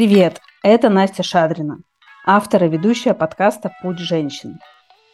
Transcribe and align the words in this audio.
Привет, 0.00 0.40
это 0.62 0.88
Настя 0.88 1.22
Шадрина, 1.22 1.82
автор 2.24 2.64
и 2.64 2.68
ведущая 2.68 3.12
подкаста 3.12 3.70
«Путь 3.82 3.98
женщин». 3.98 4.58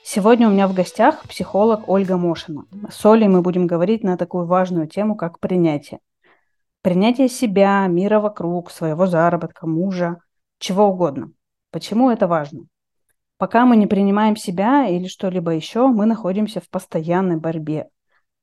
Сегодня 0.05 0.47
у 0.47 0.53
меня 0.53 0.69
в 0.69 0.75
гостях 0.75 1.23
психолог 1.29 1.89
Ольга 1.89 2.17
Мошина. 2.17 2.67
С 2.89 3.05
Олей 3.05 3.27
мы 3.27 3.43
будем 3.43 3.67
говорить 3.67 4.05
на 4.05 4.17
такую 4.17 4.47
важную 4.47 4.87
тему, 4.87 5.17
как 5.17 5.41
принятие. 5.41 5.99
Принятие 6.83 7.29
себя, 7.29 7.85
мира 7.89 8.21
вокруг, 8.21 8.71
своего 8.71 9.09
заработка, 9.09 9.67
мужа, 9.67 10.21
чего 10.61 10.85
угодно. 10.85 11.33
Почему 11.73 12.09
это 12.09 12.29
важно? 12.29 12.67
Пока 13.39 13.67
мы 13.67 13.77
не 13.77 13.89
принимаем 13.89 14.37
себя 14.37 14.87
или 14.87 15.09
что-либо 15.09 15.51
еще, 15.51 15.89
мы 15.89 16.07
находимся 16.07 16.61
в 16.61 16.71
постоянной 16.71 17.39
борьбе. 17.39 17.89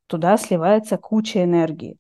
Туда 0.07 0.35
сливается 0.35 0.97
куча 0.97 1.41
энергии. 1.41 1.97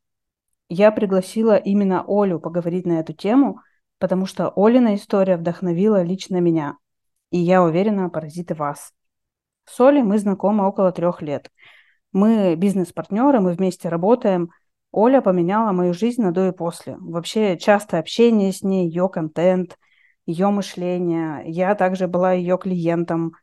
Я 0.67 0.91
пригласила 0.91 1.55
именно 1.55 2.03
Олю 2.05 2.41
поговорить 2.41 2.85
на 2.85 2.99
эту 2.99 3.13
тему, 3.13 3.61
потому 3.99 4.25
что 4.25 4.51
Олина 4.55 4.95
история 4.95 5.37
вдохновила 5.37 6.01
лично 6.01 6.37
меня. 6.37 6.77
И 7.31 7.39
я 7.39 7.63
уверена, 7.63 8.09
поразит 8.09 8.51
и 8.51 8.53
вас. 8.53 8.93
С 9.65 9.79
Олей 9.79 10.03
мы 10.03 10.19
знакомы 10.19 10.67
около 10.67 10.91
трех 10.91 11.21
лет. 11.21 11.49
Мы 12.11 12.55
бизнес-партнеры, 12.55 13.39
мы 13.39 13.53
вместе 13.53 13.89
работаем. 13.89 14.51
Оля 14.91 15.21
поменяла 15.21 15.71
мою 15.71 15.93
жизнь 15.93 16.21
на 16.21 16.31
до 16.31 16.49
и 16.49 16.51
после. 16.51 16.97
Вообще 16.99 17.57
часто 17.57 17.97
общение 17.97 18.51
с 18.51 18.61
ней, 18.61 18.87
ее 18.87 19.09
контент, 19.09 19.79
ее 20.27 20.49
мышление. 20.49 21.41
Я 21.47 21.73
также 21.73 22.07
была 22.07 22.33
ее 22.33 22.59
клиентом 22.59 23.33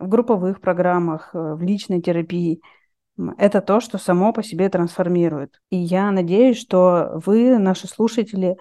в 0.00 0.08
групповых 0.08 0.60
программах, 0.60 1.30
э, 1.34 1.54
в 1.54 1.62
личной 1.62 2.02
терапии. 2.02 2.60
Это 3.36 3.60
то, 3.60 3.80
что 3.80 3.98
само 3.98 4.32
по 4.32 4.42
себе 4.42 4.68
трансформирует. 4.68 5.60
И 5.70 5.76
я 5.76 6.10
надеюсь, 6.10 6.58
что 6.58 7.20
вы, 7.24 7.58
наши 7.58 7.88
слушатели, 7.88 8.56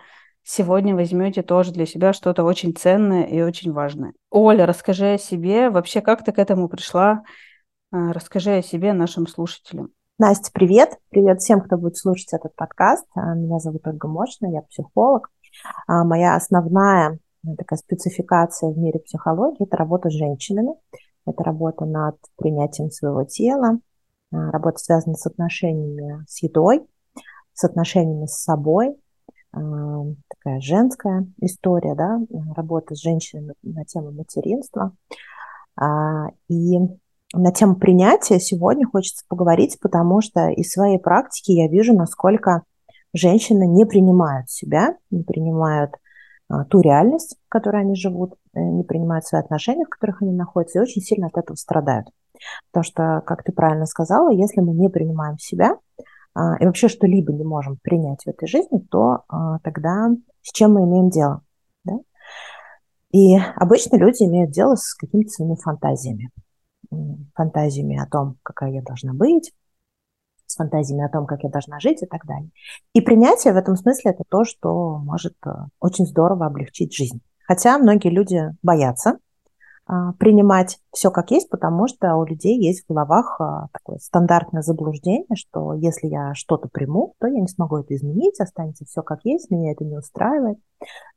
сегодня 0.47 0.95
возьмете 0.95 1.43
тоже 1.43 1.71
для 1.73 1.85
себя 1.85 2.13
что-то 2.13 2.43
очень 2.43 2.73
ценное 2.73 3.23
и 3.23 3.41
очень 3.41 3.73
важное. 3.73 4.13
Оля, 4.31 4.65
расскажи 4.65 5.13
о 5.13 5.17
себе, 5.17 5.69
вообще 5.69 6.01
как 6.01 6.23
ты 6.23 6.31
к 6.31 6.39
этому 6.39 6.69
пришла? 6.69 7.23
А, 7.91 8.13
расскажи 8.13 8.51
о 8.51 8.61
себе 8.61 8.93
нашим 8.93 9.27
слушателям. 9.27 9.89
Настя, 10.17 10.49
привет. 10.53 10.97
Привет 11.09 11.41
всем, 11.41 11.61
кто 11.61 11.77
будет 11.77 11.97
слушать 11.97 12.31
этот 12.31 12.55
подкаст. 12.55 13.05
А, 13.13 13.35
меня 13.35 13.59
зовут 13.59 13.85
Ольга 13.85 14.07
Мощина, 14.07 14.49
я 14.49 14.61
психолог. 14.61 15.29
А, 15.85 16.05
моя 16.05 16.35
основная 16.35 17.19
э, 17.45 17.55
такая 17.57 17.77
спецификация 17.77 18.69
в 18.69 18.77
мире 18.77 18.99
психологии– 18.99 19.63
это 19.67 19.75
работа 19.75 20.09
с 20.09 20.13
женщинами. 20.13 20.71
Это 21.25 21.43
работа 21.43 21.83
над 21.83 22.15
принятием 22.37 22.89
своего 22.89 23.25
тела, 23.25 23.79
работа 24.31 24.77
связана 24.77 25.15
с 25.15 25.25
отношениями 25.25 26.23
с 26.25 26.41
едой, 26.41 26.87
с 27.51 27.65
отношениями 27.65 28.27
с 28.27 28.43
собой, 28.43 28.95
такая 30.29 30.59
женская 30.61 31.27
история, 31.41 31.95
да, 31.95 32.19
работа 32.55 32.95
с 32.95 33.01
женщинами 33.01 33.53
на 33.63 33.85
тему 33.85 34.11
материнства. 34.11 34.93
А, 35.79 36.27
и 36.49 36.79
на 37.33 37.51
тему 37.51 37.75
принятия 37.75 38.39
сегодня 38.39 38.87
хочется 38.87 39.25
поговорить, 39.27 39.77
потому 39.81 40.21
что 40.21 40.49
из 40.49 40.71
своей 40.71 40.99
практики 40.99 41.51
я 41.51 41.67
вижу, 41.67 41.93
насколько 41.93 42.63
женщины 43.13 43.67
не 43.67 43.85
принимают 43.85 44.49
себя, 44.49 44.95
не 45.11 45.23
принимают 45.23 45.91
а, 46.49 46.63
ту 46.65 46.81
реальность, 46.81 47.37
в 47.45 47.49
которой 47.49 47.81
они 47.81 47.95
живут, 47.95 48.35
э, 48.53 48.59
не 48.59 48.83
принимают 48.83 49.25
свои 49.25 49.41
отношения, 49.41 49.85
в 49.85 49.89
которых 49.89 50.21
они 50.21 50.31
находятся, 50.31 50.79
и 50.79 50.81
очень 50.81 51.01
сильно 51.01 51.27
от 51.27 51.37
этого 51.37 51.55
страдают. 51.55 52.07
Потому 52.71 52.83
что, 52.83 53.21
как 53.25 53.43
ты 53.43 53.51
правильно 53.51 53.85
сказала, 53.85 54.31
если 54.31 54.61
мы 54.61 54.73
не 54.73 54.89
принимаем 54.89 55.37
себя, 55.37 55.77
и 56.59 56.65
вообще 56.65 56.87
что-либо 56.87 57.33
не 57.33 57.43
можем 57.43 57.77
принять 57.81 58.23
в 58.23 58.27
этой 58.27 58.47
жизни, 58.47 58.79
то 58.91 59.23
а, 59.27 59.59
тогда 59.59 60.09
с 60.41 60.51
чем 60.51 60.73
мы 60.73 60.81
имеем 60.85 61.09
дело? 61.09 61.41
Да? 61.83 61.93
И 63.11 63.35
обычно 63.55 63.97
люди 63.97 64.23
имеют 64.23 64.51
дело 64.51 64.75
с 64.75 64.93
какими-то 64.93 65.29
своими 65.29 65.55
фантазиями. 65.55 66.29
Фантазиями 67.35 68.01
о 68.01 68.07
том, 68.07 68.37
какая 68.43 68.71
я 68.71 68.81
должна 68.81 69.13
быть, 69.13 69.51
с 70.45 70.55
фантазиями 70.55 71.05
о 71.05 71.09
том, 71.09 71.25
как 71.25 71.43
я 71.43 71.49
должна 71.49 71.79
жить 71.79 72.01
и 72.01 72.05
так 72.05 72.25
далее. 72.25 72.49
И 72.93 73.01
принятие 73.01 73.53
в 73.53 73.57
этом 73.57 73.75
смысле 73.75 74.11
это 74.11 74.23
то, 74.29 74.43
что 74.45 74.97
может 74.99 75.35
э, 75.45 75.49
очень 75.79 76.05
здорово 76.05 76.45
облегчить 76.45 76.93
жизнь. 76.95 77.21
Хотя 77.45 77.77
многие 77.77 78.09
люди 78.09 78.41
боятся 78.61 79.11
а, 79.11 79.17
принимать 80.19 80.79
все 80.93 81.11
как 81.11 81.31
есть, 81.31 81.49
потому 81.49 81.87
что 81.87 82.15
у 82.15 82.25
людей 82.25 82.59
есть 82.59 82.83
в 82.83 82.89
головах 82.89 83.39
а, 83.39 83.67
такое 83.71 83.99
стандартное 83.99 84.61
заблуждение, 84.61 85.25
что 85.35 85.73
если 85.73 86.07
я 86.07 86.33
что-то 86.33 86.67
приму, 86.67 87.13
то 87.19 87.27
я 87.27 87.39
не 87.39 87.47
смогу 87.47 87.77
это 87.77 87.95
изменить, 87.95 88.39
останется 88.39 88.85
все 88.85 89.01
как 89.01 89.19
есть, 89.23 89.49
меня 89.49 89.71
это 89.71 89.85
не 89.85 89.97
устраивает. 89.97 90.57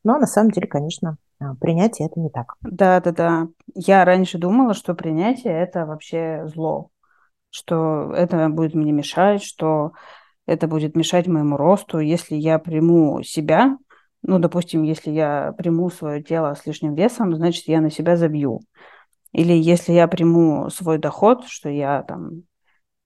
Но 0.04 0.18
на 0.18 0.26
самом 0.26 0.50
деле, 0.52 0.68
конечно, 0.68 1.16
а, 1.40 1.54
принятие 1.56 2.06
это 2.08 2.20
не 2.20 2.30
так. 2.30 2.54
Да, 2.62 3.00
да, 3.00 3.12
да. 3.12 3.48
Я 3.74 4.04
раньше 4.04 4.38
думала, 4.38 4.74
что 4.74 4.94
принятие 4.94 5.52
это 5.52 5.86
вообще 5.86 6.46
зло, 6.46 6.90
что 7.50 8.12
это 8.14 8.48
будет 8.48 8.74
мне 8.74 8.92
мешать, 8.92 9.42
что 9.42 9.92
это 10.46 10.68
будет 10.68 10.94
мешать 10.96 11.26
моему 11.26 11.56
росту. 11.56 11.98
Если 11.98 12.36
я 12.36 12.58
приму 12.58 13.22
себя, 13.22 13.78
ну, 14.22 14.38
допустим, 14.38 14.82
если 14.82 15.10
я 15.10 15.54
приму 15.56 15.90
свое 15.90 16.22
тело 16.22 16.54
с 16.54 16.66
лишним 16.66 16.94
весом, 16.94 17.34
значит, 17.34 17.68
я 17.68 17.80
на 17.80 17.90
себя 17.90 18.16
забью. 18.16 18.60
Или 19.32 19.52
если 19.52 19.92
я 19.92 20.08
приму 20.08 20.68
свой 20.70 20.98
доход, 20.98 21.44
что 21.46 21.68
я 21.68 22.02
там 22.02 22.42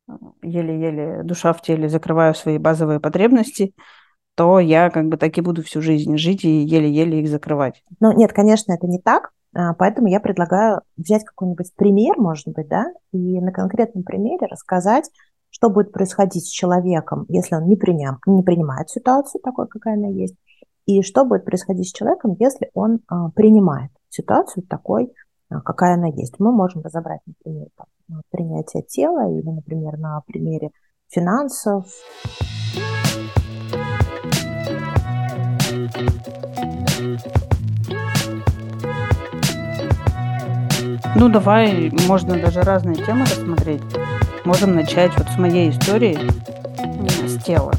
э, 0.08 0.12
еле-еле 0.42 1.22
душа 1.22 1.52
в 1.52 1.62
теле 1.62 1.88
закрываю 1.88 2.34
свои 2.34 2.58
базовые 2.58 2.98
потребности, 2.98 3.74
то 4.34 4.58
я 4.58 4.90
как 4.90 5.06
бы 5.06 5.16
так 5.16 5.36
и 5.38 5.42
буду 5.42 5.62
всю 5.62 5.80
жизнь 5.80 6.16
жить 6.16 6.44
и 6.44 6.62
еле-еле 6.62 7.20
их 7.20 7.28
закрывать. 7.28 7.84
Ну, 8.00 8.12
нет, 8.12 8.32
конечно, 8.32 8.72
это 8.72 8.86
не 8.86 8.98
так. 8.98 9.30
А, 9.54 9.74
поэтому 9.74 10.08
я 10.08 10.18
предлагаю 10.18 10.80
взять 10.96 11.24
какой-нибудь 11.24 11.72
пример, 11.76 12.18
может 12.18 12.48
быть, 12.48 12.68
да, 12.68 12.86
и 13.12 13.40
на 13.40 13.52
конкретном 13.52 14.02
примере 14.02 14.46
рассказать, 14.46 15.08
что 15.50 15.70
будет 15.70 15.92
происходить 15.92 16.46
с 16.46 16.50
человеком, 16.50 17.26
если 17.28 17.54
он 17.54 17.68
не, 17.68 17.76
приня... 17.76 18.18
не 18.26 18.42
принимает 18.42 18.90
ситуацию 18.90 19.40
такой, 19.40 19.68
какая 19.68 19.94
она 19.94 20.08
есть, 20.08 20.34
и 20.86 21.02
что 21.02 21.24
будет 21.24 21.44
происходить 21.44 21.88
с 21.88 21.92
человеком, 21.92 22.36
если 22.38 22.70
он 22.74 23.00
а, 23.08 23.30
принимает 23.30 23.90
ситуацию 24.08 24.64
такой, 24.68 25.12
а, 25.50 25.60
какая 25.60 25.94
она 25.94 26.08
есть. 26.08 26.38
Мы 26.38 26.52
можем 26.52 26.82
разобрать, 26.82 27.20
например, 27.26 27.68
там, 27.76 28.20
принятие 28.30 28.82
тела 28.82 29.30
или, 29.30 29.48
например, 29.48 29.98
на 29.98 30.20
примере 30.26 30.70
финансов. 31.08 31.86
Ну, 41.16 41.28
давай, 41.28 41.90
можно 42.08 42.34
даже 42.40 42.62
разные 42.62 42.96
темы 42.96 43.22
рассмотреть. 43.22 43.82
Можем 44.44 44.74
начать 44.74 45.16
вот 45.16 45.28
с 45.28 45.38
моей 45.38 45.70
истории, 45.70 46.18
с 47.26 47.42
тела 47.42 47.72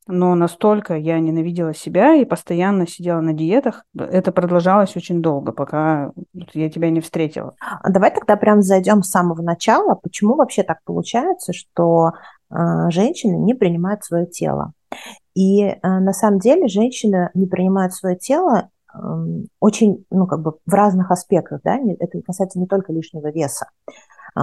но 0.08 0.36
настолько 0.36 0.96
я 0.98 1.20
ненавидела 1.20 1.74
себя 1.74 2.14
и 2.16 2.26
постоянно 2.26 2.88
сидела 2.88 3.22
на 3.22 3.34
диетах. 3.34 3.86
Это 3.98 4.32
продолжалось 4.32 4.96
очень 4.96 5.22
долго, 5.22 5.52
пока 5.52 6.12
я 6.54 6.70
тебя 6.70 6.92
не 6.92 7.02
встретила. 7.02 7.56
А 7.60 7.90
давай 7.90 8.14
тогда 8.14 8.36
прям 8.36 8.62
зайдем 8.62 9.02
с 9.02 9.10
самого 9.10 9.42
начала. 9.42 9.96
Почему 9.96 10.36
вообще 10.36 10.62
так 10.64 10.80
получается, 10.86 11.54
что 11.54 12.10
э, 12.10 12.12
женщины 12.52 13.38
не 13.38 13.54
принимают 13.54 14.04
свое 14.04 14.26
тело? 14.26 14.74
И 15.36 15.62
э, 15.64 15.78
на 15.84 16.14
самом 16.14 16.40
деле 16.40 16.68
женщины 16.68 17.30
не 17.34 17.46
принимают 17.46 17.94
свое 17.94 18.16
тело 18.16 18.70
очень, 19.60 20.06
ну, 20.10 20.26
как 20.26 20.42
бы 20.42 20.54
в 20.66 20.74
разных 20.74 21.12
аспектах, 21.12 21.62
да, 21.64 21.78
это 22.00 22.22
касается 22.22 22.60
не 22.60 22.68
только 22.68 22.94
лишнего 22.94 23.30
веса. 23.32 23.68
Э, 24.38 24.42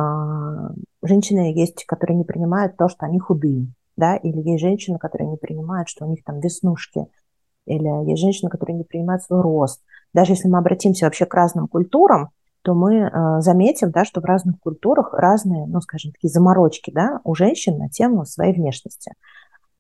женщины 1.03 1.53
есть, 1.55 1.85
которые 1.85 2.17
не 2.17 2.25
принимают 2.25 2.77
то, 2.77 2.89
что 2.89 3.07
они 3.07 3.19
худые, 3.19 3.69
да, 3.97 4.17
или 4.17 4.41
есть 4.41 4.61
женщины, 4.61 4.99
которые 4.99 5.31
не 5.31 5.37
принимают, 5.37 5.89
что 5.89 6.05
у 6.05 6.09
них 6.11 6.25
там 6.25 6.41
веснушки, 6.41 7.07
или 7.67 8.11
есть 8.11 8.21
женщины, 8.21 8.51
которые 8.51 8.77
не 8.77 8.85
принимают 8.85 9.23
свой 9.23 9.41
рост. 9.41 9.83
Даже 10.13 10.33
если 10.33 10.49
мы 10.49 10.59
обратимся 10.59 11.07
вообще 11.07 11.27
к 11.27 11.35
разным 11.35 11.69
культурам, 11.69 12.31
то 12.63 12.75
мы 12.75 12.95
э, 12.95 13.41
заметим, 13.41 13.91
да, 13.91 14.05
что 14.05 14.21
в 14.21 14.25
разных 14.25 14.59
культурах 14.61 15.13
разные, 15.13 15.67
ну, 15.67 15.81
скажем, 15.81 16.13
такие 16.13 16.31
заморочки, 16.31 16.91
да, 16.91 17.21
у 17.25 17.35
женщин 17.35 17.79
на 17.79 17.89
тему 17.89 18.25
своей 18.25 18.55
внешности. 18.55 19.13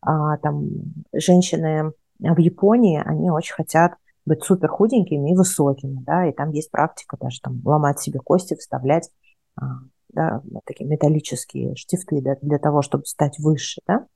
А, 0.00 0.36
там 0.38 0.68
женщины 1.12 1.92
в 2.18 2.38
Японии, 2.38 3.02
они 3.04 3.30
очень 3.30 3.54
хотят 3.54 3.94
быть 4.24 4.42
супер 4.42 4.68
худенькими 4.68 5.30
и 5.30 5.36
высокими, 5.36 6.02
да, 6.04 6.26
и 6.28 6.32
там 6.32 6.50
есть 6.50 6.70
практика 6.70 7.16
даже 7.20 7.40
там 7.40 7.60
ломать 7.64 8.00
себе 8.00 8.18
кости, 8.18 8.54
вставлять 8.54 9.10
а, 9.56 9.64
да, 10.12 10.42
такие 10.64 10.88
металлические 10.88 11.74
штифты 11.76 12.20
да, 12.20 12.36
для 12.42 12.58
того, 12.58 12.82
чтобы 12.82 13.04
стать 13.06 13.38
выше, 13.38 13.80
да. 13.86 14.06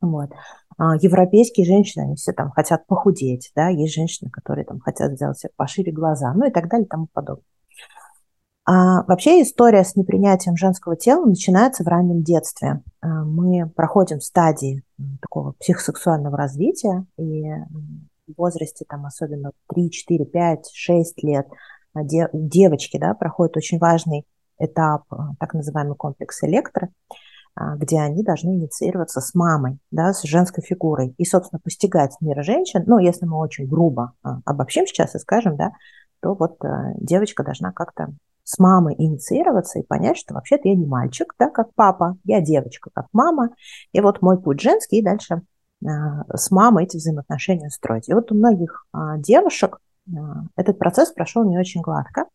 Вот. 0.00 0.30
А 0.78 0.96
европейские 0.96 1.66
женщины, 1.66 2.02
они 2.02 2.16
все 2.16 2.32
там 2.32 2.50
хотят 2.50 2.86
похудеть, 2.86 3.52
да, 3.54 3.68
есть 3.68 3.94
женщины, 3.94 4.30
которые 4.30 4.64
там 4.64 4.80
хотят 4.80 5.12
сделать 5.12 5.38
себе 5.38 5.52
пошире 5.56 5.92
глаза, 5.92 6.32
ну 6.34 6.48
и 6.48 6.50
так 6.50 6.68
далее 6.68 6.86
и 6.86 6.88
тому 6.88 7.06
подобное. 7.12 7.44
А 8.72 9.02
вообще 9.08 9.42
история 9.42 9.82
с 9.82 9.96
непринятием 9.96 10.56
женского 10.56 10.94
тела 10.94 11.24
начинается 11.26 11.82
в 11.82 11.88
раннем 11.88 12.22
детстве. 12.22 12.84
А, 13.00 13.24
мы 13.24 13.68
проходим 13.68 14.20
стадии 14.20 14.84
такого 15.20 15.54
психосексуального 15.58 16.36
развития, 16.36 17.04
и 17.18 17.50
в 18.28 18.36
возрасте 18.36 18.84
там 18.88 19.06
особенно 19.06 19.50
3, 19.74 19.90
4, 19.90 20.24
5, 20.24 20.70
6 20.72 21.22
лет 21.24 21.48
а, 21.94 22.02
девочки 22.04 22.96
да, 22.96 23.14
проходят 23.14 23.56
очень 23.56 23.80
важный 23.80 24.24
этап, 24.60 25.02
а, 25.10 25.30
так 25.40 25.52
называемый 25.54 25.96
комплекс 25.96 26.40
электро, 26.44 26.90
где 27.76 27.98
они 27.98 28.22
должны 28.22 28.50
инициироваться 28.50 29.20
с 29.20 29.34
мамой, 29.34 29.80
да, 29.90 30.12
с 30.12 30.22
женской 30.22 30.62
фигурой, 30.62 31.12
и, 31.18 31.24
собственно, 31.24 31.58
постигать 31.58 32.14
мир 32.20 32.44
женщин, 32.44 32.84
ну, 32.86 32.98
если 33.00 33.26
мы 33.26 33.36
очень 33.36 33.66
грубо 33.66 34.12
обобщим 34.22 34.86
сейчас 34.86 35.16
и 35.16 35.18
скажем, 35.18 35.56
да, 35.56 35.72
то 36.22 36.34
вот 36.34 36.58
девочка 37.00 37.42
должна 37.42 37.72
как-то 37.72 38.14
с 38.50 38.58
мамой 38.58 38.96
инициироваться 38.98 39.78
и 39.78 39.84
понять, 39.84 40.18
что 40.18 40.34
вообще-то 40.34 40.68
я 40.68 40.74
не 40.74 40.86
мальчик, 40.86 41.34
да, 41.38 41.50
как 41.50 41.68
папа, 41.76 42.16
я 42.24 42.40
девочка, 42.40 42.90
как 42.92 43.06
мама, 43.12 43.50
и 43.92 44.00
вот 44.00 44.22
мой 44.22 44.40
путь 44.42 44.60
женский, 44.60 44.98
и 44.98 45.04
дальше 45.04 45.42
э, 45.84 45.88
с 46.34 46.50
мамой 46.50 46.84
эти 46.84 46.96
взаимоотношения 46.96 47.70
строить. 47.70 48.08
И 48.08 48.14
вот 48.14 48.32
у 48.32 48.34
многих 48.34 48.86
э, 48.92 48.98
девушек 49.18 49.78
э, 50.08 50.12
этот 50.56 50.80
процесс 50.80 51.12
прошел 51.12 51.44
не 51.44 51.58
очень 51.58 51.80
гладко, 51.80 52.26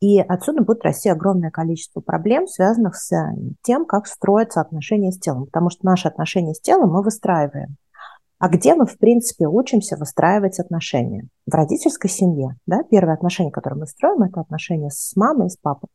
и 0.00 0.20
отсюда 0.20 0.62
будет 0.62 0.84
расти 0.84 1.08
огромное 1.08 1.50
количество 1.50 2.00
проблем, 2.00 2.46
связанных 2.46 2.94
с 2.94 3.10
тем, 3.62 3.86
как 3.86 4.06
строятся 4.06 4.60
отношения 4.60 5.12
с 5.12 5.18
телом, 5.18 5.46
потому 5.46 5.70
что 5.70 5.86
наши 5.86 6.08
отношения 6.08 6.52
с 6.52 6.60
телом 6.60 6.90
мы 6.90 7.02
выстраиваем 7.02 7.76
а 8.38 8.48
где 8.48 8.74
мы, 8.74 8.86
в 8.86 8.98
принципе, 8.98 9.46
учимся 9.46 9.96
выстраивать 9.96 10.60
отношения? 10.60 11.28
В 11.46 11.54
родительской 11.54 12.08
семье. 12.08 12.56
Да? 12.66 12.82
Первое 12.88 13.14
отношение, 13.14 13.52
которое 13.52 13.76
мы 13.76 13.86
строим, 13.86 14.22
это 14.22 14.40
отношения 14.40 14.90
с 14.90 15.16
мамой 15.16 15.48
и 15.48 15.50
с 15.50 15.56
папой. 15.56 15.88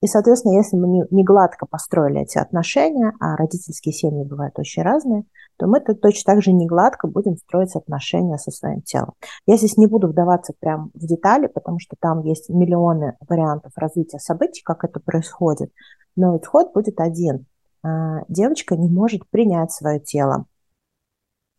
И, 0.00 0.08
соответственно, 0.08 0.56
если 0.56 0.76
мы 0.76 1.06
не, 1.08 1.22
гладко 1.22 1.64
построили 1.64 2.22
эти 2.22 2.36
отношения, 2.36 3.12
а 3.20 3.36
родительские 3.36 3.92
семьи 3.92 4.24
бывают 4.24 4.58
очень 4.58 4.82
разные, 4.82 5.22
то 5.56 5.68
мы 5.68 5.78
-то 5.78 5.94
точно 5.94 6.34
так 6.34 6.42
же 6.42 6.52
не 6.52 6.66
гладко 6.66 7.06
будем 7.06 7.36
строить 7.36 7.76
отношения 7.76 8.36
со 8.36 8.50
своим 8.50 8.82
телом. 8.82 9.12
Я 9.46 9.56
здесь 9.56 9.76
не 9.76 9.86
буду 9.86 10.08
вдаваться 10.08 10.54
прямо 10.58 10.90
в 10.92 11.06
детали, 11.06 11.46
потому 11.46 11.78
что 11.78 11.94
там 12.00 12.22
есть 12.24 12.48
миллионы 12.48 13.16
вариантов 13.28 13.70
развития 13.76 14.18
событий, 14.18 14.62
как 14.64 14.82
это 14.82 14.98
происходит, 14.98 15.70
но 16.16 16.36
исход 16.36 16.72
будет 16.74 16.98
один. 16.98 17.46
А, 17.84 18.22
девочка 18.28 18.76
не 18.76 18.88
может 18.88 19.28
принять 19.30 19.70
свое 19.70 20.00
тело, 20.00 20.46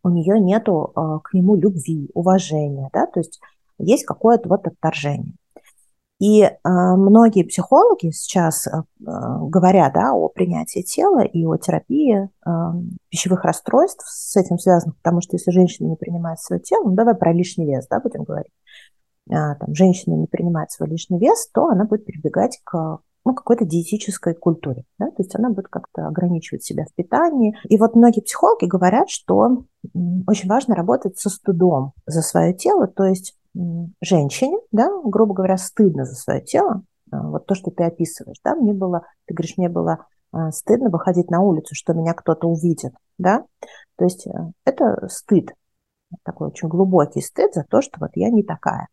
у 0.04 0.10
нее 0.10 0.40
нету 0.40 0.92
э, 0.96 1.20
к 1.24 1.34
нему 1.34 1.56
любви, 1.56 2.10
уважения, 2.14 2.90
да, 2.94 3.08
то 3.08 3.20
есть 3.20 3.40
есть 3.78 4.06
какое-то 4.06 4.50
вот 4.50 4.68
отторжение. 4.68 5.34
И 6.20 6.42
э, 6.44 6.52
многие 6.64 7.44
психологи 7.44 8.12
сейчас 8.12 8.68
э, 8.68 8.72
говорят 9.00 9.94
да, 9.94 10.14
о 10.14 10.30
принятии 10.30 10.82
тела 10.82 11.22
и 11.22 11.46
о 11.46 11.58
терапии 11.58 12.30
пищевых 13.10 13.44
расстройств 13.44 14.06
с 14.08 14.36
этим 14.36 14.58
связанных, 14.58 14.98
потому 14.98 15.22
что 15.22 15.36
если 15.36 15.52
женщина 15.52 15.88
не 15.88 15.96
принимает 15.96 16.40
свое 16.40 16.62
тело, 16.62 16.84
ну 16.86 16.96
давай 16.96 17.16
про 17.16 17.34
лишний 17.34 17.66
вес, 17.66 17.88
да, 17.90 18.00
будем 18.00 18.24
говорить, 18.24 18.54
там, 19.28 19.56
женщина 19.74 20.16
не 20.16 20.28
принимает 20.28 20.72
свой 20.72 20.90
лишний 20.90 21.20
вес, 21.20 21.50
то 21.54 21.68
она 21.68 21.86
будет 21.86 22.06
прибегать 22.06 22.60
к 22.64 23.00
ну, 23.26 23.34
какой-то 23.34 23.66
диетической 23.66 24.34
культуре. 24.34 24.84
Да? 25.00 25.08
То 25.08 25.24
есть 25.24 25.36
она 25.36 25.50
будет 25.50 25.68
как-то 25.68 26.08
ограничивать 26.08 26.64
себя 26.64 26.86
в 26.86 26.94
питании. 26.94 27.56
И 27.70 27.78
вот 27.78 27.96
многие 27.96 28.22
психологи 28.22 28.66
говорят, 28.66 29.10
что 29.10 29.66
очень 30.28 30.50
важно 30.50 30.76
работать 30.76 31.18
со 31.18 31.30
стыдом 31.30 31.94
за 32.06 32.22
свое 32.22 32.54
тело. 32.54 32.88
То 32.88 33.06
есть 33.06 33.38
женщине, 34.02 34.58
да, 34.72 34.90
грубо 35.04 35.34
говоря, 35.34 35.58
стыдно 35.58 36.06
за 36.06 36.16
свое 36.16 36.42
тело. 36.42 36.84
А, 37.12 37.28
вот 37.28 37.46
то, 37.46 37.56
что 37.56 37.72
ты 37.72 37.84
описываешь, 37.84 38.38
да, 38.44 38.56
мне 38.56 38.74
было, 38.74 39.06
ты 39.26 39.34
говоришь, 39.34 39.58
мне 39.58 39.70
было 39.70 40.08
а, 40.32 40.52
стыдно 40.52 40.90
выходить 40.90 41.30
на 41.30 41.42
улицу, 41.42 41.76
что 41.76 41.94
меня 41.94 42.14
кто-то 42.14 42.48
увидит, 42.48 42.94
да. 43.18 43.46
То 43.98 44.06
есть 44.06 44.26
э, 44.26 44.32
это 44.66 45.08
стыд, 45.08 45.54
такой 46.24 46.48
очень 46.48 46.68
глубокий 46.68 47.22
стыд 47.22 47.54
за 47.54 47.64
то, 47.64 47.82
что 47.82 48.00
вот 48.00 48.12
я 48.16 48.30
не 48.30 48.44
такая. 48.44 48.88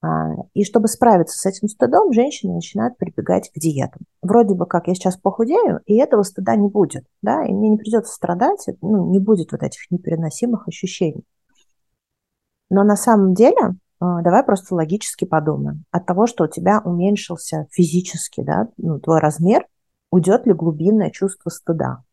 А, 0.00 0.28
и 0.54 0.64
чтобы 0.64 0.86
справиться 0.86 1.36
с 1.38 1.46
этим 1.46 1.68
стыдом, 1.68 2.12
женщины 2.12 2.54
начинают 2.54 2.96
прибегать 2.98 3.50
к 3.50 3.58
диетам. 3.58 4.02
Вроде 4.22 4.54
бы 4.54 4.66
как 4.66 4.86
я 4.86 4.94
сейчас 4.94 5.16
похудею, 5.16 5.80
и 5.86 5.96
этого 5.96 6.22
стыда 6.22 6.54
не 6.54 6.68
будет, 6.68 7.04
да, 7.20 7.44
и 7.44 7.52
мне 7.52 7.70
не 7.70 7.78
придется 7.78 8.14
страдать, 8.14 8.64
ну, 8.80 9.10
не 9.10 9.18
будет 9.18 9.50
вот 9.50 9.62
этих 9.62 9.90
непереносимых 9.90 10.68
ощущений. 10.68 11.24
Но 12.70 12.84
на 12.84 12.96
самом 12.96 13.34
деле, 13.34 13.76
а, 13.98 14.22
давай 14.22 14.44
просто 14.44 14.74
логически 14.74 15.24
подумаем. 15.24 15.84
От 15.90 16.06
того, 16.06 16.26
что 16.26 16.44
у 16.44 16.48
тебя 16.48 16.80
уменьшился 16.84 17.66
физически, 17.72 18.42
да, 18.42 18.68
ну, 18.76 19.00
твой 19.00 19.18
размер, 19.18 19.66
уйдет 20.12 20.46
ли 20.46 20.52
глубинное 20.52 21.10
чувство 21.10 21.50
стыда? 21.50 22.04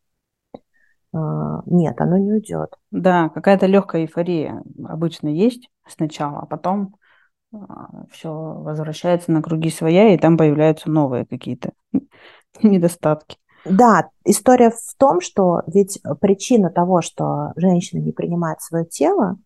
А, 1.12 1.62
нет, 1.66 2.00
оно 2.00 2.18
не 2.18 2.32
уйдет. 2.32 2.74
Да, 2.90 3.28
какая-то 3.28 3.66
легкая 3.66 4.02
эйфория 4.02 4.64
обычно 4.84 5.28
есть 5.28 5.70
сначала, 5.86 6.40
а 6.40 6.46
потом 6.46 6.96
все 8.10 8.30
возвращается 8.32 9.32
на 9.32 9.42
круги 9.42 9.70
своя, 9.70 10.14
и 10.14 10.18
там 10.18 10.36
появляются 10.36 10.90
новые 10.90 11.26
какие-то 11.26 11.72
недостатки. 12.62 13.36
Да, 13.64 14.10
история 14.24 14.70
в 14.70 14.94
том, 14.96 15.20
что 15.20 15.62
ведь 15.66 16.00
причина 16.20 16.70
того, 16.70 17.02
что 17.02 17.52
женщина 17.56 18.00
не 18.00 18.12
принимает 18.12 18.60
свое 18.60 18.84
тело, 18.84 19.38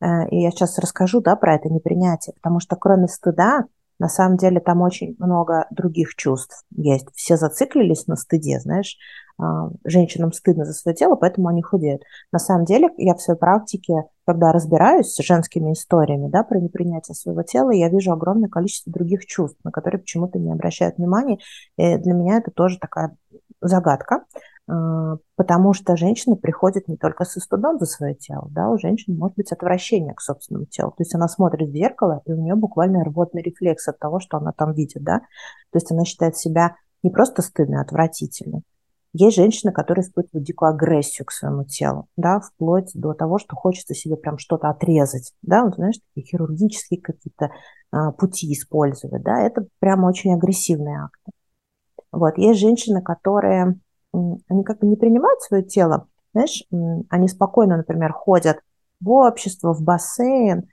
э, 0.00 0.28
и 0.30 0.40
я 0.40 0.50
сейчас 0.50 0.78
расскажу 0.78 1.20
да, 1.20 1.36
про 1.36 1.54
это 1.54 1.68
непринятие, 1.68 2.34
потому 2.34 2.58
что 2.58 2.74
кроме 2.76 3.06
стыда, 3.06 3.66
на 3.98 4.08
самом 4.08 4.36
деле 4.36 4.60
там 4.60 4.82
очень 4.82 5.16
много 5.18 5.66
других 5.70 6.14
чувств 6.16 6.64
есть. 6.70 7.06
Все 7.14 7.36
зациклились 7.36 8.06
на 8.06 8.16
стыде, 8.16 8.60
знаешь, 8.60 8.98
а, 9.38 9.70
женщинам 9.84 10.32
стыдно 10.32 10.64
за 10.64 10.72
свое 10.72 10.94
тело, 10.94 11.16
поэтому 11.16 11.48
они 11.48 11.62
худеют. 11.62 12.02
На 12.32 12.38
самом 12.38 12.64
деле, 12.64 12.90
я 12.98 13.14
в 13.14 13.22
своей 13.22 13.38
практике, 13.38 14.04
когда 14.26 14.52
разбираюсь 14.52 15.14
с 15.14 15.22
женскими 15.22 15.72
историями 15.72 16.28
да, 16.28 16.42
про 16.42 16.58
непринятие 16.58 17.14
своего 17.14 17.42
тела, 17.42 17.70
я 17.70 17.88
вижу 17.88 18.12
огромное 18.12 18.48
количество 18.48 18.92
других 18.92 19.24
чувств, 19.24 19.58
на 19.62 19.70
которые 19.70 20.00
почему-то 20.00 20.38
не 20.38 20.52
обращают 20.52 20.98
внимания. 20.98 21.38
И 21.78 21.96
для 21.96 22.12
меня 22.12 22.38
это 22.38 22.50
тоже 22.50 22.78
такая 22.78 23.16
загадка, 23.60 24.24
а, 24.68 25.16
потому 25.36 25.72
что 25.74 25.96
женщина 25.96 26.34
приходит 26.34 26.88
не 26.88 26.96
только 26.96 27.24
со 27.24 27.38
стыдом 27.38 27.78
за 27.78 27.86
свое 27.86 28.14
тело, 28.14 28.48
да, 28.50 28.68
у 28.68 28.78
женщины 28.78 29.16
может 29.16 29.36
быть 29.36 29.52
отвращение 29.52 30.12
к 30.12 30.20
собственному 30.20 30.66
телу. 30.66 30.90
То 30.90 31.02
есть 31.02 31.14
она 31.14 31.28
смотрит 31.28 31.68
в 31.68 31.72
зеркало, 31.72 32.22
и 32.26 32.32
у 32.32 32.36
нее 32.36 32.56
буквально 32.56 33.04
рвотный 33.04 33.42
рефлекс 33.42 33.86
от 33.86 33.98
того, 34.00 34.18
что 34.18 34.38
она 34.38 34.52
там 34.52 34.72
видит, 34.72 35.04
да. 35.04 35.20
То 35.70 35.76
есть 35.76 35.90
она 35.92 36.04
считает 36.04 36.36
себя 36.36 36.76
не 37.04 37.10
просто 37.10 37.42
стыдной, 37.42 37.78
а 37.78 37.82
отвратительной. 37.82 38.62
Есть 39.18 39.36
женщины, 39.36 39.72
которые 39.72 40.04
испытывают 40.04 40.46
дикую 40.46 40.72
агрессию 40.72 41.24
к 41.24 41.32
своему 41.32 41.64
телу, 41.64 42.06
да, 42.18 42.40
вплоть 42.40 42.90
до 42.92 43.14
того, 43.14 43.38
что 43.38 43.56
хочется 43.56 43.94
себе 43.94 44.14
прям 44.14 44.36
что-то 44.36 44.68
отрезать, 44.68 45.32
да, 45.40 45.64
вот, 45.64 45.76
знаешь, 45.76 45.96
такие 46.14 46.26
хирургические 46.26 47.00
какие-то 47.00 47.50
а, 47.90 48.12
пути 48.12 48.52
использовать, 48.52 49.22
да, 49.22 49.40
это 49.40 49.66
прям 49.78 50.04
очень 50.04 50.34
агрессивные 50.34 51.04
акты. 51.04 51.32
Вот, 52.12 52.36
есть 52.36 52.60
женщины, 52.60 53.00
которые, 53.00 53.80
они 54.12 54.64
как 54.64 54.80
бы 54.80 54.86
не 54.86 54.96
принимают 54.96 55.40
свое 55.40 55.62
тело, 55.62 56.08
Знаешь, 56.34 56.64
они 57.08 57.28
спокойно, 57.28 57.78
например, 57.78 58.12
ходят 58.12 58.58
в 59.00 59.10
общество, 59.10 59.72
в 59.72 59.80
бассейн, 59.80 60.68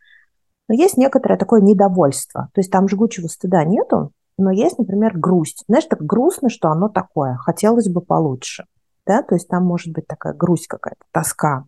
но 0.68 0.76
есть 0.76 0.98
некоторое 0.98 1.38
такое 1.38 1.62
недовольство. 1.62 2.50
То 2.54 2.60
есть 2.60 2.72
там 2.72 2.90
жгучего 2.90 3.28
стыда 3.28 3.64
нету, 3.64 4.12
но 4.38 4.52
есть, 4.52 4.78
например, 4.78 5.18
грусть. 5.18 5.64
Знаешь, 5.68 5.86
так 5.86 6.02
грустно, 6.02 6.50
что 6.50 6.70
оно 6.70 6.90
такое, 6.90 7.36
хотелось 7.36 7.90
бы 7.90 8.02
получше. 8.02 8.66
Да? 9.06 9.22
То 9.22 9.36
есть 9.36 9.48
там 9.48 9.66
может 9.66 9.94
быть 9.94 10.08
такая 10.08 10.34
грусть 10.34 10.68
какая-то, 10.68 11.04
тоска. 11.12 11.66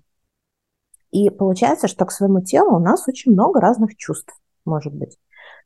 И 1.11 1.29
получается, 1.29 1.87
что 1.87 2.05
к 2.05 2.11
своему 2.11 2.41
телу 2.41 2.75
у 2.75 2.79
нас 2.79 3.07
очень 3.07 3.31
много 3.31 3.59
разных 3.59 3.95
чувств, 3.95 4.33
может 4.65 4.93
быть. 4.93 5.17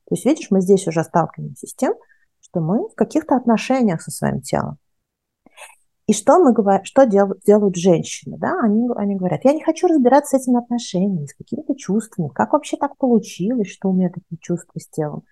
То 0.05 0.15
есть, 0.15 0.25
видишь, 0.25 0.47
мы 0.51 0.61
здесь 0.61 0.87
уже 0.87 1.03
сталкиваемся 1.03 1.67
с 1.67 1.73
тем, 1.73 1.93
что 2.41 2.61
мы 2.61 2.89
в 2.89 2.95
каких-то 2.95 3.35
отношениях 3.35 4.01
со 4.01 4.11
своим 4.11 4.41
телом. 4.41 4.77
И 6.07 6.13
что, 6.13 6.39
мы 6.39 6.53
говорим, 6.53 6.83
что 6.85 7.05
делают, 7.05 7.43
делают 7.45 7.75
женщины? 7.75 8.35
Да? 8.39 8.59
Они, 8.63 8.89
они 8.95 9.15
говорят, 9.15 9.45
я 9.45 9.53
не 9.53 9.63
хочу 9.63 9.87
разбираться 9.87 10.39
с 10.39 10.41
этими 10.41 10.57
отношениями, 10.57 11.27
с 11.27 11.35
какими-то 11.35 11.75
чувствами. 11.75 12.29
Как 12.29 12.53
вообще 12.53 12.77
так 12.77 12.97
получилось, 12.97 13.67
что 13.67 13.89
у 13.89 13.93
меня 13.93 14.09
такие 14.09 14.39
чувства 14.39 14.79
с 14.79 14.87
телом? 14.87 15.23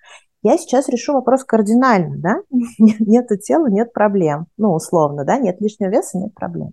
Я 0.48 0.58
сейчас 0.58 0.88
решу 0.88 1.12
вопрос 1.12 1.44
кардинально. 1.44 2.16
Да? 2.18 2.36
нет 2.80 3.28
тела, 3.44 3.68
нет 3.68 3.92
проблем. 3.92 4.48
Ну, 4.56 4.72
условно, 4.72 5.26
да, 5.26 5.38
нет 5.38 5.60
лишнего 5.60 5.90
веса, 5.90 6.18
нет 6.18 6.34
проблем. 6.34 6.72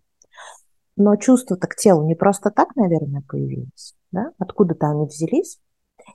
Но 0.97 1.17
чувства-то 1.17 1.67
к 1.67 1.75
телу 1.75 2.07
не 2.07 2.15
просто 2.15 2.53
так, 2.53 2.77
наверное, 2.77 3.25
появились. 3.29 3.97
Да? 4.13 4.31
Откуда-то 4.39 4.87
они 4.87 5.07
взялись. 5.07 5.59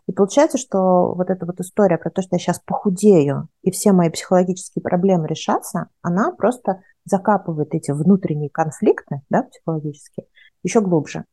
И 0.08 0.13
получается, 0.13 0.58
что 0.58 1.13
вот 1.13 1.30
эта 1.30 1.46
вот 1.46 1.60
история 1.60 1.98
про 1.98 2.10
то, 2.10 2.22
что 2.22 2.38
я 2.38 2.39
сейчас 2.39 2.62
похудею, 2.66 3.50
и 3.62 3.72
все 3.72 3.92
мои 3.92 4.10
психологические 4.10 4.82
проблемы 4.82 5.28
решатся, 5.28 5.89
она 6.01 6.32
просто 6.32 6.82
закапывает 7.04 7.75
эти 7.75 7.92
внутренние 7.92 8.50
конфликты, 8.50 9.22
да, 9.30 9.44
психологические, 9.44 10.28
еще 10.63 10.80
глубже. 10.80 11.25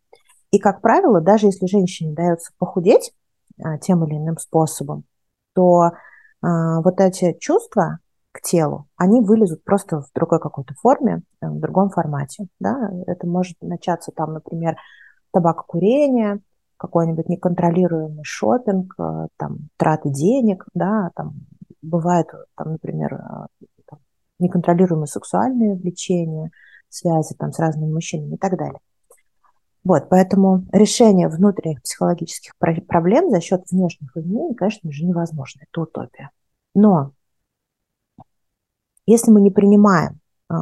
И, 0.51 0.59
как 0.59 0.81
правило, 0.81 1.21
даже 1.21 1.47
если 1.47 1.67
женщине 1.67 2.15
дается 2.15 2.51
похудеть 2.59 3.13
а, 3.63 3.79
тем 3.79 4.05
или 4.05 4.17
иным 4.17 4.39
способом, 4.39 5.05
то 5.55 5.93
вот 6.43 7.01
эти 7.01 7.37
чувства 7.41 7.99
к 8.37 8.43
телу, 8.43 8.87
они 8.97 9.23
вылезут 9.23 9.65
просто 9.65 10.03
в 10.03 10.11
другой 10.15 10.41
какой-то 10.41 10.75
форме, 10.75 11.23
э, 11.41 11.49
в 11.49 11.59
другом 11.59 11.89
формате. 11.91 12.47
Да? 12.61 12.91
Это 13.07 13.27
может 13.27 13.57
начаться 13.63 14.13
там, 14.15 14.35
например, 14.35 14.77
табакокурение, 15.33 16.41
какой-нибудь 16.77 17.29
неконтролируемый 17.29 18.25
шопинг, 18.25 18.95
э, 18.99 19.29
там, 19.39 19.71
траты 19.79 20.11
денег, 20.11 20.67
да, 20.75 21.11
там, 21.15 21.35
бывает, 21.81 22.29
там, 22.57 22.73
например, 22.73 23.15
э, 23.15 23.95
неконтролируемые 24.39 25.07
сексуальные 25.07 25.75
влечения, 25.77 26.51
связи 26.91 27.35
там, 27.39 27.53
с 27.53 27.59
разными 27.59 27.91
мужчинами 27.91 28.35
и 28.35 28.39
так 28.39 28.59
далее. 28.59 28.81
Вот, 29.87 30.09
поэтому 30.09 30.67
решение 30.73 31.29
внутренних 31.29 31.81
психологических 31.81 32.57
проблем 32.59 33.31
за 33.31 33.41
счет 33.41 33.63
внешних 33.71 34.17
изменений, 34.17 34.57
конечно 34.57 34.91
же, 34.91 35.05
невозможно. 35.05 35.61
Это 35.63 35.83
утопия. 35.83 36.31
Но 36.75 37.13
если 39.07 39.31
мы 39.31 39.41
не 39.41 39.53
принимаем 39.53 40.19
э, 40.51 40.55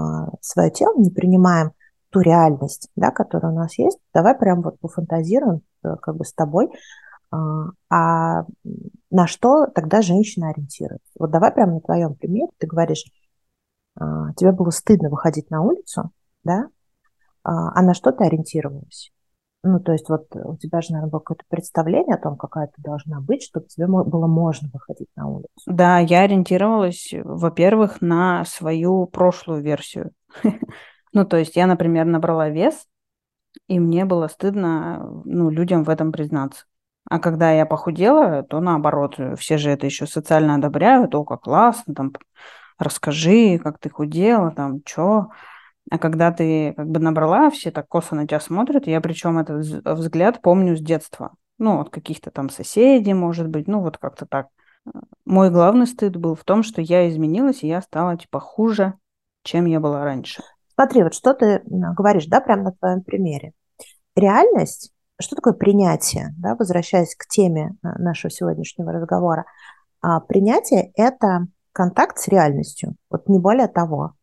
свое 0.42 0.70
тело, 0.70 0.98
не 0.98 1.08
принимаем 1.08 1.72
ту 2.10 2.20
реальность, 2.20 2.90
да, 2.96 3.10
которая 3.10 3.50
у 3.50 3.56
нас 3.56 3.78
есть, 3.78 3.98
давай 4.12 4.34
прям 4.36 4.60
вот 4.60 4.78
пофантазируем 4.78 5.62
э, 5.82 5.96
как 6.02 6.16
бы 6.16 6.26
с 6.26 6.34
тобой, 6.34 6.68
а, 7.30 7.70
а 7.88 8.44
на 9.10 9.26
что 9.26 9.68
тогда 9.68 10.02
женщина 10.02 10.50
ориентируется. 10.50 11.10
Вот 11.18 11.30
давай 11.30 11.50
прямо 11.50 11.76
на 11.76 11.80
твоем 11.80 12.14
примере, 12.14 12.52
ты 12.58 12.66
говоришь, 12.66 13.06
а, 13.98 14.34
тебе 14.34 14.52
было 14.52 14.68
стыдно 14.68 15.08
выходить 15.08 15.48
на 15.48 15.62
улицу, 15.62 16.10
да, 16.44 16.68
а, 17.42 17.70
а 17.74 17.80
на 17.80 17.94
что 17.94 18.12
ты 18.12 18.24
ориентировалась? 18.24 19.13
Ну, 19.66 19.80
то 19.80 19.92
есть 19.92 20.08
вот 20.10 20.26
у 20.34 20.56
тебя 20.58 20.82
же, 20.82 20.92
наверное, 20.92 21.10
было 21.10 21.20
какое-то 21.20 21.44
представление 21.48 22.16
о 22.16 22.22
том, 22.22 22.36
какая 22.36 22.66
ты 22.66 22.82
должна 22.82 23.20
быть, 23.20 23.42
чтобы 23.42 23.66
тебе 23.66 23.86
было 23.86 24.26
можно 24.26 24.68
выходить 24.72 25.08
на 25.16 25.26
улицу. 25.28 25.48
Да, 25.66 25.98
я 26.00 26.20
ориентировалась, 26.22 27.08
во-первых, 27.24 28.02
на 28.02 28.44
свою 28.44 29.06
прошлую 29.06 29.62
версию. 29.62 30.12
Ну, 31.16 31.24
то 31.24 31.36
есть 31.36 31.54
я, 31.54 31.68
например, 31.68 32.06
набрала 32.06 32.48
вес, 32.48 32.88
и 33.68 33.78
мне 33.78 34.04
было 34.04 34.28
стыдно, 34.28 35.22
ну, 35.24 35.50
людям 35.50 35.84
в 35.84 35.88
этом 35.90 36.12
признаться. 36.12 36.64
А 37.08 37.18
когда 37.18 37.52
я 37.52 37.66
похудела, 37.66 38.42
то 38.42 38.60
наоборот, 38.60 39.18
все 39.38 39.58
же 39.58 39.70
это 39.70 39.86
еще 39.86 40.06
социально 40.06 40.56
одобряют, 40.56 41.14
о, 41.14 41.24
как 41.24 41.42
классно, 41.42 41.94
там, 41.94 42.12
расскажи, 42.78 43.58
как 43.58 43.78
ты 43.78 43.90
худела, 43.90 44.50
там, 44.50 44.80
что. 44.86 45.28
А 45.90 45.98
когда 45.98 46.32
ты 46.32 46.72
как 46.74 46.88
бы 46.88 47.00
набрала, 47.00 47.50
все 47.50 47.70
так 47.70 47.88
косо 47.88 48.14
на 48.14 48.26
тебя 48.26 48.40
смотрят. 48.40 48.86
Я 48.86 49.00
причем 49.00 49.38
этот 49.38 49.64
взгляд 49.84 50.40
помню 50.40 50.76
с 50.76 50.80
детства. 50.80 51.34
Ну, 51.58 51.80
от 51.80 51.90
каких-то 51.90 52.30
там 52.30 52.50
соседей, 52.50 53.14
может 53.14 53.48
быть, 53.48 53.68
ну, 53.68 53.80
вот 53.80 53.98
как-то 53.98 54.26
так. 54.26 54.48
Мой 55.24 55.50
главный 55.50 55.86
стыд 55.86 56.16
был 56.16 56.34
в 56.34 56.44
том, 56.44 56.62
что 56.62 56.80
я 56.82 57.08
изменилась, 57.08 57.62
и 57.62 57.68
я 57.68 57.80
стала, 57.80 58.16
типа, 58.16 58.40
хуже, 58.40 58.94
чем 59.42 59.66
я 59.66 59.80
была 59.80 60.04
раньше. 60.04 60.42
Смотри, 60.74 61.04
вот 61.04 61.14
что 61.14 61.34
ты 61.34 61.62
говоришь, 61.64 62.26
да, 62.26 62.40
прямо 62.40 62.64
на 62.64 62.72
твоем 62.72 63.02
примере. 63.02 63.52
Реальность, 64.16 64.92
что 65.20 65.36
такое 65.36 65.52
принятие, 65.52 66.34
да, 66.38 66.56
возвращаясь 66.56 67.14
к 67.14 67.26
теме 67.26 67.76
э, 67.82 67.88
нашего 67.98 68.30
сегодняшнего 68.30 68.92
разговора. 68.92 69.44
А 70.00 70.20
принятие– 70.20 70.92
это 70.96 71.46
контакт 71.72 72.18
с 72.18 72.28
реальностью, 72.28 72.96
вот 73.10 73.28
не 73.28 73.38
более 73.38 73.68
того. 73.68 74.14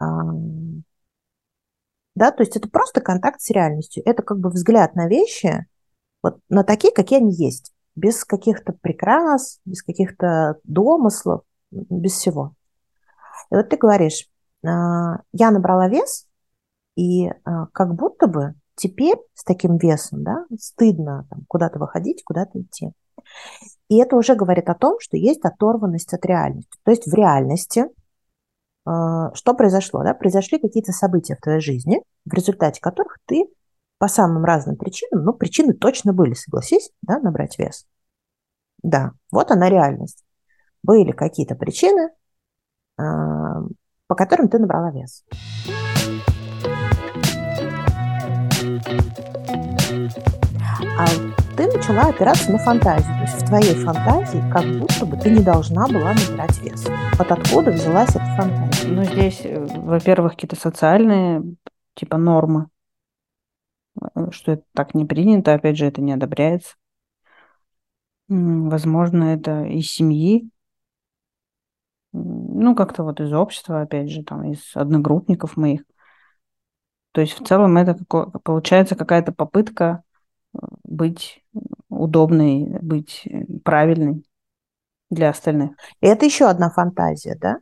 Да, 0.00 0.06
то 2.32 2.42
есть 2.42 2.56
это 2.56 2.68
просто 2.68 3.00
контакт 3.00 3.40
с 3.40 3.50
реальностью. 3.50 4.02
Это 4.04 4.22
как 4.22 4.38
бы 4.38 4.50
взгляд 4.50 4.94
на 4.94 5.08
вещи, 5.08 5.66
вот 6.22 6.38
на 6.48 6.64
такие, 6.64 6.92
какие 6.92 7.18
они 7.18 7.32
есть, 7.32 7.72
без 7.94 8.24
каких-то 8.24 8.72
прикрас, 8.72 9.60
без 9.64 9.82
каких-то 9.82 10.56
домыслов, 10.64 11.42
без 11.70 12.12
всего. 12.12 12.54
И 13.50 13.54
вот 13.54 13.68
ты 13.68 13.76
говоришь, 13.76 14.28
а, 14.66 15.20
я 15.32 15.50
набрала 15.50 15.88
вес, 15.88 16.26
и 16.96 17.28
а, 17.28 17.66
как 17.72 17.94
будто 17.94 18.26
бы 18.26 18.54
теперь 18.74 19.16
с 19.34 19.44
таким 19.44 19.78
весом, 19.78 20.22
да, 20.22 20.44
стыдно 20.58 21.26
там, 21.30 21.44
куда-то 21.48 21.78
выходить, 21.78 22.22
куда-то 22.24 22.60
идти. 22.60 22.92
И 23.88 23.98
это 23.98 24.16
уже 24.16 24.34
говорит 24.34 24.68
о 24.68 24.74
том, 24.74 24.98
что 25.00 25.16
есть 25.16 25.44
оторванность 25.44 26.12
от 26.14 26.24
реальности. 26.24 26.78
То 26.84 26.90
есть 26.90 27.06
в 27.06 27.14
реальности 27.14 27.86
что 28.84 29.54
произошло? 29.54 30.02
Да? 30.02 30.14
Произошли 30.14 30.58
какие-то 30.58 30.92
события 30.92 31.36
в 31.36 31.40
твоей 31.40 31.60
жизни, 31.60 32.02
в 32.24 32.32
результате 32.34 32.80
которых 32.80 33.18
ты 33.26 33.46
по 33.98 34.08
самым 34.08 34.44
разным 34.44 34.76
причинам, 34.76 35.24
ну, 35.24 35.34
причины 35.34 35.74
точно 35.74 36.14
были, 36.14 36.32
согласись, 36.32 36.90
да, 37.02 37.18
набрать 37.18 37.58
вес. 37.58 37.86
Да, 38.82 39.12
вот 39.30 39.50
она 39.50 39.68
реальность. 39.68 40.24
Были 40.82 41.12
какие-то 41.12 41.54
причины, 41.54 42.08
по 42.96 44.14
которым 44.16 44.48
ты 44.48 44.58
набрала 44.58 44.90
вес. 44.90 45.22
А 50.98 51.06
ты 51.58 51.66
начала 51.66 52.08
опираться 52.08 52.50
на 52.50 52.58
фантазию. 52.58 53.12
То 53.12 53.22
есть 53.22 53.42
в 53.42 53.46
твоей 53.46 53.74
фантазии 53.84 54.42
как 54.50 54.64
будто 54.78 55.04
бы 55.04 55.18
ты 55.18 55.28
не 55.30 55.42
должна 55.42 55.86
была 55.86 56.14
набирать 56.14 56.58
вес. 56.62 56.86
Вот 57.18 57.30
откуда 57.30 57.70
взялась 57.70 58.10
эта 58.10 58.24
фантазия? 58.36 58.69
Ну, 58.90 59.04
здесь, 59.04 59.40
э, 59.44 59.58
во-первых, 59.58 60.32
какие-то 60.32 60.56
социальные, 60.56 61.42
типа, 61.94 62.16
нормы. 62.16 62.66
Э, 64.00 64.30
что 64.30 64.52
это 64.52 64.64
так 64.74 64.94
не 64.94 65.04
принято, 65.04 65.54
опять 65.54 65.76
же, 65.76 65.86
это 65.86 66.00
не 66.00 66.12
одобряется. 66.12 66.76
Возможно, 68.28 69.24
это 69.24 69.64
из 69.64 69.90
семьи, 69.90 70.50
ну, 72.12 72.74
как-то 72.74 73.04
вот 73.04 73.20
из 73.20 73.32
общества, 73.32 73.82
опять 73.82 74.10
же, 74.10 74.24
там, 74.24 74.50
из 74.50 74.72
одногруппников 74.74 75.56
моих. 75.56 75.82
То 77.12 77.20
есть 77.20 77.38
в 77.38 77.44
целом 77.44 77.76
это 77.76 77.96
получается 78.44 78.94
какая-то 78.96 79.32
попытка 79.32 80.02
э, 80.54 80.58
быть 80.84 81.44
удобной, 81.88 82.78
быть 82.80 83.28
правильной 83.64 84.24
для 85.10 85.30
остальных. 85.30 85.72
И 86.00 86.06
это 86.06 86.24
еще 86.24 86.46
одна 86.46 86.70
фантазия, 86.70 87.36
да? 87.40 87.58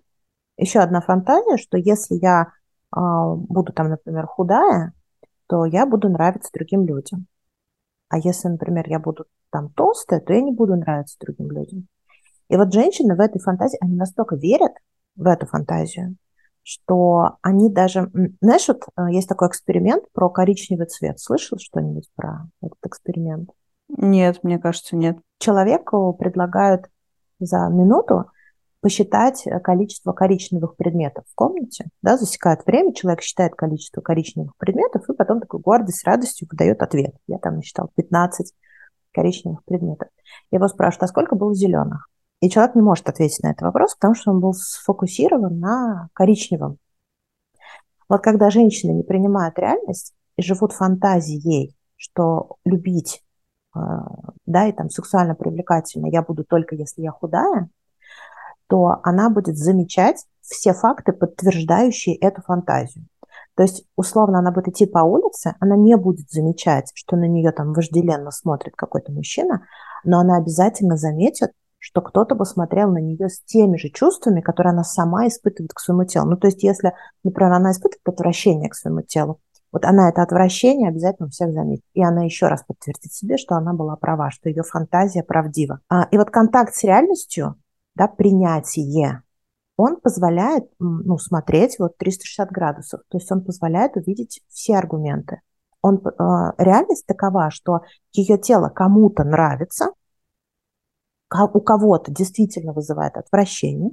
Еще 0.58 0.80
одна 0.80 1.00
фантазия, 1.00 1.56
что 1.56 1.78
если 1.78 2.16
я 2.16 2.48
э, 2.94 2.98
буду 2.98 3.72
там, 3.72 3.88
например, 3.90 4.26
худая, 4.26 4.92
то 5.46 5.64
я 5.64 5.86
буду 5.86 6.08
нравиться 6.08 6.50
другим 6.52 6.84
людям. 6.84 7.26
А 8.08 8.18
если, 8.18 8.48
например, 8.48 8.84
я 8.88 8.98
буду 8.98 9.26
там 9.50 9.70
толстая, 9.70 10.20
то 10.20 10.32
я 10.32 10.40
не 10.40 10.52
буду 10.52 10.74
нравиться 10.74 11.16
другим 11.20 11.50
людям. 11.50 11.86
И 12.48 12.56
вот 12.56 12.72
женщины 12.72 13.14
в 13.14 13.20
этой 13.20 13.40
фантазии, 13.40 13.78
они 13.80 13.94
настолько 13.94 14.34
верят 14.34 14.72
в 15.14 15.26
эту 15.26 15.46
фантазию, 15.46 16.16
что 16.64 17.36
они 17.40 17.70
даже... 17.70 18.10
Знаешь, 18.40 18.66
вот 18.66 18.82
э, 18.96 19.12
есть 19.12 19.28
такой 19.28 19.48
эксперимент 19.48 20.04
про 20.12 20.28
коричневый 20.28 20.86
цвет. 20.86 21.20
Слышал 21.20 21.58
что-нибудь 21.58 22.10
про 22.16 22.48
этот 22.62 22.78
эксперимент? 22.84 23.50
Нет, 23.88 24.42
мне 24.42 24.58
кажется, 24.58 24.96
нет. 24.96 25.18
Человеку 25.38 26.12
предлагают 26.14 26.86
за 27.38 27.68
минуту 27.68 28.30
посчитать 28.80 29.44
количество 29.62 30.12
коричневых 30.12 30.76
предметов 30.76 31.24
в 31.28 31.34
комнате, 31.34 31.86
да, 32.02 32.16
засекает 32.16 32.64
время, 32.64 32.94
человек 32.94 33.22
считает 33.22 33.54
количество 33.54 34.00
коричневых 34.00 34.56
предметов 34.56 35.08
и 35.08 35.14
потом 35.14 35.40
такой 35.40 35.60
гордость, 35.60 36.04
радостью 36.06 36.48
выдает 36.50 36.82
ответ. 36.82 37.14
Я 37.26 37.38
там 37.38 37.56
насчитал 37.56 37.90
15 37.96 38.52
коричневых 39.12 39.64
предметов. 39.64 40.08
Я 40.50 40.56
его 40.58 40.68
спрашиваю, 40.68 41.06
а 41.06 41.08
сколько 41.08 41.34
было 41.34 41.54
зеленых? 41.54 42.08
И 42.40 42.48
человек 42.48 42.76
не 42.76 42.82
может 42.82 43.08
ответить 43.08 43.42
на 43.42 43.50
этот 43.50 43.62
вопрос, 43.62 43.94
потому 43.94 44.14
что 44.14 44.30
он 44.30 44.40
был 44.40 44.52
сфокусирован 44.54 45.58
на 45.58 46.08
коричневом. 46.12 46.78
Вот 48.08 48.22
когда 48.22 48.50
женщины 48.50 48.92
не 48.92 49.02
принимают 49.02 49.58
реальность 49.58 50.14
и 50.36 50.42
живут 50.42 50.72
фантазией, 50.72 51.74
что 51.96 52.56
любить, 52.64 53.24
э, 53.76 53.80
да, 54.46 54.68
и 54.68 54.72
там 54.72 54.88
сексуально 54.88 55.34
привлекательно 55.34 56.06
я 56.06 56.22
буду 56.22 56.44
только 56.44 56.76
если 56.76 57.02
я 57.02 57.10
худая, 57.10 57.68
то 58.68 59.00
она 59.02 59.30
будет 59.30 59.56
замечать 59.56 60.24
все 60.42 60.72
факты, 60.72 61.12
подтверждающие 61.12 62.16
эту 62.16 62.42
фантазию. 62.42 63.06
То 63.54 63.64
есть, 63.64 63.84
условно, 63.96 64.38
она 64.38 64.52
будет 64.52 64.68
идти 64.68 64.86
по 64.86 65.00
улице, 65.00 65.56
она 65.58 65.76
не 65.76 65.96
будет 65.96 66.30
замечать, 66.30 66.92
что 66.94 67.16
на 67.16 67.26
нее 67.26 67.50
там 67.50 67.72
вожделенно 67.72 68.30
смотрит 68.30 68.74
какой-то 68.76 69.10
мужчина, 69.10 69.66
но 70.04 70.20
она 70.20 70.36
обязательно 70.36 70.96
заметит, 70.96 71.50
что 71.78 72.00
кто-то 72.00 72.36
посмотрел 72.36 72.90
на 72.90 72.98
нее 72.98 73.28
с 73.28 73.40
теми 73.42 73.76
же 73.76 73.88
чувствами, 73.88 74.40
которые 74.40 74.72
она 74.72 74.84
сама 74.84 75.26
испытывает 75.26 75.72
к 75.72 75.80
своему 75.80 76.04
телу. 76.04 76.30
Ну, 76.30 76.36
то 76.36 76.46
есть, 76.46 76.62
если, 76.62 76.92
например, 77.24 77.52
она 77.52 77.72
испытывает 77.72 78.06
отвращение 78.06 78.70
к 78.70 78.74
своему 78.74 79.02
телу, 79.02 79.40
вот 79.72 79.84
она 79.84 80.08
это 80.08 80.22
отвращение 80.22 80.88
обязательно 80.88 81.28
всех 81.28 81.52
заметит. 81.52 81.84
И 81.94 82.02
она 82.02 82.24
еще 82.24 82.46
раз 82.46 82.62
подтвердит 82.66 83.12
себе, 83.12 83.36
что 83.36 83.54
она 83.54 83.74
была 83.74 83.96
права, 83.96 84.30
что 84.30 84.48
ее 84.48 84.62
фантазия 84.62 85.22
правдива. 85.22 85.80
А, 85.88 86.04
и 86.10 86.16
вот 86.16 86.30
контакт 86.30 86.74
с 86.74 86.84
реальностью, 86.84 87.56
да, 87.98 88.06
принятие, 88.08 89.22
он 89.76 90.00
позволяет 90.00 90.64
ну, 90.80 91.18
смотреть 91.18 91.78
вот 91.78 91.96
360 91.98 92.50
градусов. 92.50 93.00
То 93.08 93.18
есть 93.18 93.30
он 93.30 93.44
позволяет 93.44 93.96
увидеть 93.96 94.40
все 94.48 94.76
аргументы. 94.76 95.40
Он, 95.82 95.98
э, 95.98 96.10
реальность 96.58 97.06
такова, 97.06 97.50
что 97.50 97.82
ее 98.12 98.38
тело 98.38 98.70
кому-то 98.70 99.22
нравится, 99.22 99.92
у 101.30 101.60
кого-то 101.60 102.10
действительно 102.10 102.72
вызывает 102.72 103.16
отвращение, 103.16 103.92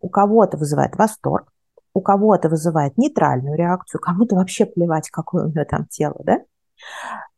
у 0.00 0.08
кого-то 0.08 0.56
вызывает 0.56 0.96
восторг, 0.96 1.52
у 1.92 2.00
кого-то 2.00 2.48
вызывает 2.48 2.96
нейтральную 2.96 3.58
реакцию, 3.58 4.00
кому-то 4.00 4.36
вообще 4.36 4.64
плевать, 4.64 5.10
какое 5.10 5.46
у 5.46 5.48
нее 5.48 5.64
там 5.64 5.86
тело, 5.86 6.16
да? 6.24 6.38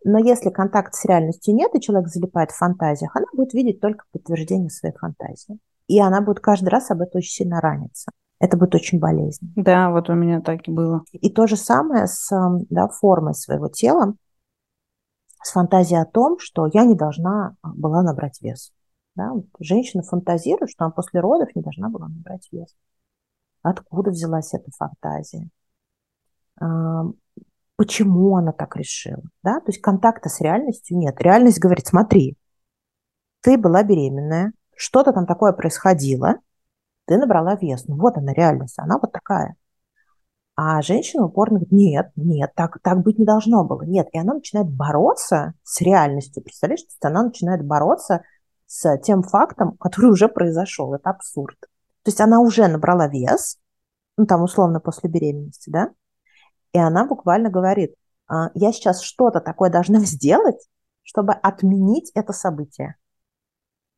Но 0.04 0.18
если 0.18 0.50
контакта 0.50 0.97
с 0.97 1.04
реальностью 1.04 1.54
нет, 1.54 1.75
и 1.75 1.80
человек 1.80 2.09
залипает 2.09 2.52
в 2.52 2.59
фантазиях, 2.59 3.16
она 3.16 3.26
будет 3.32 3.54
видеть 3.54 3.80
только 3.80 4.04
подтверждение 4.12 4.71
своей 4.71 4.94
фантазии 4.94 5.59
и 5.89 6.01
она 6.01 6.21
будет 6.21 6.41
каждый 6.41 6.69
раз 6.69 6.91
об 6.91 7.01
этом 7.01 7.19
очень 7.19 7.31
сильно 7.33 7.61
раниться. 7.61 8.11
Это 8.39 8.57
будет 8.57 8.75
очень 8.75 8.99
болезненно. 8.99 9.53
Да, 9.57 9.91
вот 9.91 10.11
у 10.11 10.15
меня 10.15 10.41
так 10.41 10.67
и 10.67 10.71
было. 10.73 11.05
И 11.12 11.31
то 11.31 11.47
же 11.47 11.57
самое 11.57 12.07
с 12.09 12.29
да, 12.71 12.89
формой 12.89 13.35
своего 13.35 13.69
тела, 13.69 14.15
с 15.43 15.53
фантазией 15.53 16.01
о 16.01 16.07
том, 16.07 16.39
что 16.39 16.69
я 16.73 16.85
не 16.85 16.95
должна 16.95 17.57
а, 17.62 17.69
была 17.69 18.03
набрать 18.03 18.41
вес. 18.41 18.73
Да? 19.15 19.33
Женщина 19.61 20.03
фантазирует, 20.03 20.71
что 20.71 20.85
она 20.85 20.93
после 20.93 21.21
родов 21.21 21.55
не 21.55 21.62
должна 21.62 21.89
была 21.89 22.09
набрать 22.09 22.49
вес. 22.53 22.75
Откуда 23.62 24.11
взялась 24.11 24.55
эта 24.55 24.71
фантазия? 24.77 25.49
А, 26.61 27.05
почему 27.77 28.37
она 28.37 28.53
так 28.53 28.77
решила? 28.77 29.23
Да? 29.43 29.61
То 29.61 29.67
есть 29.69 29.81
контакта 29.81 30.29
с 30.29 30.41
реальностью 30.41 30.97
нет. 30.97 31.21
Реальность 31.21 31.61
говорит, 31.61 31.87
смотри, 31.87 32.37
ты 33.41 33.59
была 33.59 33.83
беременная, 33.83 34.53
что-то 34.76 35.12
там 35.12 35.26
такое 35.26 35.52
происходило, 35.52 36.37
ты 37.07 37.19
набрала 37.19 37.57
вес. 37.57 37.87
Ну 37.87 37.97
вот 37.97 38.17
она 38.17 38.33
реальность, 38.33 38.79
она 38.79 38.99
вот 38.99 39.12
такая. 39.12 39.57
А 40.55 40.83
женщина 40.83 41.25
упорно 41.25 41.59
говорит, 41.59 41.73
нет, 41.73 42.12
нет, 42.14 42.52
так, 42.55 42.79
так 42.83 43.02
быть 43.02 43.19
не 43.19 43.25
должно 43.25 43.64
было. 43.64 43.83
Нет, 43.83 44.09
и 44.12 44.19
она 44.19 44.35
начинает 44.35 44.69
бороться 44.71 45.55
с 45.62 45.81
реальностью. 45.81 46.43
Представляешь, 46.43 46.85
она 47.00 47.23
начинает 47.23 47.64
бороться 47.64 48.23
с 48.67 48.99
тем 48.99 49.23
фактом, 49.23 49.76
который 49.79 50.11
уже 50.11 50.29
произошел. 50.29 50.95
Это 50.95 51.11
абсурд. 51.11 51.59
То 51.61 52.09
есть 52.09 52.21
она 52.21 52.41
уже 52.41 52.67
набрала 52.69 53.09
вес, 53.09 53.59
ну 54.16 54.27
там 54.27 54.42
условно 54.42 54.81
после 54.81 55.09
беременности, 55.09 55.70
да, 55.70 55.90
и 56.73 56.79
она 56.79 57.07
буквально 57.07 57.49
говорит, 57.49 57.94
«А, 58.29 58.51
я 58.55 58.73
сейчас 58.73 59.01
что-то 59.01 59.40
такое 59.40 59.70
должна 59.70 60.01
сделать, 60.05 60.68
чтобы 61.03 61.33
отменить 61.33 62.11
это 62.14 62.33
событие 62.33 62.96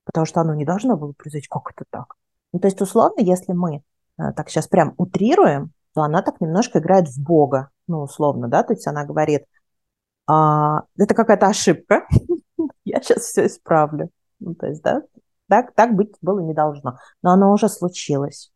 потому 0.04 0.26
что 0.26 0.40
оно 0.40 0.54
не 0.54 0.64
должно 0.64 0.96
было 0.96 1.12
произойти. 1.12 1.48
Как 1.48 1.72
это 1.72 1.84
так? 1.90 2.14
Ну, 2.52 2.60
то 2.60 2.68
есть, 2.68 2.80
условно, 2.80 3.20
если 3.20 3.52
мы 3.52 3.82
э, 4.18 4.32
так 4.36 4.48
сейчас 4.48 4.68
прям 4.68 4.94
утрируем, 4.96 5.72
то 5.94 6.02
она 6.02 6.22
так 6.22 6.40
немножко 6.40 6.78
играет 6.78 7.08
в 7.08 7.22
Бога, 7.22 7.70
ну, 7.86 8.02
условно, 8.02 8.48
да, 8.48 8.62
то 8.62 8.72
есть 8.72 8.86
она 8.86 9.04
говорит, 9.04 9.44
а, 10.26 10.82
это 10.96 11.14
какая-то 11.14 11.46
ошибка, 11.46 12.06
я 12.84 13.00
сейчас 13.00 13.24
все 13.24 13.46
исправлю. 13.46 14.10
Ну, 14.40 14.54
то 14.54 14.66
есть, 14.66 14.82
да, 14.82 15.02
так, 15.48 15.72
так 15.74 15.94
быть 15.94 16.14
было 16.20 16.40
не 16.40 16.54
должно, 16.54 16.98
но 17.22 17.32
оно 17.32 17.52
уже 17.52 17.68
случилось. 17.68 18.50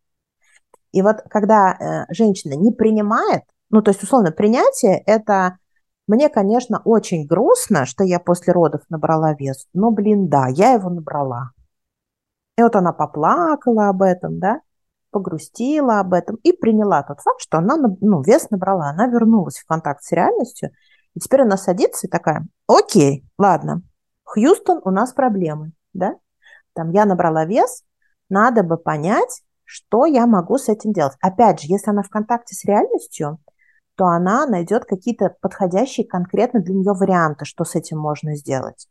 И 0.92 1.02
вот 1.02 1.22
когда 1.28 2.06
э, 2.08 2.12
женщина 2.12 2.54
не 2.54 2.72
принимает, 2.72 3.42
ну, 3.70 3.82
то 3.82 3.90
есть, 3.90 4.02
условно, 4.02 4.32
принятие– 4.32 4.98
это 5.06 5.58
мне, 6.08 6.30
конечно, 6.30 6.80
очень 6.84 7.26
грустно, 7.26 7.84
что 7.84 8.02
я 8.02 8.18
после 8.18 8.52
родов 8.52 8.80
набрала 8.88 9.34
вес, 9.34 9.68
но, 9.74 9.90
блин, 9.90 10.28
да, 10.28 10.48
я 10.48 10.72
его 10.72 10.88
набрала. 10.88 11.50
И 12.56 12.62
вот 12.62 12.74
она 12.74 12.92
поплакала 12.92 13.88
об 13.88 14.02
этом, 14.02 14.40
да, 14.40 14.62
погрустила 15.10 16.00
об 16.00 16.14
этом 16.14 16.36
и 16.42 16.52
приняла 16.52 17.02
тот 17.02 17.20
факт, 17.20 17.40
что 17.40 17.58
она 17.58 17.76
ну, 18.00 18.22
вес 18.22 18.50
набрала, 18.50 18.88
она 18.88 19.06
вернулась 19.06 19.58
в 19.58 19.66
контакт 19.66 20.02
с 20.02 20.10
реальностью, 20.12 20.70
и 21.14 21.20
теперь 21.20 21.42
она 21.42 21.56
садится 21.56 22.06
и 22.06 22.10
такая, 22.10 22.46
окей, 22.66 23.24
ладно, 23.38 23.82
Хьюстон, 24.24 24.80
у 24.84 24.90
нас 24.90 25.12
проблемы, 25.12 25.72
да, 25.92 26.16
там 26.72 26.90
я 26.90 27.04
набрала 27.04 27.44
вес, 27.44 27.84
надо 28.28 28.62
бы 28.62 28.76
понять, 28.76 29.42
что 29.64 30.06
я 30.06 30.26
могу 30.26 30.56
с 30.56 30.70
этим 30.70 30.92
делать. 30.92 31.14
Опять 31.20 31.60
же, 31.60 31.66
если 31.68 31.90
она 31.90 32.02
в 32.02 32.08
контакте 32.08 32.54
с 32.54 32.64
реальностью, 32.64 33.38
то 33.98 34.06
она 34.06 34.46
найдет 34.46 34.84
какие-то 34.84 35.34
подходящие 35.40 36.06
конкретно 36.06 36.60
для 36.60 36.72
нее 36.72 36.92
варианты, 36.92 37.44
что 37.44 37.64
с 37.64 37.74
этим 37.74 37.98
можно 37.98 38.36
сделать. 38.36 38.86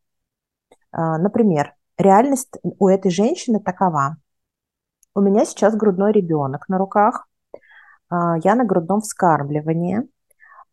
А, 0.92 1.18
например, 1.18 1.76
реальность 1.98 2.60
у 2.62 2.90
этой 2.90 3.10
женщины 3.10 3.62
такова. 3.62 4.18
У 5.16 5.22
меня 5.22 5.46
сейчас 5.46 5.78
грудной 5.78 6.12
ребенок 6.12 6.68
на 6.68 6.78
руках, 6.78 7.26
а, 8.10 8.36
я 8.44 8.56
на 8.56 8.66
грудном 8.66 9.00
вскармливании. 9.00 10.02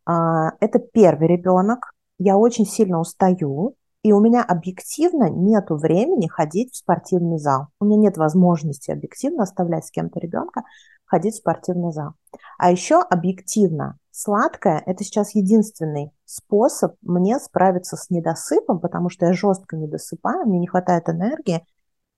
А, 0.05 0.51
это 0.59 0.81
первый 0.81 1.29
ребенок, 1.29 1.93
я 2.19 2.37
очень 2.37 2.67
сильно 2.67 2.99
устаю, 2.99 3.77
и 4.03 4.11
у 4.11 4.19
меня 4.19 4.43
объективно 4.43 5.31
нет 5.31 5.67
времени 5.71 6.27
ходить 6.27 6.73
в 6.73 6.77
спортивный 6.77 7.39
зал. 7.39 7.69
У 7.79 7.85
меня 7.85 7.99
нет 7.99 8.17
возможности 8.17 8.91
объективно 8.91 9.45
оставлять 9.45 9.87
с 9.87 9.93
кем-то 9.93 10.19
ребенка, 10.19 10.65
ходить 11.05 11.35
в 11.35 11.39
спортивный 11.39 11.93
зал. 11.93 12.15
А 12.59 12.73
еще 12.73 13.01
объективно 13.01 13.97
Сладкое– 14.17 14.81
это 14.87 15.03
сейчас 15.03 15.35
единственный 15.35 16.13
способ 16.25 16.95
мне 17.03 17.41
справиться 17.41 17.97
с 17.97 18.11
недосыпом, 18.11 18.79
потому 18.79 19.11
что 19.11 19.27
я 19.27 19.33
жестко 19.33 19.77
не 19.77 19.89
досыпаю, 19.89 20.47
мне 20.47 20.61
не 20.61 20.69
хватает 20.69 21.09
энергии, 21.09 21.67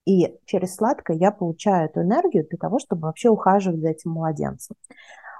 и 0.05 0.37
через 0.45 0.75
сладкое 0.75 1.17
я 1.17 1.31
получаю 1.31 1.89
эту 1.89 2.03
энергию 2.03 2.45
для 2.47 2.59
того, 2.59 2.77
чтобы 2.77 3.07
вообще 3.07 3.29
ухаживать 3.29 3.79
за 3.79 3.87
этим 3.89 4.11
младенцем. 4.11 4.75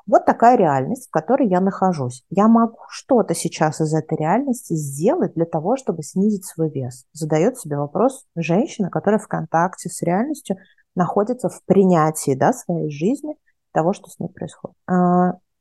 Вот 0.08 0.26
такая 0.26 0.58
реальность, 0.58 1.10
в 1.10 1.12
которой 1.12 1.48
я 1.48 1.62
нахожусь. 1.62 2.26
Я 2.32 2.48
могу 2.48 2.80
что-то 2.90 3.36
сейчас 3.36 3.80
из 3.80 3.94
этой 3.94 4.18
реальности 4.18 4.74
сделать 4.74 5.36
для 5.36 5.46
того, 5.46 5.78
чтобы 5.78 6.02
снизить 6.02 6.46
свой 6.46 6.72
вес. 6.72 7.06
Задает 7.14 7.60
себе 7.60 7.78
вопрос 7.78 8.26
женщина, 8.36 8.90
которая 8.90 9.20
в 9.20 9.28
контакте 9.28 9.90
с 9.90 10.02
реальностью 10.02 10.58
находится 10.96 11.50
в 11.50 11.64
принятии 11.66 12.34
да, 12.34 12.52
своей 12.52 12.90
жизни, 12.90 13.36
того, 13.74 13.94
что 13.94 14.10
с 14.10 14.18
ней 14.18 14.30
происходит. 14.30 14.76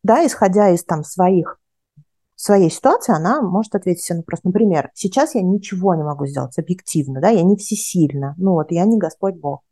Да, 0.02 0.24
исходя 0.26 0.70
из 0.70 0.84
там 0.84 1.04
своих 1.04 1.58
своей 2.36 2.70
ситуации, 2.70 3.14
она 3.14 3.40
может 3.40 3.74
ответить 3.74 4.04
себе 4.04 4.16
на 4.16 4.20
вопрос. 4.20 4.40
Например, 4.44 4.90
сейчас 4.94 5.34
я 5.34 5.42
ничего 5.42 5.94
не 5.94 6.04
могу 6.04 6.26
сделать 6.26 6.58
объективно, 6.58 7.20
да, 7.20 7.30
я 7.30 7.42
не 7.42 7.56
всесильна, 7.56 8.34
ну 8.36 8.52
вот, 8.52 8.70
я 8.70 8.84
не 8.84 8.98
Господь 8.98 9.36
Бог. 9.36 9.62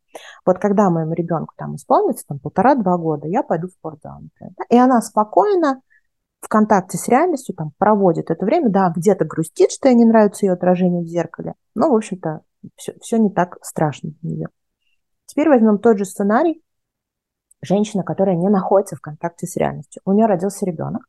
Вот 0.46 0.58
когда 0.58 0.90
моему 0.90 1.12
ребенку 1.12 1.54
там 1.56 1.76
исполнится 1.76 2.24
там 2.26 2.38
полтора-два 2.38 2.96
года, 2.96 3.28
я 3.28 3.42
пойду 3.42 3.68
в 3.68 3.72
спортзал, 3.72 4.20
например, 4.22 4.54
да, 4.56 4.64
и 4.70 4.78
она 4.78 5.00
спокойно 5.02 5.82
в 6.40 6.48
контакте 6.48 6.98
с 6.98 7.08
реальностью 7.08 7.54
там 7.54 7.72
проводит 7.78 8.30
это 8.30 8.44
время, 8.44 8.70
да, 8.70 8.92
где-то 8.94 9.24
грустит, 9.24 9.72
что 9.72 9.88
ей 9.88 9.94
не 9.94 10.04
нравится 10.04 10.46
ее 10.46 10.52
отражение 10.52 11.02
в 11.02 11.06
зеркале, 11.06 11.54
но, 11.74 11.90
в 11.90 11.94
общем-то, 11.94 12.42
все, 12.76 12.94
все 13.00 13.18
не 13.18 13.30
так 13.30 13.58
страшно 13.62 14.10
для 14.22 14.30
нее. 14.30 14.48
Теперь 15.26 15.48
возьмем 15.48 15.78
тот 15.78 15.98
же 15.98 16.04
сценарий, 16.04 16.62
женщина, 17.64 18.02
которая 18.02 18.36
не 18.36 18.48
находится 18.48 18.96
в 18.96 19.00
контакте 19.00 19.46
с 19.46 19.56
реальностью. 19.56 20.02
У 20.04 20.12
нее 20.12 20.26
родился 20.26 20.66
ребенок, 20.66 21.02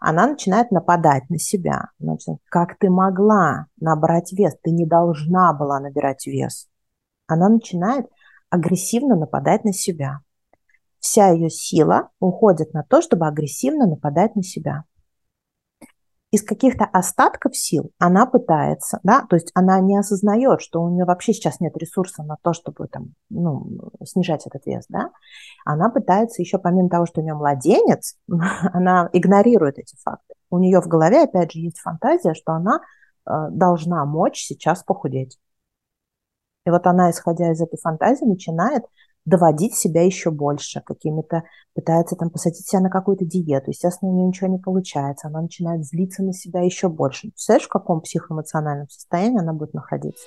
она 0.00 0.26
начинает 0.26 0.70
нападать 0.70 1.30
на 1.30 1.38
себя. 1.38 1.88
Значит, 1.98 2.36
как 2.50 2.78
ты 2.78 2.90
могла 2.90 3.66
набрать 3.80 4.32
вес? 4.32 4.54
Ты 4.62 4.70
не 4.70 4.84
должна 4.84 5.52
была 5.54 5.80
набирать 5.80 6.26
вес. 6.26 6.68
Она 7.26 7.48
начинает 7.48 8.06
агрессивно 8.50 9.16
нападать 9.16 9.64
на 9.64 9.72
себя. 9.72 10.20
Вся 11.00 11.28
ее 11.28 11.48
сила 11.48 12.10
уходит 12.20 12.74
на 12.74 12.82
то, 12.82 13.00
чтобы 13.00 13.26
агрессивно 13.26 13.86
нападать 13.86 14.36
на 14.36 14.42
себя 14.42 14.84
из 16.34 16.42
каких-то 16.42 16.84
остатков 16.84 17.56
сил 17.56 17.92
она 18.00 18.26
пытается, 18.26 18.98
да, 19.04 19.24
то 19.30 19.36
есть 19.36 19.52
она 19.54 19.78
не 19.78 19.96
осознает, 19.96 20.60
что 20.60 20.82
у 20.82 20.90
нее 20.90 21.04
вообще 21.04 21.32
сейчас 21.32 21.60
нет 21.60 21.76
ресурса 21.76 22.24
на 22.24 22.36
то, 22.42 22.52
чтобы 22.52 22.88
там, 22.88 23.14
ну, 23.30 23.92
снижать 24.04 24.44
этот 24.44 24.66
вес, 24.66 24.84
да, 24.88 25.10
она 25.64 25.90
пытается 25.90 26.42
еще, 26.42 26.58
помимо 26.58 26.88
того, 26.88 27.06
что 27.06 27.20
у 27.20 27.24
нее 27.24 27.34
младенец, 27.34 28.16
она 28.72 29.08
игнорирует 29.12 29.78
эти 29.78 29.94
факты. 30.02 30.34
У 30.50 30.58
нее 30.58 30.80
в 30.80 30.88
голове, 30.88 31.22
опять 31.22 31.52
же, 31.52 31.60
есть 31.60 31.78
фантазия, 31.78 32.34
что 32.34 32.52
она 32.52 32.80
э, 33.26 33.30
должна 33.50 34.04
мочь 34.04 34.44
сейчас 34.44 34.82
похудеть. 34.82 35.38
И 36.66 36.70
вот 36.70 36.84
она, 36.88 37.12
исходя 37.12 37.52
из 37.52 37.60
этой 37.60 37.78
фантазии, 37.78 38.24
начинает 38.24 38.82
доводить 39.24 39.74
себя 39.74 40.04
еще 40.04 40.30
больше, 40.30 40.82
какими-то 40.84 41.44
пытается 41.74 42.16
там 42.16 42.30
посадить 42.30 42.66
себя 42.66 42.80
на 42.80 42.90
какую-то 42.90 43.24
диету. 43.24 43.70
Естественно, 43.70 44.10
у 44.10 44.14
нее 44.14 44.26
ничего 44.26 44.48
не 44.48 44.58
получается, 44.58 45.28
она 45.28 45.40
начинает 45.42 45.84
злиться 45.84 46.22
на 46.22 46.32
себя 46.32 46.60
еще 46.60 46.88
больше. 46.88 47.28
Представляешь, 47.28 47.66
в 47.66 47.70
каком 47.70 48.00
психоэмоциональном 48.00 48.88
состоянии 48.88 49.40
она 49.40 49.52
будет 49.52 49.74
находиться? 49.74 50.24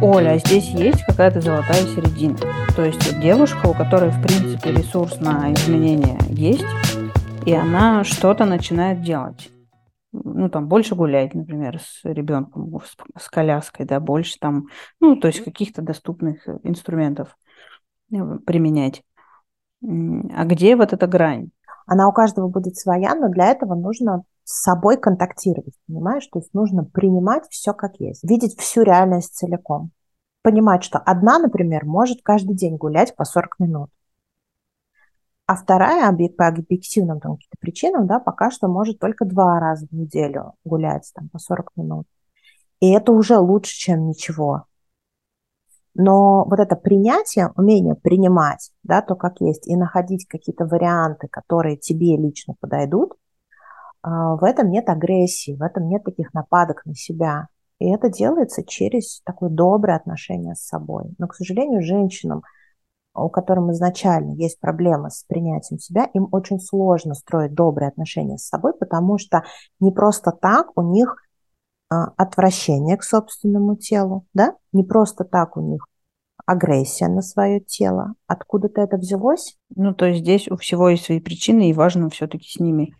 Оля, 0.00 0.32
а 0.32 0.38
здесь 0.38 0.68
есть 0.70 1.04
какая-то 1.04 1.40
золотая 1.40 1.86
середина. 1.86 2.36
То 2.74 2.84
есть 2.84 3.20
девушка, 3.20 3.66
у 3.66 3.74
которой, 3.74 4.10
в 4.10 4.20
принципе, 4.20 4.72
ресурс 4.72 5.20
на 5.20 5.52
изменения 5.52 6.18
есть, 6.28 6.64
и 7.46 7.52
она 7.52 8.04
что-то 8.04 8.44
начинает 8.44 9.02
делать. 9.02 9.50
Ну, 10.12 10.50
там, 10.50 10.68
больше 10.68 10.94
гулять, 10.94 11.34
например, 11.34 11.80
с 11.80 12.00
ребенком, 12.04 12.80
с 13.18 13.28
коляской, 13.28 13.86
да, 13.86 13.98
больше 13.98 14.38
там, 14.38 14.66
ну, 15.00 15.16
то 15.16 15.28
есть 15.28 15.42
каких-то 15.42 15.80
доступных 15.80 16.46
инструментов 16.64 17.36
э, 18.12 18.16
применять. 18.46 19.02
А 19.82 20.44
где 20.44 20.76
вот 20.76 20.92
эта 20.92 21.06
грань? 21.06 21.50
Она 21.86 22.08
у 22.08 22.12
каждого 22.12 22.48
будет 22.48 22.76
своя, 22.76 23.14
но 23.14 23.28
для 23.30 23.46
этого 23.46 23.74
нужно 23.74 24.24
с 24.44 24.62
собой 24.62 24.98
контактировать, 24.98 25.74
понимаешь? 25.86 26.26
То 26.26 26.40
есть 26.40 26.52
нужно 26.52 26.84
принимать 26.84 27.44
все 27.48 27.72
как 27.72 27.98
есть, 27.98 28.22
видеть 28.22 28.58
всю 28.60 28.82
реальность 28.82 29.34
целиком. 29.34 29.92
Понимать, 30.42 30.84
что 30.84 30.98
одна, 30.98 31.38
например, 31.38 31.86
может 31.86 32.18
каждый 32.22 32.54
день 32.54 32.76
гулять 32.76 33.16
по 33.16 33.24
40 33.24 33.60
минут 33.60 33.90
а 35.46 35.56
вторая 35.56 36.12
по 36.36 36.46
объективным 36.46 37.20
там, 37.20 37.36
каким-то 37.36 37.56
причинам, 37.58 38.06
да, 38.06 38.20
пока 38.20 38.50
что 38.50 38.68
может 38.68 38.98
только 38.98 39.24
два 39.24 39.58
раза 39.58 39.86
в 39.86 39.92
неделю 39.92 40.54
гулять 40.64 41.10
там, 41.14 41.28
по 41.28 41.38
40 41.38 41.72
минут. 41.76 42.06
И 42.80 42.90
это 42.90 43.12
уже 43.12 43.38
лучше, 43.38 43.76
чем 43.76 44.08
ничего. 44.08 44.64
Но 45.94 46.44
вот 46.44 46.58
это 46.58 46.74
принятие, 46.74 47.52
умение 47.56 47.94
принимать, 47.94 48.70
да, 48.82 49.02
то, 49.02 49.14
как 49.14 49.40
есть, 49.40 49.66
и 49.68 49.76
находить 49.76 50.26
какие-то 50.26 50.64
варианты, 50.64 51.28
которые 51.28 51.76
тебе 51.76 52.16
лично 52.16 52.54
подойдут, 52.60 53.12
а, 54.00 54.36
в 54.36 54.44
этом 54.44 54.70
нет 54.70 54.88
агрессии, 54.88 55.54
в 55.54 55.62
этом 55.62 55.88
нет 55.88 56.02
таких 56.02 56.32
нападок 56.32 56.86
на 56.86 56.94
себя. 56.94 57.48
И 57.78 57.90
это 57.90 58.08
делается 58.08 58.64
через 58.64 59.20
такое 59.24 59.50
доброе 59.50 59.96
отношение 59.96 60.54
с 60.54 60.60
собой. 60.60 61.14
Но, 61.18 61.26
к 61.26 61.34
сожалению, 61.34 61.82
женщинам– 61.82 62.42
у 63.14 63.28
которых 63.28 63.70
изначально 63.72 64.32
есть 64.32 64.60
проблемы 64.60 65.10
с 65.10 65.24
принятием 65.24 65.78
себя, 65.78 66.08
им 66.14 66.28
очень 66.32 66.60
сложно 66.60 67.14
строить 67.14 67.54
добрые 67.54 67.88
отношения 67.88 68.38
с 68.38 68.46
собой, 68.46 68.72
потому 68.74 69.18
что 69.18 69.42
не 69.80 69.90
просто 69.90 70.32
так 70.32 70.76
у 70.76 70.82
них 70.82 71.16
а, 71.90 72.12
отвращение 72.16 72.96
к 72.96 73.04
собственному 73.04 73.76
телу, 73.76 74.26
да, 74.32 74.54
не 74.72 74.82
просто 74.82 75.24
так 75.24 75.56
у 75.56 75.60
них 75.60 75.86
агрессия 76.46 77.08
на 77.08 77.22
свое 77.22 77.60
тело. 77.60 78.14
Откуда-то 78.26 78.80
это 78.80 78.96
взялось? 78.96 79.56
Ну, 79.74 79.94
то 79.94 80.06
есть 80.06 80.20
здесь 80.20 80.48
у 80.48 80.56
всего 80.56 80.88
есть 80.88 81.04
свои 81.04 81.20
причины, 81.20 81.70
и 81.70 81.74
важно 81.74 82.08
все-таки 82.10 82.48
с 82.48 82.58
ними 82.58 82.94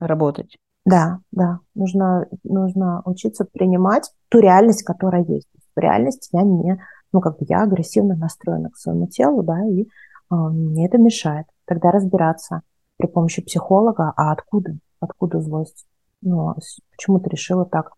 работать. 0.00 0.56
Да, 0.84 1.18
да, 1.32 1.58
нужно, 1.74 2.26
нужно 2.44 3.02
учиться 3.04 3.44
принимать 3.44 4.10
ту 4.28 4.38
реальность, 4.38 4.84
которая 4.84 5.24
есть. 5.24 5.48
В 5.74 5.80
реальности 5.80 6.30
я 6.32 6.42
не 6.42 6.80
ну, 7.16 7.22
как 7.22 7.38
бы 7.38 7.46
я 7.48 7.62
агрессивно 7.62 8.14
настроена 8.14 8.68
к 8.68 8.76
своему 8.76 9.06
телу, 9.06 9.42
да, 9.42 9.58
и 9.66 9.84
э, 9.84 9.86
мне 10.34 10.86
это 10.86 10.98
мешает. 10.98 11.46
Тогда 11.64 11.90
разбираться 11.90 12.60
при 12.98 13.06
помощи 13.06 13.40
психолога, 13.40 14.12
а 14.18 14.32
откуда, 14.32 14.76
откуда 15.00 15.40
злость? 15.40 15.86
Ну, 16.20 16.50
а 16.50 16.56
почему 16.90 17.18
ты 17.18 17.30
решила 17.30 17.64
так 17.64 17.92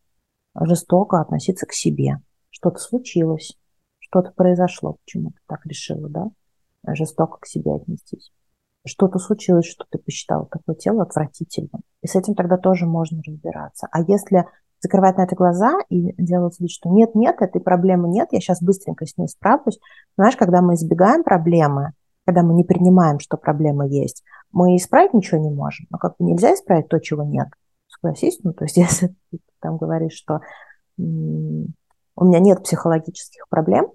жестоко 0.55 1.21
относиться 1.21 1.67
к 1.67 1.73
себе? 1.73 2.19
Что-то 2.51 2.79
случилось, 2.79 3.59
что-то 3.99 4.31
произошло, 4.31 4.99
почему 5.05 5.31
ты 5.31 5.39
так 5.49 5.67
решила, 5.67 6.09
да, 6.09 6.31
жестоко 6.95 7.39
к 7.41 7.47
себе 7.47 7.75
отнестись. 7.75 8.31
Что-то 8.87 9.19
случилось, 9.19 9.67
что 9.67 9.85
ты 9.91 9.99
посчитала 9.99 10.47
такое 10.47 10.77
тело 10.77 11.03
отвратительным. 11.03 11.83
И 12.03 12.07
с 12.07 12.15
этим 12.15 12.37
тогда 12.37 12.57
тоже 12.57 12.87
можно 12.87 13.21
разбираться. 13.27 13.89
А 13.91 14.01
если 14.01 14.47
закрывать 14.81 15.17
на 15.17 15.23
это 15.23 15.35
глаза 15.35 15.79
и 15.89 16.15
делать 16.23 16.59
вид, 16.61 16.71
что 16.71 16.89
нет-нет, 16.89 17.41
этой 17.41 17.61
проблемы 17.61 18.09
нет, 18.09 18.29
я 18.33 18.41
сейчас 18.41 18.63
быстренько 18.63 19.07
с 19.07 19.17
ней 19.17 19.29
справлюсь. 19.29 19.79
Знаешь, 20.17 20.37
когда 20.37 20.63
мы 20.63 20.75
избегаем 20.75 21.25
проблемы, 21.25 21.93
когда 22.25 22.43
мы 22.43 22.55
не 22.55 22.65
принимаем, 22.65 23.19
что 23.21 23.37
проблема 23.37 23.87
есть, 23.87 24.23
мы 24.53 24.77
исправить 24.77 25.15
ничего 25.15 25.41
не 25.41 25.51
можем. 25.51 25.87
Но 25.91 25.99
как 25.99 26.17
бы 26.19 26.25
нельзя 26.25 26.55
исправить 26.55 26.89
то, 26.89 26.99
чего 27.01 27.23
нет. 27.23 27.49
Согласись? 27.89 28.39
Ну, 28.43 28.53
то 28.53 28.65
есть 28.65 28.77
если 28.79 29.15
ты 29.31 29.41
там 29.61 29.77
говоришь, 29.77 30.13
что 30.15 30.41
у 30.99 31.03
меня 32.25 32.41
нет 32.41 32.63
психологических 32.63 33.49
проблем, 33.49 33.93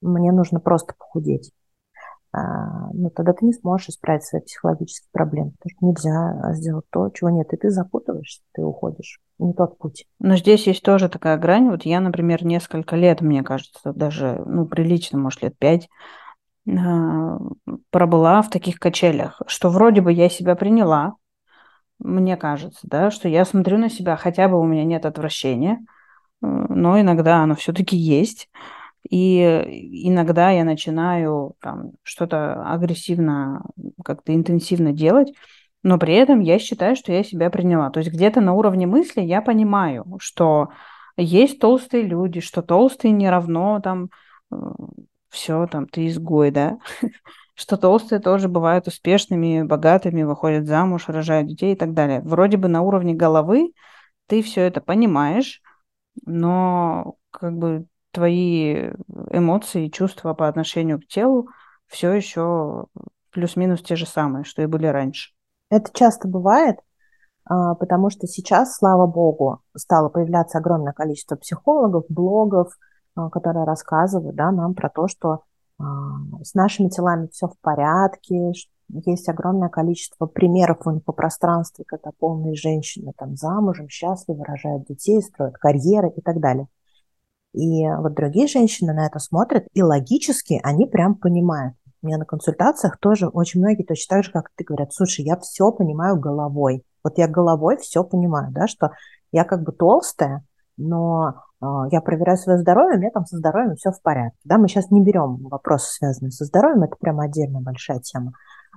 мне 0.00 0.32
нужно 0.32 0.60
просто 0.60 0.94
похудеть. 0.98 1.52
А, 2.32 2.90
ну, 2.92 3.10
тогда 3.10 3.32
ты 3.32 3.44
не 3.44 3.52
сможешь 3.52 3.88
исправить 3.88 4.24
свои 4.24 4.40
психологические 4.40 5.08
проблемы. 5.12 5.52
Потому 5.58 5.70
что 5.70 5.86
нельзя 5.86 6.52
сделать 6.54 6.84
то, 6.90 7.10
чего 7.10 7.30
нет. 7.30 7.52
И 7.52 7.56
ты 7.56 7.70
запутываешься, 7.70 8.42
ты 8.52 8.62
уходишь. 8.62 9.20
Не 9.38 9.52
тот 9.52 9.78
путь. 9.78 10.06
Но 10.20 10.36
здесь 10.36 10.66
есть 10.66 10.82
тоже 10.82 11.08
такая 11.08 11.36
грань. 11.38 11.70
Вот 11.70 11.82
я, 11.82 12.00
например, 12.00 12.44
несколько 12.44 12.94
лет, 12.96 13.20
мне 13.20 13.42
кажется, 13.42 13.92
даже, 13.92 14.42
ну, 14.46 14.66
прилично, 14.66 15.18
может, 15.18 15.42
лет 15.42 15.58
пять, 15.58 15.88
а, 16.68 17.38
пробыла 17.90 18.42
в 18.42 18.50
таких 18.50 18.78
качелях, 18.78 19.42
что 19.46 19.70
вроде 19.70 20.00
бы 20.00 20.12
я 20.12 20.28
себя 20.28 20.54
приняла, 20.54 21.14
мне 21.98 22.36
кажется, 22.36 22.80
да, 22.82 23.10
что 23.10 23.28
я 23.28 23.44
смотрю 23.44 23.78
на 23.78 23.90
себя, 23.90 24.16
хотя 24.16 24.48
бы 24.48 24.58
у 24.58 24.64
меня 24.64 24.84
нет 24.84 25.04
отвращения, 25.04 25.84
но 26.40 27.00
иногда 27.00 27.42
оно 27.42 27.54
все-таки 27.54 27.96
есть. 27.96 28.48
И 29.08 29.40
иногда 30.04 30.50
я 30.50 30.64
начинаю 30.64 31.54
там 31.60 31.92
что-то 32.02 32.64
агрессивно, 32.64 33.64
как-то 34.04 34.34
интенсивно 34.34 34.92
делать, 34.92 35.32
но 35.82 35.98
при 35.98 36.14
этом 36.14 36.40
я 36.40 36.58
считаю, 36.58 36.96
что 36.96 37.12
я 37.12 37.24
себя 37.24 37.50
приняла. 37.50 37.90
То 37.90 38.00
есть 38.00 38.12
где-то 38.12 38.40
на 38.40 38.52
уровне 38.52 38.86
мысли 38.86 39.22
я 39.22 39.40
понимаю, 39.40 40.04
что 40.20 40.68
есть 41.16 41.58
толстые 41.58 42.02
люди, 42.02 42.40
что 42.40 42.62
толстые 42.62 43.12
не 43.12 43.30
равно 43.30 43.80
там 43.82 44.10
все, 45.30 45.66
там 45.66 45.86
ты 45.86 46.06
изгой, 46.08 46.50
да, 46.50 46.78
что 47.54 47.76
толстые 47.76 48.20
тоже 48.20 48.48
бывают 48.48 48.86
успешными, 48.88 49.62
богатыми, 49.62 50.22
выходят 50.22 50.66
замуж, 50.66 51.08
рожают 51.08 51.48
детей 51.48 51.72
и 51.72 51.76
так 51.76 51.94
далее. 51.94 52.20
Вроде 52.20 52.56
бы 52.56 52.68
на 52.68 52.82
уровне 52.82 53.14
головы 53.14 53.72
ты 54.26 54.42
все 54.42 54.62
это 54.62 54.80
понимаешь, 54.80 55.62
но 56.26 57.14
как 57.30 57.56
бы 57.56 57.86
твои 58.12 58.90
эмоции 59.30 59.86
и 59.86 59.90
чувства 59.90 60.34
по 60.34 60.48
отношению 60.48 61.00
к 61.00 61.06
телу 61.06 61.48
все 61.86 62.12
еще 62.12 62.86
плюс-минус 63.30 63.82
те 63.82 63.96
же 63.96 64.06
самые, 64.06 64.44
что 64.44 64.62
и 64.62 64.66
были 64.66 64.86
раньше. 64.86 65.32
Это 65.70 65.90
часто 65.92 66.28
бывает, 66.28 66.78
а, 67.44 67.74
потому 67.74 68.10
что 68.10 68.26
сейчас, 68.26 68.76
слава 68.76 69.06
богу, 69.06 69.62
стало 69.76 70.08
появляться 70.08 70.58
огромное 70.58 70.92
количество 70.92 71.36
психологов, 71.36 72.04
блогов, 72.08 72.76
а, 73.14 73.30
которые 73.30 73.64
рассказывают 73.64 74.34
да, 74.36 74.50
нам 74.50 74.74
про 74.74 74.88
то, 74.88 75.08
что 75.08 75.42
а, 75.78 75.84
с 76.42 76.54
нашими 76.54 76.88
телами 76.88 77.28
все 77.32 77.48
в 77.48 77.58
порядке, 77.60 78.52
есть 78.88 79.28
огромное 79.28 79.68
количество 79.68 80.26
примеров 80.26 80.84
в 80.84 80.90
инфопространстве, 80.90 81.84
когда 81.86 82.10
полные 82.18 82.54
женщины 82.54 83.12
там 83.16 83.36
замужем, 83.36 83.88
счастливы, 83.88 84.44
рожают 84.44 84.86
детей, 84.86 85.22
строят 85.22 85.56
карьеры 85.58 86.12
и 86.16 86.20
так 86.20 86.40
далее. 86.40 86.66
И 87.52 87.86
вот 87.88 88.14
другие 88.14 88.46
женщины 88.46 88.92
на 88.92 89.06
это 89.06 89.18
смотрят, 89.18 89.66
и 89.72 89.82
логически 89.82 90.60
они 90.62 90.86
прям 90.86 91.14
понимают. 91.14 91.74
У 92.02 92.06
меня 92.06 92.18
на 92.18 92.24
консультациях 92.24 92.98
тоже 92.98 93.28
очень 93.28 93.60
многие 93.60 93.82
точно 93.82 94.16
так 94.16 94.24
же, 94.24 94.32
как 94.32 94.50
ты, 94.56 94.64
говорят, 94.64 94.92
слушай, 94.92 95.24
я 95.24 95.36
все 95.36 95.70
понимаю 95.70 96.18
головой. 96.18 96.84
Вот 97.04 97.18
я 97.18 97.28
головой 97.28 97.76
все 97.78 98.04
понимаю, 98.04 98.52
да, 98.52 98.66
что 98.66 98.92
я 99.32 99.44
как 99.44 99.62
бы 99.62 99.72
толстая, 99.72 100.44
но 100.76 101.34
э, 101.60 101.66
я 101.90 102.00
проверяю 102.00 102.38
свое 102.38 102.58
здоровье, 102.58 102.96
у 102.96 103.00
меня 103.00 103.10
там 103.10 103.26
со 103.26 103.36
здоровьем 103.36 103.76
все 103.76 103.90
в 103.90 104.00
порядке. 104.00 104.38
Да, 104.44 104.56
мы 104.58 104.68
сейчас 104.68 104.90
не 104.90 105.02
берем 105.02 105.36
вопросы, 105.48 105.92
связанные 105.92 106.30
со 106.30 106.44
здоровьем, 106.44 106.84
это 106.84 106.96
прям 106.96 107.20
отдельная 107.20 107.60
большая 107.60 108.00
тема. 108.00 108.32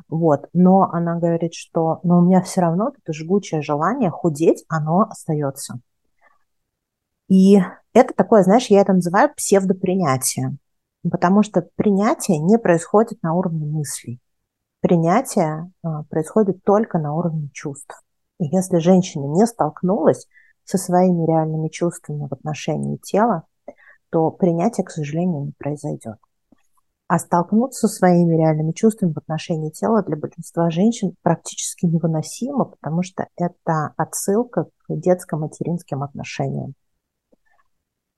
Вот. 0.10 0.48
Но 0.54 0.90
она 0.92 1.18
говорит, 1.18 1.54
что 1.54 2.00
но 2.04 2.20
у 2.20 2.22
меня 2.22 2.42
все 2.42 2.62
равно 2.62 2.92
это 2.98 3.14
жгучее 3.14 3.62
желание 3.62 4.10
худеть, 4.10 4.66
оно 4.68 5.02
остается. 5.02 5.80
И 7.34 7.60
это 7.94 8.14
такое, 8.14 8.44
знаешь, 8.44 8.68
я 8.68 8.82
это 8.82 8.94
называю 8.94 9.34
псевдопринятие, 9.34 10.56
потому 11.10 11.42
что 11.42 11.68
принятие 11.76 12.38
не 12.38 12.60
происходит 12.60 13.24
на 13.24 13.34
уровне 13.34 13.66
мыслей. 13.66 14.20
Принятие 14.82 15.72
а, 15.82 16.04
происходит 16.04 16.64
только 16.64 17.00
на 17.00 17.16
уровне 17.16 17.50
чувств. 17.52 18.00
И 18.40 18.46
если 18.46 18.78
женщина 18.78 19.26
не 19.26 19.48
столкнулась 19.48 20.28
со 20.64 20.78
своими 20.78 21.26
реальными 21.26 21.70
чувствами 21.70 22.28
в 22.28 22.34
отношении 22.34 22.98
тела, 22.98 23.48
то 24.12 24.30
принятие, 24.30 24.86
к 24.86 24.92
сожалению, 24.92 25.46
не 25.46 25.54
произойдет. 25.58 26.18
А 27.08 27.18
столкнуться 27.18 27.88
со 27.88 27.96
своими 27.96 28.36
реальными 28.36 28.74
чувствами 28.74 29.12
в 29.12 29.18
отношении 29.18 29.72
тела 29.72 30.04
для 30.04 30.18
большинства 30.18 30.70
женщин 30.70 31.16
практически 31.24 31.88
невыносимо, 31.88 32.66
потому 32.66 33.02
что 33.02 33.26
это 33.36 33.96
отсылка 33.98 34.66
к 34.66 34.96
детско-материнским 34.96 36.04
отношениям. 36.04 36.76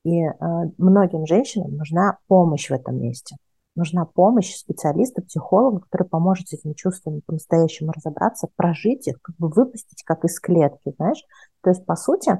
И 0.05 0.21
э, 0.21 0.33
многим 0.77 1.25
женщинам 1.25 1.77
нужна 1.77 2.19
помощь 2.27 2.69
в 2.69 2.73
этом 2.73 3.01
месте. 3.01 3.37
Нужна 3.75 4.05
помощь 4.05 4.55
специалиста, 4.55 5.23
психолога, 5.23 5.79
который 5.79 6.07
поможет 6.07 6.47
с 6.47 6.53
этими 6.53 6.73
чувствами 6.73 7.21
по-настоящему 7.25 7.91
разобраться, 7.91 8.47
прожить 8.55 9.07
их, 9.07 9.19
как 9.21 9.35
бы 9.37 9.49
выпустить 9.49 10.03
как 10.03 10.23
из 10.23 10.39
клетки, 10.39 10.93
знаешь. 10.97 11.23
То 11.61 11.71
есть, 11.71 11.85
по 11.87 11.95
сути, 11.95 12.37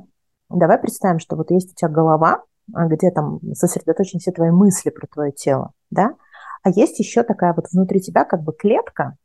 давай 0.48 0.78
представим, 0.78 1.18
что 1.18 1.36
вот 1.36 1.50
есть 1.50 1.72
у 1.72 1.76
тебя 1.76 1.90
голова, 1.90 2.44
а, 2.72 2.86
где 2.86 3.10
там 3.10 3.40
сосредоточены 3.56 4.20
все 4.20 4.32
твои 4.32 4.52
мысли 4.52 4.92
про 4.92 5.08
твое 5.08 5.32
тело, 5.32 5.72
да, 5.90 6.16
а 6.62 6.70
есть 6.70 7.00
еще 7.00 7.24
такая 7.24 7.54
вот 7.56 7.66
внутри 7.72 8.00
тебя 8.00 8.26
как 8.26 8.44
бы 8.44 8.54
клетка, 8.54 9.18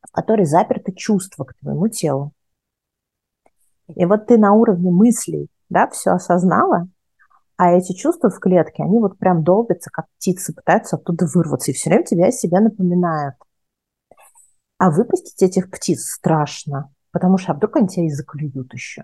в 0.00 0.12
которой 0.12 0.46
заперто 0.46 0.92
чувство 0.92 1.44
к 1.44 1.54
твоему 1.60 1.88
телу. 1.88 2.32
И 3.94 4.06
вот 4.06 4.26
ты 4.26 4.38
на 4.38 4.52
уровне 4.52 4.90
мыслей, 4.90 5.48
да, 5.68 5.88
все 5.90 6.12
осознала, 6.12 6.88
а 7.56 7.72
эти 7.72 7.92
чувства 7.92 8.30
в 8.30 8.38
клетке, 8.40 8.82
они 8.82 8.98
вот 8.98 9.18
прям 9.18 9.44
долбятся, 9.44 9.90
как 9.90 10.06
птицы, 10.16 10.54
пытаются 10.54 10.96
оттуда 10.96 11.26
вырваться, 11.26 11.70
и 11.70 11.74
все 11.74 11.90
время 11.90 12.04
тебя 12.04 12.30
себя 12.30 12.60
напоминают. 12.60 13.36
А 14.78 14.90
выпустить 14.90 15.42
этих 15.42 15.70
птиц 15.70 16.04
страшно, 16.04 16.92
потому 17.12 17.38
что 17.38 17.52
а 17.52 17.54
вдруг 17.54 17.76
они 17.76 17.88
тебя 17.88 18.06
и 18.06 18.10
заклюют 18.10 18.72
еще. 18.72 19.02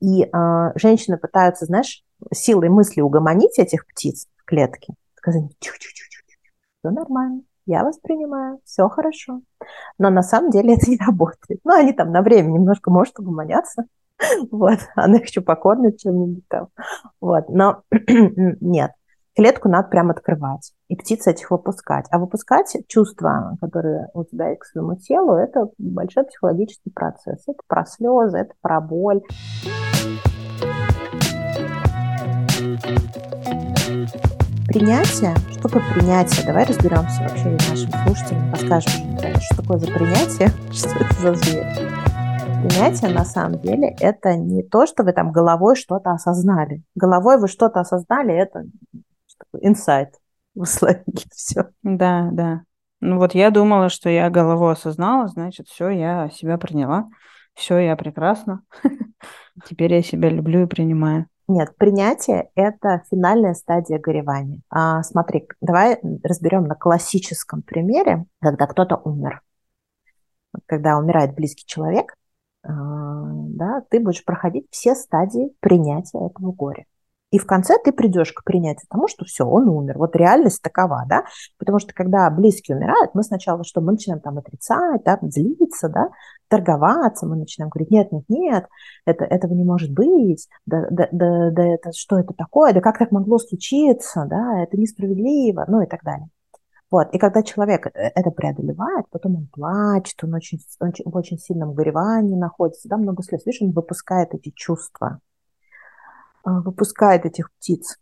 И 0.00 0.24
э, 0.24 0.72
женщины 0.74 1.18
пытаются, 1.18 1.66
знаешь, 1.66 2.04
силой 2.32 2.68
мысли 2.68 3.00
угомонить 3.00 3.58
этих 3.58 3.86
птиц 3.86 4.26
в 4.36 4.44
клетке– 4.44 4.94
сказать, 5.26 5.44
все 5.60 6.90
нормально, 6.90 7.42
я 7.66 7.84
воспринимаю, 7.84 8.60
все 8.64 8.88
хорошо. 8.88 9.40
Но 9.98 10.10
на 10.10 10.22
самом 10.22 10.50
деле 10.50 10.74
это 10.74 10.88
не 10.88 10.98
работает. 10.98 11.60
Ну, 11.64 11.74
они 11.74 11.92
там 11.92 12.12
на 12.12 12.22
время 12.22 12.50
немножко 12.50 12.90
может 12.90 13.18
угомоняться, 13.18 13.84
вот, 14.50 14.78
она 14.94 15.18
их 15.18 15.44
покормит 15.44 15.98
чем-нибудь 15.98 16.48
там, 16.48 16.68
вот, 17.20 17.48
но 17.48 17.82
нет, 17.90 18.92
клетку 19.34 19.68
надо 19.68 19.88
прям 19.88 20.10
открывать 20.10 20.72
и 20.88 20.96
птиц 20.96 21.26
этих 21.26 21.50
выпускать. 21.50 22.06
А 22.10 22.18
выпускать 22.18 22.74
чувства, 22.88 23.56
которые 23.60 24.08
у 24.14 24.24
тебя 24.24 24.48
есть 24.48 24.60
к 24.60 24.64
своему 24.64 24.96
телу, 24.96 25.34
это 25.34 25.68
большой 25.78 26.24
психологический 26.24 26.90
процесс. 26.90 27.42
Это 27.46 27.58
про 27.66 27.84
слезы, 27.84 28.38
это 28.38 28.54
про 28.60 28.80
боль. 28.80 29.22
Принятие, 34.68 35.34
что 35.52 35.62
такое 35.62 35.82
принятие? 35.94 36.46
Давай 36.46 36.64
разберемся 36.64 37.22
вообще 37.22 37.50
нашим 37.70 37.90
слушателям, 38.04 38.50
подскажем, 38.50 39.40
что 39.40 39.62
такое 39.62 39.78
за 39.78 39.86
принятие, 39.86 40.48
что 40.72 40.88
это 40.98 41.14
за 41.20 41.34
зверь. 41.34 41.95
Принятие 42.62 43.10
на 43.10 43.24
самом 43.24 43.60
деле 43.60 43.94
это 44.00 44.36
не 44.36 44.62
то, 44.62 44.86
что 44.86 45.04
вы 45.04 45.12
там 45.12 45.30
головой 45.30 45.76
что-то 45.76 46.10
осознали. 46.12 46.82
Головой 46.94 47.38
вы 47.38 47.48
что-то 47.48 47.80
осознали, 47.80 48.34
это 48.34 48.64
инсайт. 49.60 50.14
Вы 50.54 50.66
словили 50.66 51.04
все. 51.34 51.66
Да, 51.82 52.30
да. 52.32 52.62
Ну 53.00 53.18
вот 53.18 53.34
я 53.34 53.50
думала, 53.50 53.88
что 53.88 54.08
я 54.08 54.30
головой 54.30 54.72
осознала, 54.72 55.28
значит, 55.28 55.68
все, 55.68 55.90
я 55.90 56.30
себя 56.30 56.56
приняла. 56.56 57.08
Все, 57.54 57.78
я 57.78 57.96
прекрасна. 57.96 58.62
Теперь 59.68 59.94
я 59.94 60.02
себя 60.02 60.28
люблю 60.28 60.64
и 60.64 60.66
принимаю. 60.66 61.26
Нет, 61.48 61.76
принятие– 61.76 62.50
это 62.56 63.02
финальная 63.08 63.54
стадия 63.54 64.00
горевания. 64.00 64.60
А, 64.68 65.02
смотри, 65.04 65.46
давай 65.60 65.98
разберем 66.24 66.64
на 66.64 66.74
классическом 66.74 67.62
примере, 67.62 68.24
когда 68.40 68.66
кто-то 68.66 68.96
умер. 68.96 69.42
Когда 70.66 70.98
умирает 70.98 71.34
близкий 71.34 71.64
человек, 71.64 72.15
да, 72.68 73.82
ты 73.90 74.00
будешь 74.00 74.24
проходить 74.24 74.66
все 74.70 74.94
стадии 74.94 75.52
принятия 75.60 76.26
этого 76.26 76.52
горя. 76.52 76.84
И 77.32 77.38
в 77.38 77.46
конце 77.46 77.74
ты 77.84 77.92
придешь 77.92 78.32
к 78.32 78.44
принятию 78.44 78.86
тому, 78.88 79.08
что 79.08 79.24
все, 79.24 79.44
он 79.44 79.68
умер. 79.68 79.98
Вот 79.98 80.14
реальность 80.14 80.62
такова, 80.62 81.04
да, 81.08 81.24
потому 81.58 81.80
что 81.80 81.92
когда 81.92 82.30
близкие 82.30 82.76
умирают, 82.76 83.14
мы 83.14 83.24
сначала 83.24 83.64
что, 83.64 83.80
мы 83.80 83.92
начинаем 83.92 84.20
там 84.20 84.38
отрицать, 84.38 85.02
да, 85.04 85.18
злиться, 85.22 85.88
да, 85.88 86.10
торговаться, 86.48 87.26
мы 87.26 87.36
начинаем 87.36 87.70
говорить, 87.70 87.90
нет, 87.90 88.12
нет, 88.12 88.24
нет, 88.28 88.66
это, 89.04 89.24
этого 89.24 89.54
не 89.54 89.64
может 89.64 89.92
быть, 89.92 90.48
да, 90.66 90.86
да, 90.90 91.08
да, 91.10 91.50
да 91.50 91.66
это, 91.66 91.92
что 91.92 92.18
это 92.18 92.32
такое, 92.32 92.72
да 92.72 92.80
как 92.80 92.98
так 92.98 93.10
могло 93.10 93.38
случиться, 93.38 94.24
да, 94.30 94.62
это 94.62 94.76
несправедливо, 94.76 95.64
ну 95.66 95.82
и 95.82 95.86
так 95.86 96.04
далее. 96.04 96.28
Вот. 96.96 97.12
И 97.12 97.18
когда 97.18 97.42
человек 97.42 97.88
э, 97.88 97.90
это 98.14 98.30
преодолевает, 98.30 99.04
потом 99.10 99.36
он 99.36 99.48
плачет, 99.48 100.24
он 100.24 100.32
очень, 100.32 100.58
очень, 100.80 101.04
в 101.04 101.14
очень 101.14 101.36
сильном 101.36 101.74
горевании 101.74 102.34
находится, 102.34 102.88
да, 102.88 102.96
много 102.96 103.22
слез. 103.22 103.44
Видишь, 103.44 103.60
он 103.60 103.72
выпускает 103.72 104.32
эти 104.32 104.48
чувства. 104.48 105.20
А, 106.42 106.62
выпускает 106.62 107.26
этих 107.26 107.52
птиц. 107.52 107.98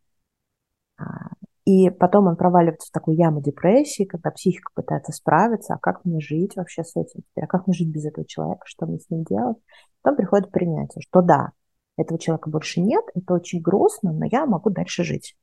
А, 0.96 1.30
и 1.64 1.90
потом 1.90 2.28
он 2.28 2.36
проваливается 2.36 2.86
в 2.86 2.92
такую 2.92 3.16
яму 3.16 3.42
депрессии, 3.42 4.04
когда 4.04 4.30
психика 4.30 4.70
пытается 4.76 5.10
справиться, 5.10 5.74
а 5.74 5.78
как 5.78 6.04
мне 6.04 6.20
жить 6.20 6.54
вообще 6.54 6.84
с 6.84 6.94
этим, 6.94 7.24
а 7.34 7.48
как 7.48 7.66
мне 7.66 7.74
жить 7.74 7.90
без 7.90 8.04
этого 8.04 8.24
человека, 8.24 8.62
что 8.64 8.86
мне 8.86 9.00
с 9.00 9.10
ним 9.10 9.24
делать. 9.24 9.56
Потом 10.02 10.18
приходит 10.18 10.52
принятие, 10.52 11.02
что 11.02 11.20
да, 11.20 11.50
этого 11.96 12.20
человека 12.20 12.48
больше 12.48 12.80
нет, 12.80 13.04
это 13.12 13.34
очень 13.34 13.60
грустно, 13.60 14.12
но 14.12 14.24
я 14.24 14.46
могу 14.46 14.70
дальше 14.70 15.02
жить. 15.02 15.34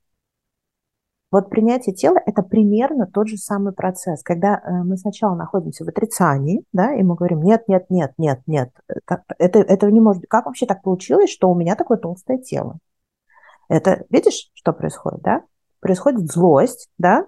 Вот 1.32 1.50
принятие 1.50 1.96
тела– 1.96 2.18
это 2.26 2.44
примерно 2.44 3.08
тот 3.08 3.30
же 3.30 3.38
самый 3.38 3.72
процесс, 3.72 4.22
когда 4.22 4.56
э, 4.56 4.84
мы 4.84 4.98
сначала 4.98 5.34
находимся 5.34 5.86
в 5.86 5.88
отрицании, 5.88 6.66
да, 6.74 6.94
и 6.94 7.04
мы 7.04 7.16
говорим, 7.16 7.42
нет, 7.42 7.70
нет, 7.70 7.86
нет, 7.90 8.12
нет, 8.18 8.42
нет, 8.48 8.70
это, 8.88 9.24
это, 9.40 9.60
этого 9.60 9.90
не 9.90 10.02
может 10.02 10.22
быть. 10.22 10.30
Как 10.30 10.46
вообще 10.46 10.66
так 10.66 10.82
получилось, 10.82 11.30
что 11.30 11.50
у 11.50 11.56
меня 11.56 11.76
такое 11.76 11.98
толстое 11.98 12.38
тело? 12.38 12.80
Это, 13.70 14.04
видишь, 14.10 14.52
что 14.54 14.74
происходит, 14.74 15.22
да? 15.22 15.44
Происходит 15.80 16.30
злость, 16.30 16.90
да? 16.98 17.26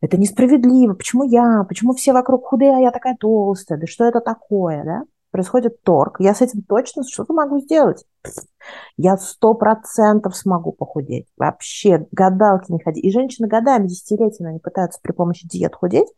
Это 0.00 0.16
несправедливо. 0.16 0.94
Почему 0.94 1.24
я? 1.24 1.64
Почему 1.64 1.94
все 1.94 2.12
вокруг 2.12 2.46
худые, 2.46 2.76
а 2.76 2.80
я 2.80 2.92
такая 2.92 3.16
толстая? 3.18 3.78
Да 3.78 3.88
что 3.88 4.04
это 4.04 4.20
такое, 4.20 4.84
да? 4.84 5.02
Происходит 5.32 5.82
торг. 5.82 6.20
Я 6.20 6.34
с 6.34 6.42
этим 6.42 6.62
точно 6.62 7.02
что-то 7.04 7.32
могу 7.32 7.58
сделать. 7.58 8.04
Я 8.98 9.16
сто 9.16 9.54
процентов 9.54 10.36
смогу 10.36 10.72
похудеть. 10.72 11.26
Вообще, 11.38 12.06
гадалки 12.12 12.70
не 12.70 12.78
ходи. 12.78 13.00
И 13.00 13.10
женщины 13.10 13.48
годами, 13.48 13.88
десятилетиями, 13.88 14.50
они 14.50 14.58
пытаются 14.60 15.00
при 15.02 15.12
помощи 15.12 15.48
диет 15.48 15.74
худеть. 15.74 16.08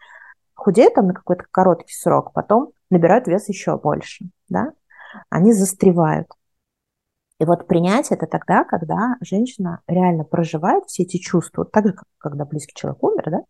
Худеют 0.54 0.94
там 0.94 1.06
на 1.06 1.14
какой-то 1.14 1.44
короткий 1.48 1.94
срок, 1.94 2.32
потом 2.32 2.72
набирают 2.90 3.28
вес 3.28 3.48
еще 3.48 3.78
больше, 3.78 4.26
да? 4.48 4.72
Они 5.30 5.52
застревают. 5.52 6.26
И 7.38 7.44
вот 7.44 7.68
принятие 7.68 8.16
это 8.16 8.26
тогда, 8.26 8.64
когда 8.64 9.16
женщина 9.20 9.80
реально 9.86 10.24
проживает 10.24 10.86
все 10.86 11.04
эти 11.04 11.18
чувства, 11.18 11.64
так 11.64 11.86
же, 11.86 11.92
как 11.92 12.04
когда 12.18 12.44
близкий 12.44 12.74
человек 12.74 13.02
умер, 13.02 13.24
да, 13.30 13.40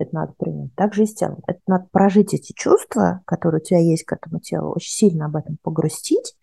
это 0.00 0.14
надо 0.14 0.34
принять. 0.38 0.74
Так 0.74 0.94
же 0.94 1.04
и 1.04 1.06
с 1.06 1.14
телом. 1.14 1.40
Это 1.46 1.60
надо 1.66 1.86
прожить 1.90 2.34
эти 2.34 2.52
чувства, 2.52 3.22
которые 3.26 3.60
у 3.60 3.64
тебя 3.64 3.78
есть 3.78 4.04
к 4.04 4.12
этому 4.12 4.40
телу, 4.40 4.72
очень 4.74 4.92
сильно 4.92 5.26
об 5.26 5.36
этом 5.36 5.58
погрустить, 5.62 6.36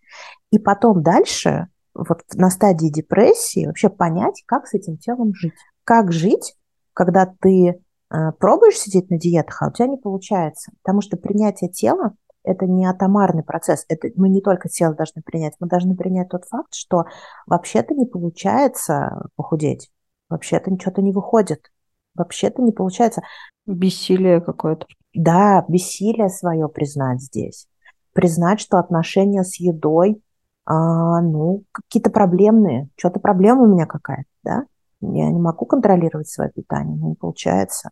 и 0.52 0.60
потом 0.60 1.04
дальше, 1.04 1.67
вот 1.93 2.22
на 2.34 2.50
стадии 2.50 2.89
депрессии, 2.89 3.65
вообще 3.65 3.89
понять, 3.89 4.43
как 4.46 4.67
с 4.67 4.74
этим 4.74 4.98
телом 4.98 5.34
жить. 5.34 5.54
Как 5.84 6.12
жить, 6.12 6.56
когда 6.93 7.26
ты 7.26 7.67
э, 7.70 8.32
пробуешь 8.39 8.78
сидеть 8.78 9.10
на 9.10 9.17
диетах, 9.17 9.62
а 9.62 9.67
у 9.67 9.72
тебя 9.72 9.88
не 9.88 9.98
получается. 9.98 10.72
Потому 10.84 11.02
что 11.02 11.17
принятие 11.17 11.70
тела 11.70 12.13
это 12.48 12.65
не 12.65 12.86
атомарный 12.86 13.43
процесс. 13.43 13.86
Это 13.89 14.10
мы 14.15 14.30
не 14.30 14.41
только 14.41 14.70
тело 14.70 14.96
должны 14.96 15.22
принять, 15.22 15.54
мы 15.60 15.67
должны 15.67 15.96
принять 15.96 16.30
тот 16.30 16.46
факт, 16.46 16.74
что 16.74 17.06
вообще-то 17.46 17.93
не 17.93 18.06
получается 18.06 19.28
похудеть, 19.36 19.91
вообще-то 20.30 20.72
ничего-то 20.72 21.02
не 21.02 21.12
выходит, 21.12 21.70
вообще-то 22.17 22.62
не 22.62 22.71
получается. 22.71 23.21
Бессилие 23.65 24.41
какое-то. 24.41 24.86
Да, 25.13 25.65
бессилие 25.67 26.30
свое 26.30 26.67
признать 26.69 27.21
здесь. 27.21 27.67
Признать, 28.13 28.60
что 28.60 28.77
отношения 28.77 29.43
с 29.43 29.60
едой, 29.60 30.21
а, 30.65 31.21
ну, 31.21 31.63
какие-то 31.71 32.10
проблемные, 32.10 32.89
что-то 32.97 33.19
проблема 33.19 33.63
у 33.63 33.67
меня 33.67 33.86
какая-то, 33.86 34.30
да? 34.43 34.65
Я 35.01 35.30
не 35.30 35.39
могу 35.39 35.65
контролировать 35.65 36.27
свое 36.27 36.49
питание, 36.51 36.97
не 36.97 37.15
получается. 37.15 37.91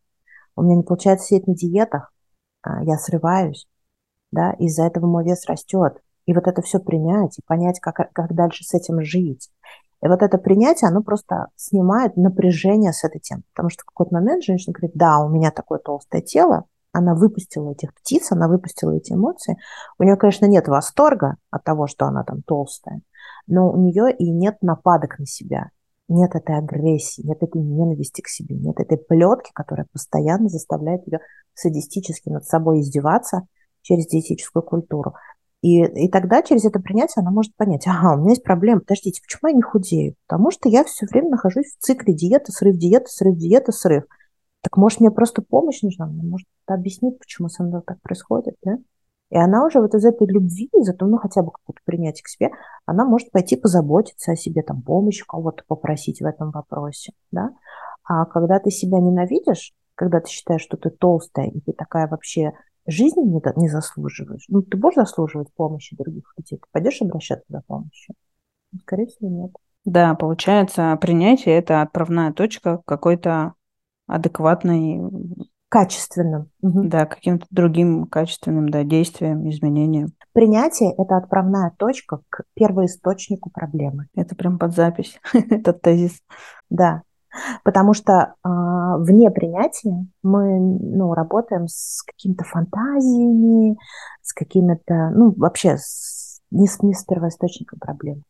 У 0.56 0.64
меня 0.64 0.76
не 0.78 0.84
получается 0.84 1.28
сидеть 1.28 1.48
на 1.48 1.56
диетах, 1.56 2.12
а, 2.64 2.84
я 2.84 2.98
срываюсь, 2.98 3.68
да, 4.32 4.54
из-за 4.54 4.84
этого 4.84 5.06
мой 5.06 5.24
вес 5.24 5.46
растет. 5.46 6.02
И 6.26 6.34
вот 6.34 6.48
это 6.48 6.62
все 6.62 6.80
принять 6.80 7.38
и 7.38 7.44
понять, 7.46 7.80
как, 7.80 8.12
как 8.12 8.34
дальше 8.34 8.64
с 8.64 8.74
этим 8.74 9.02
жить. 9.02 9.50
И 10.04 10.08
вот 10.08 10.22
это 10.22 10.38
принятие, 10.38 10.90
оно 10.90 11.02
просто 11.02 11.48
снимает 11.56 12.18
напряжение 12.18 12.94
с 12.94 13.04
этой 13.04 13.20
темы. 13.20 13.44
Потому 13.54 13.70
что 13.70 13.84
в 13.84 13.86
какой-то 13.86 14.14
момент 14.14 14.44
женщина 14.44 14.74
говорит, 14.74 14.96
да, 14.96 15.20
у 15.20 15.30
меня 15.30 15.52
такое 15.52 15.80
толстое 15.80 16.22
тело, 16.22 16.66
она 16.92 17.14
выпустила 17.14 17.72
этих 17.72 17.94
птиц, 17.94 18.32
она 18.32 18.48
выпустила 18.48 18.96
эти 18.96 19.14
эмоции. 19.14 19.58
У 20.00 20.04
нее, 20.04 20.16
конечно, 20.16 20.46
нет 20.46 20.68
восторга 20.68 21.36
от 21.52 21.64
того, 21.64 21.88
что 21.88 22.06
она 22.06 22.24
там 22.24 22.42
толстая, 22.44 23.02
но 23.48 23.70
у 23.70 23.78
нее 23.78 24.16
и 24.16 24.32
нет 24.32 24.58
нападок 24.62 25.20
на 25.20 25.26
себя, 25.26 25.72
нет 26.08 26.36
этой 26.36 26.58
агрессии, 26.58 27.22
нет 27.26 27.42
этой 27.42 27.62
ненависти 27.62 28.22
к 28.22 28.28
себе, 28.28 28.56
нет 28.56 28.80
этой 28.80 28.98
плетки, 28.98 29.52
которая 29.54 29.88
постоянно 29.92 30.48
заставляет 30.48 31.06
ее 31.06 31.20
садистически 31.54 32.30
над 32.30 32.46
собой 32.46 32.80
издеваться 32.80 33.48
через 33.82 34.08
диетическую 34.08 34.64
культуру. 34.64 35.16
И, 35.62 35.84
и 35.84 36.10
тогда 36.10 36.44
через 36.44 36.66
это 36.66 36.80
принятие 36.80 37.22
она 37.22 37.32
может 37.32 37.56
понять, 37.56 37.88
ага, 37.88 38.14
у 38.14 38.20
меня 38.20 38.32
есть 38.32 38.44
проблема, 38.44 38.82
подождите, 38.82 39.22
почему 39.22 39.50
я 39.50 39.56
не 39.56 39.62
худею? 39.62 40.16
Потому 40.28 40.52
что 40.52 40.70
я 40.70 40.84
все 40.84 41.08
время 41.08 41.32
нахожусь 41.32 41.76
в 41.76 41.80
цикле 41.80 42.14
диеты, 42.14 42.52
срыв, 42.52 42.78
диета, 42.78 43.08
срыв, 43.10 43.36
диета, 43.36 43.72
срыв. 43.72 44.04
Так 44.62 44.78
может 44.78 45.00
мне 45.00 45.12
просто 45.12 45.42
помощь 45.42 45.82
нужна? 45.82 46.08
Может 46.08 46.48
объяснить, 46.68 47.20
почему 47.20 47.50
со 47.50 47.64
мной 47.64 47.82
так 47.86 48.02
происходит, 48.02 48.56
да? 48.64 48.78
И 49.32 49.38
она 49.38 49.66
уже 49.66 49.82
вот 49.82 49.94
из 49.96 50.06
этой 50.06 50.28
любви, 50.28 50.70
из 50.74 50.88
этого, 50.88 51.10
ну, 51.10 51.18
хотя 51.18 51.42
бы 51.42 51.52
какое-то 51.52 51.82
принятие 51.84 52.24
к 52.24 52.28
себе, 52.28 52.52
она 52.86 53.06
может 53.06 53.32
пойти 53.32 53.56
позаботиться 53.56 54.32
о 54.32 54.36
себе, 54.36 54.62
там, 54.62 54.82
помощь 54.82 55.24
кого-то 55.24 55.64
попросить 55.68 56.22
в 56.22 56.26
этом 56.26 56.52
вопросе, 56.52 57.14
да? 57.32 57.50
А 58.04 58.26
когда 58.26 58.60
ты 58.60 58.70
себя 58.70 59.00
ненавидишь, 59.00 59.74
когда 59.96 60.20
ты 60.20 60.30
считаешь, 60.30 60.62
что 60.62 60.78
ты 60.78 60.92
толстая, 60.92 61.48
и 61.48 61.60
ты 61.60 61.74
такая 61.74 62.08
вообще 62.08 62.54
жизни 62.88 63.22
не, 63.22 63.42
не 63.56 63.70
заслуживаешь. 63.70 64.46
Ну, 64.48 64.62
ты 64.62 64.78
будешь 64.78 64.96
заслуживать 64.96 65.54
помощи 65.54 65.96
других 65.96 66.34
людей? 66.38 66.60
Ты 66.60 66.68
пойдешь 66.72 67.02
обращаться 67.02 67.46
за 67.50 67.62
помощью? 67.62 68.16
Ну, 68.72 68.80
скорее 68.80 69.08
всего, 69.08 69.30
нет. 69.30 69.52
Да, 69.86 70.16
получается, 70.16 70.98
принятие– 71.00 71.56
это 71.58 71.82
отправная 71.82 72.34
точка 72.34 72.82
какой-то 72.86 73.54
адекватной... 74.08 75.00
Качественным. 75.70 76.50
Да, 76.62 77.06
каким-то 77.06 77.46
другим 77.50 78.06
качественным 78.06 78.70
да, 78.70 78.84
действием, 78.84 79.50
изменением. 79.50 80.10
Принятие– 80.32 80.94
это 80.98 81.18
отправная 81.18 81.74
точка 81.78 82.22
к 82.30 82.44
первоисточнику 82.54 83.50
проблемы. 83.50 84.08
Это 84.16 84.36
прям 84.36 84.58
под 84.58 84.74
запись, 84.74 85.20
этот 85.34 85.82
тезис. 85.82 86.22
Да, 86.70 87.02
Потому 87.64 87.94
что 87.94 88.36
э, 88.44 88.50
вне 89.00 89.32
принятия 89.32 90.06
мы 90.24 90.60
ну, 90.60 91.14
работаем 91.14 91.68
с 91.68 92.04
какими-то 92.04 92.44
фантазиями, 92.44 93.78
с 94.22 94.34
какими-то, 94.34 95.12
ну, 95.16 95.34
вообще 95.36 95.78
с, 95.78 96.42
не, 96.52 96.68
с, 96.68 96.82
не 96.82 96.94
с 96.94 97.04
первоисточником 97.04 97.80
проблем. 97.80 98.24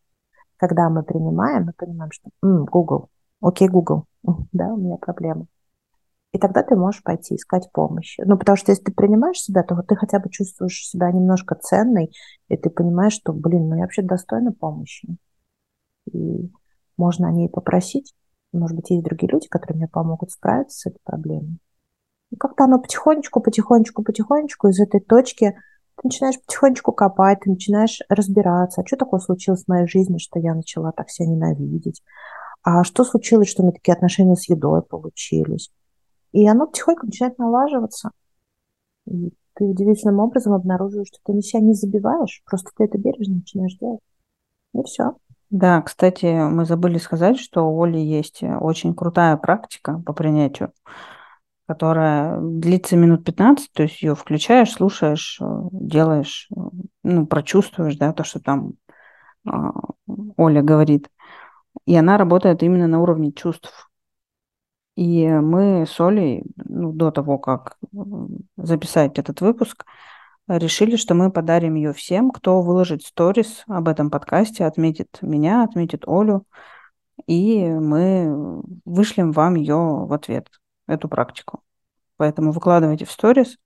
Когда 0.58 0.90
мы 0.90 1.04
принимаем, 1.04 1.66
мы 1.66 1.74
понимаем, 1.74 2.12
что 2.12 2.30
М, 2.44 2.66
Google, 2.66 3.10
окей, 3.42 3.68
Google, 3.68 4.06
да, 4.52 4.74
у 4.74 4.78
меня 4.78 4.98
проблема. 4.98 5.48
И 6.32 6.38
тогда 6.38 6.64
ты 6.64 6.76
можешь 6.76 7.02
пойти 7.02 7.36
искать 7.36 7.70
помощи. 7.72 8.22
Ну, 8.26 8.38
потому 8.38 8.58
что 8.58 8.74
если 8.74 8.84
ты 8.84 8.92
принимаешь 8.92 9.40
себя, 9.40 9.64
то 9.64 9.82
ты 9.84 9.96
хотя 9.96 10.20
бы 10.20 10.30
чувствуешь 10.30 10.86
себя 10.86 11.10
немножко 11.10 11.56
ценной, 11.56 12.12
и 12.50 12.58
ты 12.58 12.70
понимаешь, 12.70 13.14
что, 13.14 13.32
блин, 13.32 13.70
ну 13.70 13.76
я 13.76 13.84
вообще 13.84 14.02
достойна 14.02 14.52
помощи. 14.52 15.08
И 16.12 16.52
можно 16.98 17.30
о 17.30 17.32
ней 17.32 17.48
попросить. 17.48 18.14
Может 18.56 18.76
быть, 18.76 18.90
есть 18.90 19.04
другие 19.04 19.32
люди, 19.32 19.48
которые 19.48 19.78
мне 19.78 19.88
помогут 19.88 20.32
справиться 20.32 20.78
с 20.78 20.86
этой 20.86 21.00
проблемой. 21.04 21.60
И 22.32 22.36
как-то 22.36 22.66
оно 22.66 22.80
потихонечку, 22.80 23.42
потихонечку, 23.42 24.04
потихонечку 24.04 24.68
из 24.68 24.80
этой 24.80 25.00
точки 25.00 25.56
ты 25.96 26.02
начинаешь 26.08 26.42
потихонечку 26.42 26.92
копать, 26.92 27.40
ты 27.42 27.50
начинаешь 27.50 28.00
разбираться, 28.10 28.82
а 28.82 28.86
что 28.86 28.98
такое 28.98 29.20
случилось 29.20 29.64
в 29.64 29.68
моей 29.68 29.88
жизни, 29.88 30.18
что 30.18 30.40
я 30.40 30.54
начала 30.54 30.92
так 30.92 31.10
себя 31.10 31.30
ненавидеть, 31.30 32.02
а 32.64 32.84
что 32.84 33.04
случилось, 33.04 33.48
что 33.48 33.62
у 33.62 33.66
меня 33.66 33.74
такие 33.74 33.94
отношения 33.94 34.36
с 34.36 34.50
едой 34.50 34.82
получились. 34.82 35.72
И 36.34 36.48
оно 36.48 36.68
потихоньку 36.68 37.06
начинает 37.06 37.38
налаживаться. 37.38 38.12
И 39.08 39.32
ты 39.54 39.64
удивительным 39.64 40.20
образом 40.20 40.54
обнаруживаешь, 40.54 41.08
что 41.08 41.20
ты 41.24 41.34
на 41.34 41.42
себя 41.42 41.62
не 41.62 41.74
забиваешь, 41.74 42.44
просто 42.46 42.72
ты 42.76 42.84
это 42.84 42.98
бережно 42.98 43.36
начинаешь 43.36 43.78
делать. 43.78 44.02
И 44.74 44.84
все. 44.84 45.16
Да, 45.52 45.82
кстати, 45.82 46.26
мы 46.26 46.66
забыли 46.66 46.98
сказать, 46.98 47.40
что 47.40 47.70
у 47.70 47.84
Оли 47.84 48.00
есть 48.00 48.42
э, 48.44 48.58
очень 48.58 48.96
крутая 48.96 49.38
практика 49.38 50.02
по 50.06 50.14
принятию, 50.14 50.74
которая 51.68 52.40
длится 52.42 52.98
минут 52.98 53.24
15, 53.24 53.72
то 53.72 53.84
есть 53.84 54.02
ее 54.02 54.16
включаешь, 54.16 54.72
слушаешь, 54.72 55.38
э, 55.42 55.46
делаешь, 55.72 56.48
э, 56.56 56.60
ну, 57.04 57.28
прочувствуешь, 57.28 57.96
да, 57.98 58.12
то, 58.14 58.24
что 58.24 58.40
там 58.40 58.74
а, 59.48 59.72
Оля 60.38 60.62
говорит. 60.62 61.10
И 61.86 61.96
она 61.96 62.18
работает 62.18 62.64
именно 62.64 62.88
на 62.88 63.02
уровне 63.02 63.32
чувств. 63.32 63.90
И 64.96 65.28
мы 65.28 65.86
с 65.88 66.00
Олей, 66.00 66.44
ну, 66.56 66.92
до 66.94 67.12
того, 67.12 67.38
как 67.38 67.78
записать 68.58 69.20
этот 69.20 69.42
выпуск, 69.42 69.86
решили, 70.48 70.96
что 70.96 71.14
мы 71.14 71.32
подарим 71.32 71.76
ее 71.76 71.94
всем, 71.94 72.32
кто 72.32 72.62
выложит 72.62 73.04
сторис 73.04 73.64
об 73.68 73.88
этом 73.88 74.10
подкасте, 74.10 74.66
отметит 74.66 75.18
меня, 75.22 75.64
отметит 75.64 76.04
Олю, 76.08 76.46
и 77.28 77.66
мы 77.66 78.62
вышлем 78.86 79.32
вам 79.32 79.56
ее 79.56 79.76
в 79.76 80.14
ответ, 80.14 80.50
эту 80.88 81.08
практику. 81.10 81.62
Поэтому 82.18 82.52
выкладывайте 82.52 83.06
в 83.06 83.12
сторис, 83.12 83.58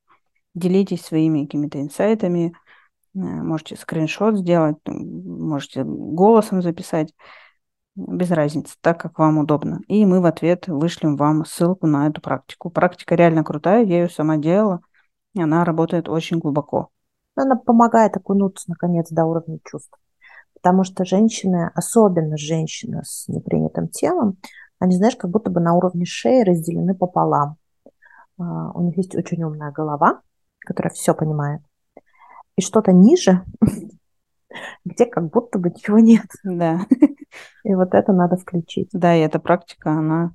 делитесь 0.55 1.05
своими 1.05 1.45
какими-то 1.45 1.81
инсайтами, 1.81 2.53
э, 3.13 3.19
можете 3.19 3.75
скриншот 3.75 4.37
сделать, 4.37 4.77
можете 4.85 5.83
голосом 5.83 6.61
записать, 6.61 7.13
без 7.95 8.31
разницы, 8.31 8.75
так 8.81 8.99
как 8.99 9.19
вам 9.19 9.39
удобно. 9.39 9.81
И 9.87 10.05
мы 10.05 10.21
в 10.21 10.25
ответ 10.25 10.67
вышлем 10.67 11.17
вам 11.17 11.45
ссылку 11.45 11.85
на 11.87 12.07
эту 12.07 12.21
практику. 12.21 12.69
Практика 12.69 13.15
реально 13.15 13.43
крутая, 13.43 13.83
я 13.83 14.03
ее 14.03 14.09
сама 14.09 14.37
делала. 14.37 14.81
Она 15.37 15.63
работает 15.63 16.09
очень 16.09 16.39
глубоко. 16.39 16.89
Она 17.35 17.55
помогает 17.55 18.17
окунуться, 18.17 18.65
наконец, 18.69 19.09
до 19.09 19.25
уровня 19.25 19.59
чувств. 19.63 19.97
Потому 20.53 20.83
что 20.83 21.05
женщины, 21.05 21.71
особенно 21.73 22.37
женщины 22.37 23.01
с 23.03 23.27
непринятым 23.27 23.87
телом, 23.87 24.37
они, 24.79 24.95
знаешь, 24.95 25.15
как 25.15 25.29
будто 25.29 25.49
бы 25.49 25.61
на 25.61 25.73
уровне 25.73 26.05
шеи 26.05 26.41
разделены 26.41 26.95
пополам. 26.95 27.57
А, 28.37 28.71
у 28.71 28.81
них 28.81 28.97
есть 28.97 29.15
очень 29.15 29.43
умная 29.43 29.71
голова, 29.71 30.21
которая 30.59 30.93
все 30.93 31.13
понимает. 31.13 31.61
И 32.55 32.61
что-то 32.61 32.91
ниже, 32.91 33.45
где 34.85 35.05
как 35.05 35.29
будто 35.29 35.59
бы 35.59 35.69
ничего 35.69 35.99
нет. 35.99 36.27
Да. 36.43 36.81
И 37.63 37.75
вот 37.75 37.93
это 37.93 38.11
надо 38.11 38.35
включить. 38.37 38.89
Да, 38.91 39.15
и 39.15 39.19
эта 39.19 39.39
практика, 39.39 39.91
она 39.91 40.33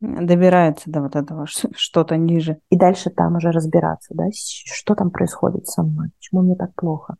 добирается 0.00 0.90
до 0.90 1.02
вот 1.02 1.16
этого 1.16 1.46
что-то 1.76 2.16
ниже. 2.16 2.58
И 2.70 2.76
дальше 2.76 3.10
там 3.10 3.36
уже 3.36 3.50
разбираться, 3.50 4.14
да, 4.14 4.24
что 4.32 4.94
там 4.94 5.10
происходит 5.10 5.66
со 5.66 5.82
мной, 5.82 6.08
почему 6.18 6.42
мне 6.42 6.56
так 6.56 6.74
плохо. 6.74 7.16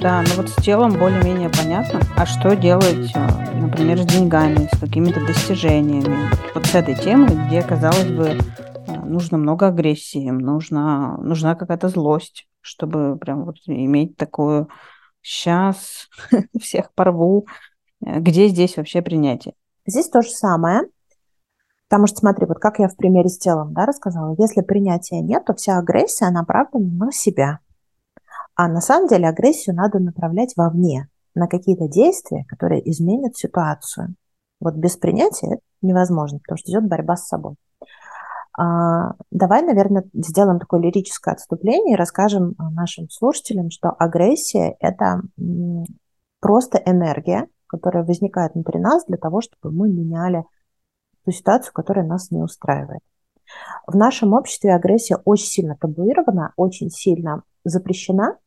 Да, 0.00 0.20
ну 0.22 0.34
вот 0.36 0.48
с 0.48 0.56
телом 0.56 0.98
более-менее 0.98 1.48
понятно. 1.48 2.00
А 2.16 2.26
что 2.26 2.56
делать, 2.56 3.12
э, 3.14 3.60
например, 3.60 3.98
с 3.98 4.04
деньгами, 4.04 4.68
с 4.74 4.80
какими-то 4.80 5.24
достижениями? 5.24 6.28
Вот 6.56 6.66
с 6.66 6.74
этой 6.74 6.96
темой, 6.96 7.46
где, 7.46 7.62
казалось 7.62 8.10
бы, 8.10 8.30
э, 8.30 9.00
нужно 9.04 9.38
много 9.38 9.68
агрессии, 9.68 10.28
нужна, 10.28 11.16
нужна 11.18 11.54
какая-то 11.54 11.88
злость, 11.88 12.48
чтобы 12.60 13.16
прям 13.16 13.44
вот 13.44 13.58
иметь 13.66 14.16
такую 14.16 14.68
сейчас 15.22 16.08
всех 16.60 16.92
порву. 16.92 17.46
Э, 18.04 18.20
где 18.20 18.48
здесь 18.48 18.76
вообще 18.76 19.02
принятие? 19.02 19.54
Здесь 19.86 20.08
то 20.08 20.22
же 20.22 20.30
самое. 20.30 20.82
Потому 21.88 22.06
что, 22.06 22.18
смотри, 22.18 22.46
вот 22.46 22.58
как 22.58 22.78
я 22.78 22.88
в 22.88 22.96
примере 22.96 23.28
с 23.28 23.38
телом 23.38 23.74
да, 23.74 23.84
рассказала, 23.84 24.34
если 24.38 24.62
принятия 24.62 25.20
нет, 25.20 25.44
то 25.44 25.54
вся 25.54 25.78
агрессия 25.78 26.30
направлена 26.30 27.06
на 27.06 27.12
себя. 27.12 27.58
А 28.54 28.68
на 28.68 28.80
самом 28.80 29.08
деле 29.08 29.28
агрессию 29.28 29.76
надо 29.76 29.98
направлять 29.98 30.54
вовне, 30.56 31.08
на 31.34 31.48
какие-то 31.48 31.88
действия, 31.88 32.44
которые 32.48 32.88
изменят 32.90 33.36
ситуацию. 33.36 34.14
Вот 34.60 34.74
без 34.74 34.96
принятия 34.96 35.54
это 35.54 35.62
невозможно, 35.80 36.38
потому 36.38 36.58
что 36.58 36.70
идет 36.70 36.88
борьба 36.88 37.16
с 37.16 37.26
собой. 37.26 37.56
А, 38.58 39.14
давай, 39.30 39.62
наверное, 39.62 40.04
сделаем 40.12 40.58
такое 40.58 40.80
лирическое 40.80 41.34
отступление 41.34 41.94
и 41.94 41.98
расскажем 41.98 42.54
а, 42.58 42.70
нашим 42.70 43.08
слушателям, 43.08 43.70
что 43.70 43.90
агрессия– 43.90 44.76
это 44.80 45.22
просто 46.40 46.78
энергия, 46.84 47.48
которая 47.66 48.04
возникает 48.04 48.54
внутри 48.54 48.78
нас 48.78 49.04
для 49.06 49.16
того, 49.16 49.40
чтобы 49.40 49.74
мы 49.74 49.88
меняли 49.88 50.44
ту 51.24 51.30
ситуацию, 51.30 51.72
которая 51.72 52.04
нас 52.04 52.30
не 52.30 52.42
устраивает. 52.42 53.00
В 53.86 53.96
нашем 53.96 54.34
обществе 54.34 54.74
агрессия 54.74 55.16
очень 55.24 55.46
сильно 55.46 55.76
табуирована, 55.76 56.52
очень 56.56 56.90
сильно 56.90 57.42
запрещена, 57.64 58.38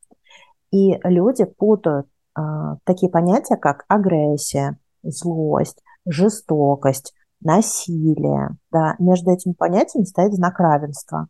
и 0.72 0.99
люди 1.03 1.45
путают 1.45 2.08
э, 2.38 2.41
такие 2.84 3.10
понятия, 3.10 3.56
как 3.56 3.86
агрессия, 3.88 4.78
злость, 5.03 5.82
жестокость, 6.06 7.14
насилие. 7.41 8.57
Да, 8.71 8.95
между 8.99 9.31
этими 9.31 9.53
понятиями 9.53 10.05
стоит 10.05 10.33
знак 10.33 10.59
равенства. 10.59 11.27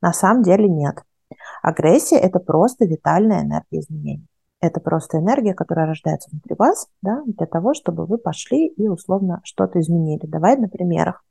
На 0.00 0.12
самом 0.12 0.42
деле 0.42 0.68
нет. 0.68 1.02
Агрессия– 1.62 2.16
это 2.18 2.40
просто 2.40 2.84
витальная 2.84 3.42
энергия 3.42 3.80
изменений. 3.80 4.26
Это 4.60 4.80
просто 4.80 5.18
энергия, 5.18 5.54
которая 5.54 5.86
рождается 5.86 6.30
внутри 6.30 6.54
вас, 6.56 6.86
да, 7.02 7.22
для 7.26 7.46
того, 7.46 7.74
чтобы 7.74 8.06
вы 8.06 8.18
пошли 8.18 8.68
и 8.68 8.88
условно 8.88 9.40
что-то 9.42 9.80
изменили. 9.80 10.24
Давай 10.26 10.56
на 10.56 10.68
примерах. 10.68 11.24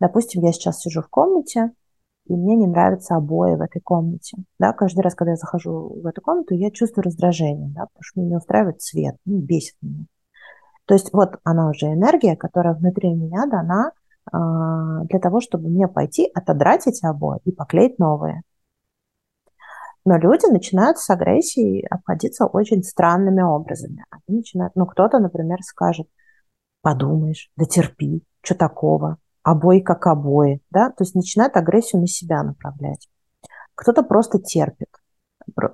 Допустим, 0.00 0.42
я 0.42 0.52
сейчас 0.52 0.80
сижу 0.80 1.00
в 1.00 1.08
комнате, 1.08 1.72
и 2.26 2.36
мне 2.36 2.56
не 2.56 2.66
нравятся 2.66 3.16
обои 3.16 3.56
в 3.56 3.62
этой 3.62 3.80
комнате. 3.80 4.36
Да, 4.58 4.72
каждый 4.72 5.00
раз, 5.00 5.14
когда 5.14 5.32
я 5.32 5.36
захожу 5.36 5.98
в 6.02 6.06
эту 6.06 6.20
комнату, 6.20 6.54
я 6.54 6.70
чувствую 6.70 7.04
раздражение, 7.04 7.70
да, 7.70 7.86
потому 7.86 8.02
что 8.02 8.20
мне 8.20 8.30
не 8.30 8.36
устраивает 8.36 8.80
цвет, 8.82 9.16
ну, 9.24 9.38
бесит 9.38 9.76
меня. 9.80 10.04
То 10.88 10.94
есть 10.94 11.12
вот 11.12 11.38
она 11.44 11.68
уже 11.68 11.92
энергия, 11.92 12.34
которая 12.34 12.72
внутри 12.72 13.12
меня 13.12 13.44
дана 13.44 13.92
э, 14.32 15.04
для 15.04 15.20
того, 15.20 15.42
чтобы 15.42 15.68
мне 15.68 15.86
пойти 15.86 16.30
отодрать 16.34 16.86
эти 16.86 17.04
обои 17.04 17.40
и 17.44 17.52
поклеить 17.52 17.98
новые. 17.98 18.40
Но 20.06 20.16
люди 20.16 20.50
начинают 20.50 20.96
с 20.96 21.10
агрессией 21.10 21.86
обходиться 21.86 22.46
очень 22.46 22.82
странными 22.82 23.42
образами. 23.42 24.06
Они 24.08 24.38
начинают, 24.38 24.74
ну, 24.76 24.86
кто-то, 24.86 25.18
например, 25.18 25.58
скажет, 25.62 26.08
подумаешь, 26.80 27.50
да 27.56 27.66
терпи, 27.66 28.24
что 28.40 28.54
такого, 28.54 29.18
обои 29.42 29.80
как 29.80 30.06
обои, 30.06 30.62
да, 30.70 30.88
то 30.88 31.04
есть 31.04 31.14
начинает 31.14 31.54
агрессию 31.58 32.00
на 32.00 32.06
себя 32.06 32.42
направлять. 32.42 33.10
Кто-то 33.74 34.02
просто 34.02 34.38
терпит. 34.38 34.88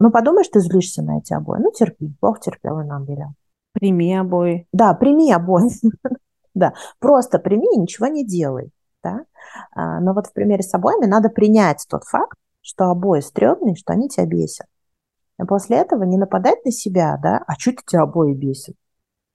Ну, 0.01 0.11
подумаешь, 0.11 0.49
ты 0.49 0.59
злишься 0.59 1.05
на 1.05 1.19
эти 1.19 1.33
обои, 1.33 1.61
ну, 1.61 1.71
терпи, 1.71 2.13
Бог 2.21 2.41
терпел 2.41 2.81
и 2.81 2.85
нам 2.85 3.05
велел. 3.05 3.35
Прими 3.75 4.15
обои. 4.15 4.67
Да, 4.73 4.95
прими 4.95 5.33
обои. 5.33 5.71
да, 6.55 6.75
просто 7.01 7.39
прими 7.39 7.67
и 7.75 7.79
ничего 7.79 8.07
не 8.07 8.25
делай. 8.25 8.71
Да? 9.03 9.27
А, 9.73 10.01
но 10.01 10.15
вот 10.15 10.29
в 10.29 10.33
примере 10.33 10.63
с 10.63 10.73
обоями 10.73 11.07
надо 11.07 11.29
принять 11.29 11.85
тот 11.91 12.05
факт, 12.05 12.39
что 12.63 12.87
обои 12.87 13.21
стрёмные, 13.21 13.75
что 13.75 13.93
они 13.93 14.09
тебя 14.09 14.27
бесят. 14.27 14.67
А 15.37 15.45
после 15.45 15.79
этого 15.79 16.05
не 16.05 16.17
нападать 16.17 16.65
на 16.65 16.71
себя, 16.71 17.19
да, 17.23 17.43
а 17.47 17.55
что 17.59 17.73
тебя 17.73 18.03
обои 18.03 18.35
бесят? 18.35 18.77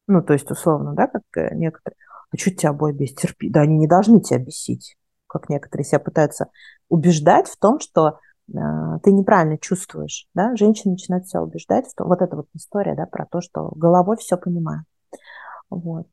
Ну, 0.07 0.23
то 0.23 0.33
есть, 0.33 0.49
условно, 0.49 0.93
да, 0.93 1.07
как 1.07 1.21
э, 1.35 1.53
некоторые, 1.53 1.97
а 2.31 2.37
что 2.37 2.51
тебя 2.51 2.69
обои 2.69 2.93
бесит? 2.93 3.17
Терпи. 3.17 3.49
Да, 3.49 3.61
они 3.61 3.77
не 3.77 3.87
должны 3.87 4.21
тебя 4.21 4.39
бесить, 4.39 4.97
как 5.27 5.49
некоторые 5.49 5.85
себя 5.85 5.99
пытаются 5.99 6.47
убеждать 6.87 7.47
в 7.47 7.57
том, 7.57 7.79
что 7.79 8.19
ты 8.51 9.11
неправильно 9.11 9.57
чувствуешь, 9.57 10.27
да, 10.33 10.55
женщины 10.55 10.91
начинают 10.93 11.27
себя 11.27 11.41
убеждать, 11.41 11.89
что 11.91 12.05
вот 12.05 12.21
эта 12.21 12.35
вот 12.35 12.47
история, 12.53 12.95
да, 12.95 13.05
про 13.05 13.25
то, 13.25 13.41
что 13.41 13.71
головой 13.75 14.17
все 14.17 14.37
понимаю, 14.37 14.83
вот. 15.69 16.07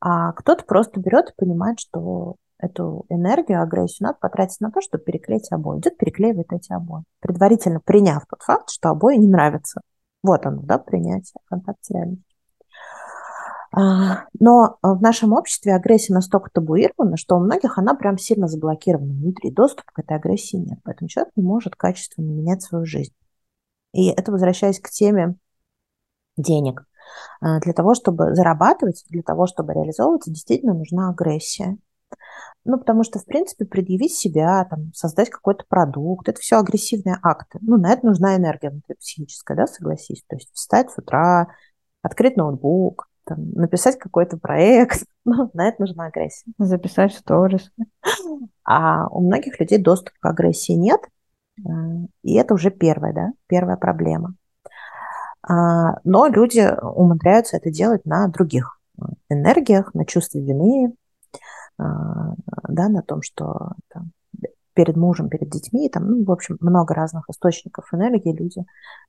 А 0.00 0.32
кто-то 0.32 0.64
просто 0.64 1.00
берет 1.00 1.30
и 1.30 1.34
понимает, 1.36 1.80
что 1.80 2.36
эту 2.58 3.04
энергию, 3.08 3.62
агрессию 3.62 4.08
надо 4.08 4.18
потратить 4.20 4.60
на 4.60 4.70
то, 4.70 4.80
чтобы 4.80 5.04
переклеить 5.04 5.50
обои. 5.52 5.78
Идет, 5.78 5.96
переклеивает 5.96 6.52
эти 6.52 6.72
обои, 6.72 7.04
предварительно 7.20 7.80
приняв 7.80 8.24
тот 8.28 8.42
факт, 8.42 8.70
что 8.70 8.90
обои 8.90 9.16
не 9.16 9.28
нравятся. 9.28 9.80
Вот 10.22 10.44
оно, 10.46 10.62
да, 10.62 10.78
принятие, 10.78 11.40
контакт 11.46 11.78
с 11.82 11.90
реальностью. 11.90 12.35
А, 13.72 14.26
но 14.38 14.78
в 14.82 15.00
нашем 15.02 15.32
обществе 15.32 15.74
агрессия 15.74 16.14
настолько 16.14 16.50
табуирована, 16.50 17.16
что 17.16 17.36
у 17.36 17.40
многих 17.40 17.78
она 17.78 17.94
прям 17.94 18.18
сильно 18.18 18.48
заблокирована 18.48 19.12
внутри. 19.12 19.50
Доступ 19.50 19.86
к 19.86 19.98
этой 19.98 20.16
агрессии 20.16 20.56
нет. 20.56 20.78
Поэтому 20.84 21.08
человек 21.08 21.32
не 21.36 21.42
может 21.42 21.76
качественно 21.76 22.30
менять 22.30 22.62
свою 22.62 22.86
жизнь. 22.86 23.14
И 23.92 24.08
это 24.08 24.32
возвращаясь 24.32 24.80
к 24.80 24.90
теме 24.90 25.36
денег. 26.36 26.86
А, 27.40 27.60
для 27.60 27.72
того, 27.72 27.94
чтобы 27.94 28.34
зарабатывать, 28.34 29.04
для 29.08 29.22
того, 29.22 29.46
чтобы 29.46 29.74
реализовываться, 29.74 30.30
действительно 30.30 30.74
нужна 30.74 31.10
агрессия. 31.10 31.78
Ну, 32.64 32.78
потому 32.78 33.04
что, 33.04 33.18
в 33.18 33.24
принципе, 33.24 33.64
предъявить 33.64 34.14
себя, 34.14 34.64
там, 34.64 34.92
создать 34.92 35.30
какой-то 35.30 35.64
продукт, 35.68 36.28
это 36.28 36.40
все 36.40 36.58
агрессивные 36.58 37.16
акты. 37.22 37.58
Ну, 37.62 37.76
на 37.76 37.92
это 37.92 38.04
нужна 38.04 38.36
энергия 38.36 38.72
психическая, 38.98 39.56
да, 39.56 39.66
согласись. 39.66 40.24
То 40.26 40.36
есть 40.36 40.52
встать 40.52 40.90
с 40.90 40.98
утра, 40.98 41.48
открыть 42.02 42.36
ноутбук, 42.36 43.08
там, 43.26 43.50
написать 43.50 43.98
какой-то 43.98 44.38
проект, 44.38 45.04
ну, 45.24 45.50
на 45.52 45.68
это 45.68 45.82
нужна 45.82 46.06
агрессия. 46.06 46.50
Записать 46.58 47.12
сторис. 47.12 47.70
А 48.64 49.08
у 49.08 49.20
многих 49.26 49.60
людей 49.60 49.78
доступ 49.78 50.14
к 50.18 50.26
агрессии 50.26 50.72
нет, 50.72 51.00
э, 51.58 51.62
и 52.22 52.34
это 52.34 52.54
уже 52.54 52.70
первая, 52.70 53.12
да, 53.12 53.32
первая 53.46 53.76
проблема. 53.76 54.34
А, 55.42 55.98
но 56.04 56.26
люди 56.26 56.68
умудряются 56.82 57.56
это 57.56 57.70
делать 57.70 58.04
на 58.04 58.28
других 58.28 58.80
э, 58.98 59.04
энергиях, 59.28 59.94
на 59.94 60.04
чувстве 60.04 60.40
вины, 60.40 60.94
а, 61.78 62.34
да, 62.68 62.88
на 62.88 63.02
том, 63.02 63.22
что 63.22 63.72
там, 63.88 64.12
перед 64.76 64.94
мужем, 64.94 65.30
перед 65.30 65.48
детьми, 65.48 65.88
там, 65.88 66.06
ну, 66.06 66.24
в 66.24 66.30
общем, 66.30 66.58
много 66.60 66.94
разных 66.94 67.24
источников 67.30 67.92
энергии 67.92 68.36
люди 68.36 68.62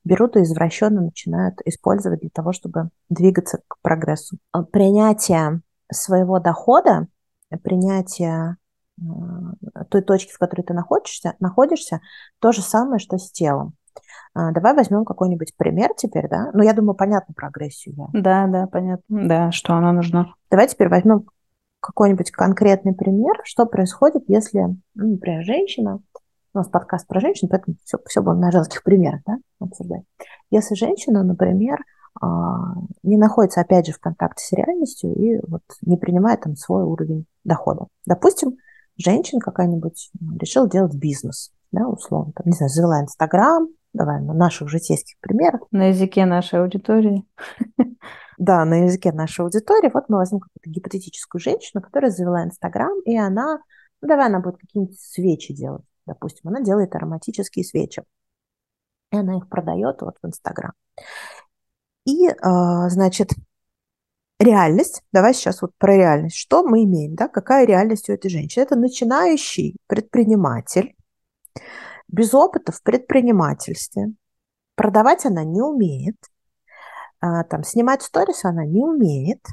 берут 0.05 0.37
и 0.37 0.41
извращенно 0.41 1.01
начинают 1.01 1.59
использовать 1.65 2.21
для 2.21 2.29
того, 2.29 2.53
чтобы 2.53 2.89
двигаться 3.09 3.59
к 3.67 3.75
прогрессу. 3.81 4.37
А 4.53 4.63
принятие 4.63 5.61
своего 5.91 6.39
дохода, 6.39 7.07
принятие 7.63 8.55
той 9.89 10.01
точки, 10.01 10.31
в 10.31 10.37
которой 10.39 10.61
ты 10.61 10.73
находишься, 10.73 11.33
находишься, 11.39 11.99
то 12.39 12.53
же 12.53 12.61
самое, 12.61 12.99
что 12.99 13.17
с 13.17 13.29
телом. 13.29 13.73
А, 14.33 14.51
давай 14.51 14.73
возьмем 14.73 15.03
какой-нибудь 15.03 15.55
пример 15.57 15.91
теперь, 15.97 16.29
да? 16.29 16.49
Ну, 16.53 16.63
я 16.63 16.73
думаю, 16.73 16.95
понятно 16.95 17.33
про 17.33 17.47
агрессию. 17.47 17.95
Да, 18.13 18.47
да, 18.47 18.67
понятно. 18.67 19.03
Да, 19.27 19.51
что 19.51 19.73
она 19.73 19.91
нужна. 19.91 20.33
Давай 20.49 20.67
теперь 20.67 20.87
возьмем 20.87 21.25
какой-нибудь 21.87 22.31
конкретный 22.31 22.93
пример, 22.93 23.39
что 23.45 23.65
происходит, 23.65 24.25
если, 24.27 24.75
ну, 24.95 25.11
например, 25.11 25.45
женщина, 25.45 26.01
у 26.53 26.57
нас 26.57 26.67
подкаст 26.67 27.07
про 27.07 27.21
женщин, 27.21 27.47
поэтому 27.47 27.77
все, 27.85 27.97
все 28.05 28.21
будем 28.21 28.41
на 28.41 28.51
женских 28.51 28.83
примерах 28.83 29.21
да, 29.25 29.37
обсуждать. 29.61 30.03
Если 30.51 30.75
женщина, 30.75 31.23
например, 31.23 31.77
а, 32.19 32.73
не 33.03 33.15
находится, 33.15 33.61
опять 33.61 33.87
же, 33.87 33.93
в 33.93 33.99
контакте 33.99 34.43
с 34.43 34.51
реальностью 34.51 35.13
и 35.13 35.39
вот 35.47 35.61
не 35.81 35.95
принимает 35.95 36.41
там 36.41 36.57
свой 36.57 36.83
уровень 36.83 37.25
дохода. 37.45 37.87
Допустим, 38.05 38.57
женщина 38.97 39.39
какая-нибудь 39.39 40.11
решила 40.41 40.69
делать 40.69 40.93
бизнес, 40.93 41.53
да, 41.71 41.87
условно, 41.87 42.33
там, 42.35 42.47
не 42.47 42.53
знаю, 42.53 42.69
завела 42.69 43.01
Инстаграм, 43.01 43.69
давай 43.97 44.21
на 44.21 44.33
наших 44.33 44.69
житейских 44.69 45.17
примерах. 45.19 45.61
На 45.71 45.89
языке 45.89 46.25
нашей 46.25 46.61
аудитории. 46.61 47.25
Да, 48.37 48.63
на 48.65 48.83
языке 48.83 49.11
нашей 49.11 49.41
аудитории. 49.41 49.89
Вот 49.91 50.09
мы 50.09 50.17
возьмем 50.17 50.41
какую-то 50.41 50.69
гипотетическую 50.69 51.41
женщину, 51.41 51.81
которая 51.81 52.11
завела 52.11 52.43
Инстаграм, 52.43 52.99
и 53.01 53.17
она, 53.17 53.57
ну 53.99 54.07
давай 54.07 54.27
она 54.27 54.39
будет 54.39 54.57
какие-нибудь 54.57 54.99
свечи 54.99 55.55
делать, 55.55 55.83
допустим, 56.05 56.47
она 56.49 56.61
делает 56.61 56.93
ароматические 56.93 57.65
свечи, 57.65 58.03
и 59.11 59.17
она 59.17 59.37
их 59.37 59.49
продает 59.49 60.03
вот 60.03 60.17
в 60.21 60.27
Инстаграм. 60.27 60.73
И, 62.05 62.27
а, 62.27 62.89
значит, 62.89 63.31
реальность, 64.39 65.01
давай 65.11 65.33
сейчас 65.33 65.61
вот 65.61 65.71
про 65.77 65.95
реальность, 65.95 66.37
что 66.37 66.63
мы 66.63 66.83
имеем, 66.83 67.15
да, 67.15 67.27
какая 67.27 67.65
реальность 67.65 68.07
у 68.07 68.13
этой 68.13 68.29
женщины? 68.29 68.63
Это 68.63 68.75
начинающий 68.75 69.77
предприниматель, 69.87 70.95
без 72.07 72.33
опыта 72.33 72.71
в 72.71 72.81
предпринимательстве, 72.81 74.13
продавать 74.75 75.25
она 75.25 75.43
не 75.43 75.61
умеет– 75.61 76.17
а, 77.19 77.43
там, 77.43 77.63
снимать 77.63 78.03
сторис 78.03 78.45
она 78.45 78.65
не 78.65 78.81
умеет. 78.81 79.43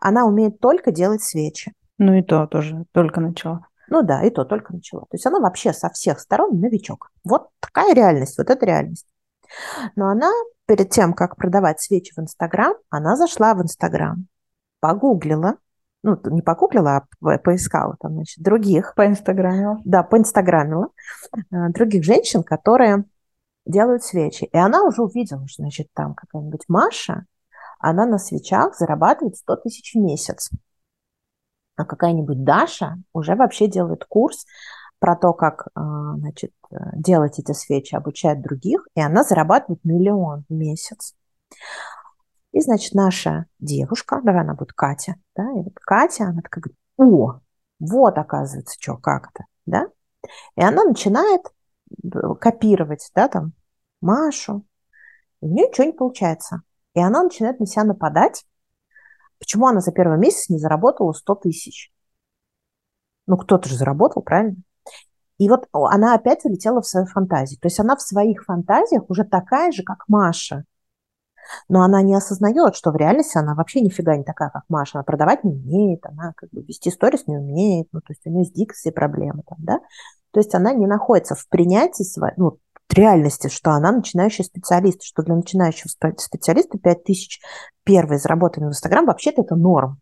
Она 0.00 0.26
умеет 0.26 0.60
только 0.60 0.90
делать 0.92 1.22
свечи. 1.22 1.72
Ну 1.98 2.14
и 2.14 2.22
то 2.22 2.46
тоже, 2.46 2.84
только 2.92 3.20
начала. 3.20 3.66
Ну 3.88 4.02
да, 4.02 4.22
и 4.22 4.30
то 4.30 4.44
только 4.44 4.72
начала. 4.72 5.02
То 5.02 5.14
есть 5.14 5.26
она 5.26 5.38
вообще 5.38 5.72
со 5.72 5.88
всех 5.90 6.18
сторон 6.20 6.60
новичок. 6.60 7.10
Вот 7.24 7.48
такая 7.60 7.94
реальность, 7.94 8.36
вот 8.38 8.50
эта 8.50 8.66
реальность. 8.66 9.06
Но 9.96 10.08
она 10.08 10.30
перед 10.66 10.90
тем, 10.90 11.12
как 11.12 11.36
продавать 11.36 11.80
свечи 11.80 12.12
в 12.14 12.18
Инстаграм, 12.18 12.74
она 12.90 13.16
зашла 13.16 13.54
в 13.54 13.62
Инстаграм, 13.62 14.26
погуглила, 14.80 15.56
ну, 16.02 16.18
не 16.30 16.42
погуглила, 16.42 17.06
а 17.22 17.38
поискала 17.38 17.96
там, 18.00 18.14
значит, 18.14 18.42
других. 18.42 18.94
По 18.96 19.06
Инстаграму. 19.06 19.80
Да, 19.84 20.02
по 20.02 20.18
Инстаграмила. 20.18 20.88
Э, 21.50 21.68
других 21.68 22.04
женщин, 22.04 22.42
которые 22.42 23.04
делают 23.64 24.02
свечи. 24.02 24.44
И 24.44 24.56
она 24.56 24.82
уже 24.82 25.02
увидела, 25.02 25.46
что, 25.46 25.62
значит, 25.62 25.88
там 25.94 26.14
какая-нибудь 26.14 26.64
Маша, 26.68 27.26
она 27.78 28.06
на 28.06 28.18
свечах 28.18 28.76
зарабатывает 28.76 29.36
100 29.36 29.56
тысяч 29.56 29.94
в 29.94 29.98
месяц. 29.98 30.50
А 31.76 31.84
какая-нибудь 31.84 32.44
Даша 32.44 32.96
уже 33.12 33.34
вообще 33.34 33.66
делает 33.66 34.04
курс 34.04 34.46
про 34.98 35.16
то, 35.16 35.32
как 35.32 35.68
а, 35.74 36.14
значит, 36.16 36.52
делать 36.94 37.38
эти 37.38 37.52
свечи, 37.52 37.94
обучает 37.94 38.40
других, 38.40 38.86
и 38.94 39.00
она 39.00 39.24
зарабатывает 39.24 39.80
миллион 39.84 40.44
в 40.48 40.52
месяц. 40.52 41.14
И, 42.52 42.60
значит, 42.60 42.94
наша 42.94 43.46
девушка, 43.58 44.20
давай 44.22 44.42
она 44.42 44.54
будет 44.54 44.72
Катя, 44.72 45.16
да, 45.34 45.50
и 45.52 45.62
вот 45.62 45.74
Катя, 45.80 46.24
она 46.24 46.42
такая 46.42 46.62
говорит, 46.62 46.78
о, 46.96 47.40
вот 47.80 48.18
оказывается, 48.18 48.76
что, 48.78 48.96
как 48.96 49.30
это, 49.34 49.44
да, 49.66 49.88
и 50.56 50.62
она 50.62 50.84
начинает 50.84 51.42
копировать, 52.40 53.10
да, 53.14 53.28
там, 53.28 53.52
Машу. 54.00 54.64
И 55.40 55.46
у 55.46 55.48
нее 55.48 55.68
ничего 55.68 55.86
не 55.86 55.92
получается. 55.92 56.62
И 56.94 57.00
она 57.00 57.22
начинает 57.22 57.60
на 57.60 57.66
себя 57.66 57.84
нападать. 57.84 58.44
Почему 59.38 59.66
она 59.66 59.80
за 59.80 59.92
первый 59.92 60.18
месяц 60.18 60.48
не 60.48 60.58
заработала 60.58 61.12
100 61.12 61.34
тысяч? 61.36 61.92
Ну, 63.26 63.36
кто-то 63.36 63.68
же 63.68 63.76
заработал, 63.76 64.22
правильно? 64.22 64.56
И 65.38 65.48
вот 65.48 65.68
она 65.72 66.14
опять 66.14 66.44
улетела 66.44 66.80
в 66.80 66.86
свою 66.86 67.06
фантазию. 67.06 67.58
То 67.60 67.66
есть 67.66 67.80
она 67.80 67.96
в 67.96 68.02
своих 68.02 68.44
фантазиях 68.44 69.08
уже 69.08 69.24
такая 69.24 69.72
же, 69.72 69.82
как 69.82 70.04
Маша. 70.06 70.64
Но 71.68 71.82
она 71.82 72.02
не 72.02 72.14
осознает, 72.14 72.74
что 72.76 72.90
в 72.90 72.96
реальности 72.96 73.38
она 73.38 73.54
вообще 73.54 73.80
нифига 73.80 74.16
не 74.16 74.24
такая, 74.24 74.50
как 74.50 74.64
Маша. 74.68 74.98
Она 74.98 75.04
продавать 75.04 75.44
не 75.44 75.52
умеет, 75.52 76.04
она 76.06 76.32
как 76.36 76.50
бы 76.50 76.62
вести 76.62 76.90
сторис 76.90 77.26
не 77.26 77.36
умеет, 77.36 77.88
ну, 77.92 78.00
то 78.00 78.12
есть 78.12 78.26
у 78.26 78.30
нее 78.30 78.44
с 78.44 78.52
дикцией 78.52 78.92
проблемы 78.92 79.42
там, 79.46 79.58
да. 79.60 79.80
То 80.32 80.40
есть 80.40 80.54
она 80.54 80.72
не 80.72 80.86
находится 80.86 81.34
в 81.34 81.48
принятии 81.48 82.04
своей, 82.04 82.34
ну, 82.36 82.58
реальности, 82.92 83.48
что 83.48 83.70
она 83.72 83.92
начинающий 83.92 84.44
специалист, 84.44 85.02
что 85.02 85.22
для 85.22 85.34
начинающего 85.34 85.88
специалиста 85.88 86.78
5 86.78 87.04
тысяч 87.04 87.40
первые 87.84 88.18
заработанные 88.18 88.68
в 88.68 88.72
Инстаграм 88.72 89.06
вообще-то 89.06 89.42
это 89.42 89.56
норм. 89.56 89.98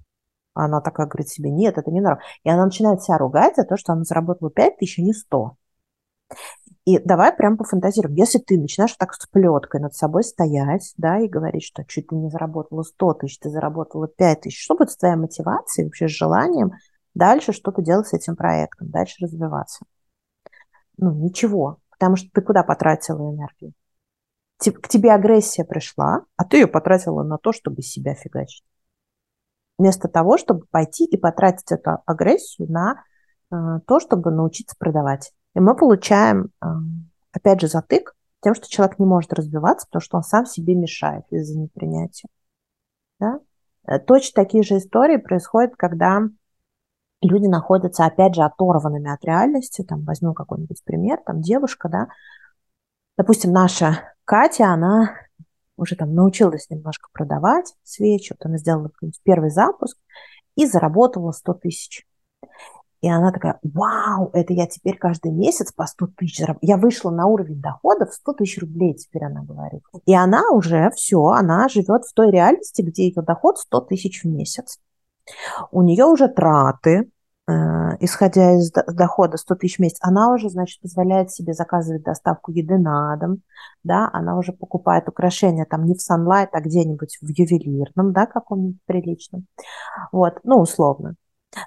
Она 0.55 0.81
такая 0.81 1.07
говорит 1.07 1.29
себе, 1.29 1.51
нет, 1.51 1.79
это 1.79 1.91
не 1.91 2.01
норм. 2.01 2.19
И 2.43 2.51
она 2.51 2.65
начинает 2.65 3.03
себя 3.03 3.19
ругать 3.19 3.57
за 3.57 3.65
то, 3.65 3.77
что 3.77 3.93
она 3.93 4.05
заработала 4.05 4.51
5 4.51 4.79
тысяч, 4.79 4.99
а 4.99 5.03
не 5.03 5.13
100. 5.13 5.57
И 6.87 6.99
давай 6.99 7.35
прям 7.35 7.57
пофантазируем. 7.57 8.17
Если 8.17 8.39
ты 8.39 8.59
начинаешь 8.59 8.95
так 8.95 9.13
с 9.13 9.27
плеткой 9.27 9.81
над 9.81 9.95
собой 9.95 10.25
стоять, 10.25 10.95
да, 10.97 11.21
и 11.21 11.29
говорить, 11.29 11.65
что 11.65 11.85
чуть 11.85 12.09
ты 12.09 12.17
не 12.17 12.31
заработала 12.31 12.83
100 12.83 13.15
тысяч, 13.15 13.39
ты 13.39 13.51
заработала 13.51 14.09
5 14.09 14.41
тысяч, 14.41 14.63
что 14.63 14.77
будет 14.77 14.91
с 14.91 14.97
твоей 14.97 15.17
мотивацией, 15.17 15.87
вообще 15.87 16.09
с 16.09 16.13
желанием 16.13 16.73
дальше 17.15 17.53
что-то 17.53 17.83
делать 17.83 18.07
с 18.07 18.15
этим 18.15 18.35
проектом, 18.35 18.91
дальше 18.91 19.25
развиваться? 19.25 19.85
Ну, 20.97 21.13
ничего, 21.13 21.79
потому 21.91 22.17
что 22.17 22.29
ты 22.33 22.41
куда 22.41 22.63
потратила 22.63 23.31
энергию? 23.31 23.75
К 24.59 24.89
тебе 24.89 25.13
агрессия 25.13 25.65
пришла, 25.65 26.25
а 26.37 26.45
ты 26.45 26.59
ее 26.59 26.67
потратила 26.67 27.23
на 27.23 27.39
то, 27.39 27.53
чтобы 27.53 27.83
себя 27.83 28.15
фигачить. 28.15 28.65
Вместо 29.79 30.09
того, 30.09 30.37
чтобы 30.37 30.67
пойти 30.71 31.07
и 31.07 31.17
потратить 31.17 31.73
эту 31.73 32.03
агрессию 32.05 32.71
на 32.71 33.03
э, 33.51 33.81
то, 33.87 33.99
чтобы 33.99 34.31
научиться 34.31 34.77
продавать. 34.79 35.33
И 35.55 35.61
мы 35.61 35.77
получаем, 35.77 36.51
опять 37.33 37.61
же, 37.61 37.69
затык 37.69 38.15
тем, 38.41 38.55
что 38.55 38.69
человек 38.69 38.99
не 38.99 39.07
может 39.07 39.33
развиваться, 39.33 39.87
потому 39.87 40.01
что 40.01 40.17
он 40.17 40.23
сам 40.23 40.47
себе 40.47 40.75
мешает 40.75 41.25
из-за 41.31 41.59
непринятия. 41.59 42.29
Да? 43.19 43.41
Э, 43.87 43.99
точно 43.99 44.43
такие 44.43 44.63
же 44.63 44.79
истории 44.79 45.17
происходят, 45.19 45.77
когда 45.77 46.23
люди 47.21 47.47
находятся, 47.47 48.07
опять 48.07 48.35
же, 48.35 48.43
оторванными 48.43 49.13
от 49.13 49.25
реальности. 49.25 49.83
Там 49.83 50.05
возьмем 50.05 50.35
какой-нибудь 50.35 50.83
пример, 50.85 51.21
там 51.25 51.43
девушка, 51.43 51.89
да, 51.89 52.09
допустим, 53.17 53.53
наша 53.53 54.15
Катя, 54.25 54.73
она 54.73 55.15
уже 55.77 55.97
там 55.97 56.15
научилась 56.15 56.69
немножко 56.71 57.09
продавать 57.13 57.75
свечи, 57.83 58.33
вот 58.33 58.47
она 58.47 58.59
сделала 58.59 58.91
первый 59.23 59.51
запуск 59.51 59.99
и 60.55 60.67
заработала 60.67 61.33
100 61.33 61.55
тысяч. 61.55 62.07
И 63.01 63.09
она 63.09 63.33
такая, 63.33 63.59
вау, 63.63 64.31
это 64.35 64.53
я 64.53 64.67
теперь 64.67 64.99
каждый 64.99 65.33
месяц 65.33 65.73
по 65.73 65.87
100 65.87 66.09
тысяч. 66.19 66.45
Я 66.61 66.77
вышла 66.77 67.11
на 67.11 67.27
уровень 67.27 67.61
доходов 67.61 68.13
100 68.13 68.33
тысяч 68.35 68.61
рублей, 68.61 68.95
теперь 68.95 69.25
она 69.25 69.43
говорит. 69.43 69.83
И 70.05 70.15
она 70.15 70.51
уже 70.51 70.91
все, 70.91 71.23
она 71.29 71.69
живет 71.69 72.05
в 72.05 72.13
той 72.13 72.31
реальности, 72.31 72.83
где 72.83 73.09
ее 73.09 73.23
доход 73.23 73.59
100 73.59 73.81
тысяч 73.83 74.23
в 74.23 74.27
месяц. 74.27 74.79
У 75.71 75.81
нее 75.81 76.05
уже 76.05 76.29
траты, 76.29 77.11
э, 77.47 77.53
исходя 78.01 78.59
из 78.59 78.71
дохода 78.71 79.39
100 79.39 79.55
тысяч 79.55 79.77
в 79.77 79.81
месяц, 79.81 79.99
она 80.03 80.35
уже, 80.35 80.51
значит, 80.51 80.81
позволяет 80.83 81.31
себе 81.31 81.55
заказывать 81.55 82.03
доставку 82.03 82.51
еды 82.53 82.77
на 82.77 83.17
дом, 83.17 83.39
да, 83.83 84.11
она 84.13 84.37
уже 84.37 84.53
покупает 84.53 85.09
украшения 85.09 85.65
там 85.65 85.85
не 85.85 85.95
в 85.95 85.99
Sunlight, 85.99 86.49
а 86.53 86.61
где-нибудь 86.61 87.17
в 87.23 87.29
ювелирном, 87.29 88.13
да, 88.13 88.27
каком-нибудь 88.27 88.81
приличном, 88.85 89.47
вот, 90.13 90.41
ну, 90.43 90.61
условно. 90.61 91.15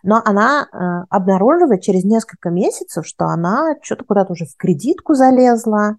Но 0.01 0.21
она 0.23 0.63
э, 0.71 1.05
обнаруживает 1.09 1.81
через 1.81 2.03
несколько 2.03 2.49
месяцев, 2.49 3.05
что 3.05 3.25
она 3.25 3.75
что-то 3.81 4.05
куда-то 4.05 4.33
уже 4.33 4.45
в 4.45 4.55
кредитку 4.55 5.13
залезла, 5.13 5.97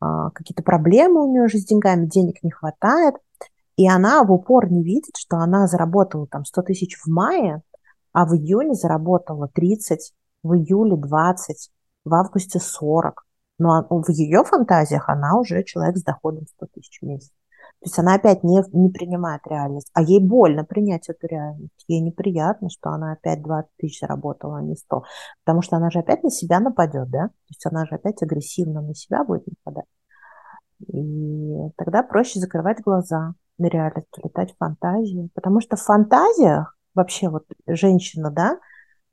э, 0.00 0.06
какие-то 0.32 0.62
проблемы 0.62 1.24
у 1.24 1.30
нее 1.30 1.42
уже 1.42 1.58
с 1.58 1.64
деньгами, 1.64 2.06
денег 2.06 2.42
не 2.42 2.50
хватает. 2.50 3.16
И 3.76 3.88
она 3.88 4.22
в 4.24 4.32
упор 4.32 4.70
не 4.70 4.82
видит, 4.82 5.16
что 5.16 5.36
она 5.36 5.66
заработала 5.66 6.26
там 6.26 6.44
100 6.44 6.62
тысяч 6.62 6.96
в 6.96 7.08
мае, 7.08 7.62
а 8.12 8.24
в 8.24 8.34
июне 8.34 8.74
заработала 8.74 9.48
30, 9.52 10.12
в 10.42 10.54
июле 10.54 10.96
20, 10.96 11.70
в 12.04 12.14
августе 12.14 12.58
40. 12.58 13.26
Но 13.58 13.86
в 13.90 14.08
ее 14.10 14.44
фантазиях 14.44 15.08
она 15.08 15.38
уже 15.38 15.64
человек 15.64 15.98
с 15.98 16.02
доходом 16.02 16.46
100 16.46 16.66
тысяч 16.74 17.00
в 17.00 17.06
месяц. 17.06 17.32
То 17.86 17.88
есть 17.88 17.98
она 18.00 18.14
опять 18.16 18.42
не, 18.42 18.64
не 18.72 18.90
принимает 18.90 19.42
реальность, 19.46 19.92
а 19.94 20.02
ей 20.02 20.18
больно 20.18 20.64
принять 20.64 21.08
эту 21.08 21.28
реальность. 21.28 21.84
Ей 21.86 22.00
неприятно, 22.00 22.68
что 22.68 22.90
она 22.90 23.12
опять 23.12 23.44
20 23.44 23.70
тысяч 23.76 24.00
заработала, 24.00 24.58
а 24.58 24.60
не 24.60 24.74
100. 24.74 25.04
Потому 25.44 25.62
что 25.62 25.76
она 25.76 25.88
же 25.90 26.00
опять 26.00 26.24
на 26.24 26.30
себя 26.30 26.58
нападет, 26.58 27.08
да? 27.10 27.28
То 27.28 27.50
есть 27.50 27.64
она 27.64 27.86
же 27.86 27.94
опять 27.94 28.20
агрессивно 28.24 28.82
на 28.82 28.92
себя 28.92 29.22
будет 29.22 29.44
нападать. 29.46 29.84
И 30.88 31.70
тогда 31.76 32.02
проще 32.02 32.40
закрывать 32.40 32.80
глаза 32.80 33.34
на 33.56 33.66
реальность, 33.66 34.08
улетать 34.20 34.52
в 34.52 34.56
фантазию. 34.56 35.30
Потому 35.32 35.60
что 35.60 35.76
в 35.76 35.82
фантазиях 35.82 36.76
вообще 36.92 37.28
вот 37.28 37.44
женщина, 37.68 38.32
да, 38.32 38.58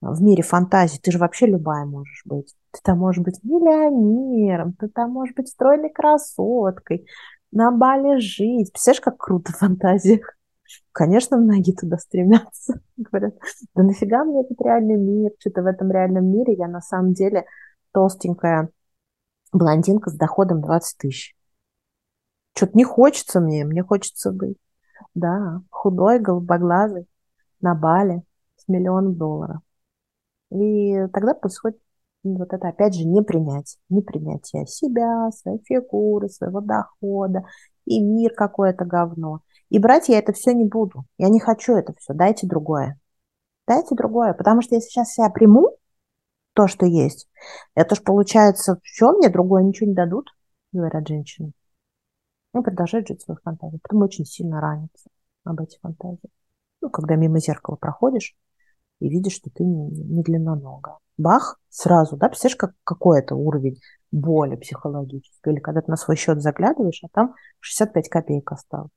в 0.02 0.20
мире 0.24 0.42
фантазий, 0.42 0.98
ты 0.98 1.12
же 1.12 1.20
вообще 1.20 1.46
любая 1.46 1.86
можешь 1.86 2.24
быть. 2.26 2.56
Ты 2.72 2.80
там 2.84 2.98
можешь 2.98 3.24
быть 3.24 3.40
миллионером, 3.44 4.74
ты 4.74 4.88
там 4.88 5.12
можешь 5.12 5.36
быть 5.36 5.50
стройной 5.50 5.92
красоткой, 5.92 7.06
на 7.54 7.72
Бали 7.72 8.20
жить. 8.20 8.72
Представляешь, 8.72 9.02
как 9.02 9.18
круто 9.18 9.52
в 9.52 9.58
фантазиях? 9.58 10.36
Конечно, 10.92 11.38
многие 11.38 11.74
туда 11.74 11.98
стремятся. 11.98 12.82
Говорят, 12.98 13.36
да 13.76 13.84
нафига 13.84 14.24
мне 14.24 14.42
этот 14.42 14.60
реальный 14.62 14.98
мир? 14.98 15.32
Что-то 15.40 15.62
в 15.62 15.68
этом 15.68 15.92
реальном 15.92 16.26
мире 16.26 16.54
я 16.54 16.68
на 16.68 16.82
самом 16.82 17.14
деле 17.14 17.46
толстенькая 17.92 18.70
блондинка 19.52 20.10
с 20.10 20.16
доходом 20.16 20.62
20 20.62 20.98
тысяч. 20.98 21.36
Что-то 22.56 22.78
не 22.78 22.84
хочется 22.84 23.40
мне, 23.40 23.66
мне 23.66 23.84
хочется 23.84 24.32
быть, 24.32 24.58
да, 25.16 25.62
худой, 25.70 26.20
голубоглазый, 26.20 27.08
на 27.62 27.76
Бали 27.76 28.24
с 28.58 28.68
миллионом 28.68 29.16
долларов. 29.16 29.62
И 30.52 31.08
тогда 31.14 31.34
происходит 31.34 31.80
вот 32.24 32.54
это, 32.54 32.70
опять 32.70 32.96
же, 32.96 33.06
не 33.06 33.22
принять, 33.22 33.78
не 33.90 34.02
принятие 34.02 34.66
себя, 34.66 35.30
своей 35.32 35.62
фигуры, 35.64 36.30
своего 36.30 36.62
дохода, 36.62 37.44
и 37.86 38.02
мир 38.02 38.34
какое-то 38.34 38.86
говно. 38.86 39.42
И 39.70 39.80
брать 39.80 40.10
я 40.10 40.20
это 40.20 40.34
все 40.34 40.54
не 40.54 40.66
буду. 40.66 41.04
Я 41.18 41.30
не 41.30 41.40
хочу 41.40 41.74
это 41.74 41.94
все. 41.98 42.14
Дайте 42.14 42.48
другое. 42.48 43.00
Дайте 43.68 43.96
другое. 43.96 44.34
Потому 44.34 44.62
что 44.62 44.76
если 44.76 44.88
сейчас 44.88 45.14
себя 45.14 45.30
приму, 45.30 45.78
то, 46.54 46.68
что 46.68 46.86
есть, 46.86 47.28
это 47.74 47.96
же 47.96 48.02
получается, 48.02 48.80
все, 48.84 49.12
мне 49.12 49.30
другое 49.30 49.64
ничего 49.64 49.90
не 49.90 49.96
дадут, 49.96 50.30
говорят 50.72 51.08
женщины. 51.08 51.52
Ну, 52.54 52.62
продолжают 52.62 53.08
жить 53.08 53.22
своих 53.22 53.42
фантазиях. 53.42 53.82
Потом 53.82 54.04
очень 54.04 54.26
сильно 54.26 54.62
ранятся 54.62 55.10
об 55.44 55.60
этих 55.60 55.80
фантазиях. 55.80 56.32
Ну, 56.82 56.90
когда 56.90 57.16
мимо 57.16 57.40
зеркала 57.40 57.76
проходишь 57.76 58.36
и 59.00 59.10
видишь, 59.10 59.34
что 59.34 59.50
ты 59.50 59.64
не, 59.64 60.24
длинноногая 60.24 60.98
бах, 61.18 61.60
сразу, 61.70 62.18
да, 62.18 62.28
представляешь, 62.28 62.58
как, 62.58 62.72
какой 62.84 63.20
это 63.20 63.36
уровень 63.36 63.80
боли 64.12 64.56
психологической, 64.56 65.54
или 65.54 65.60
когда 65.60 65.82
ты 65.82 65.92
на 65.92 65.98
свой 65.98 66.16
счет 66.16 66.42
заглядываешь, 66.42 67.02
а 67.04 67.08
там 67.12 67.36
65 67.60 68.10
копеек 68.10 68.52
осталось. 68.52 68.92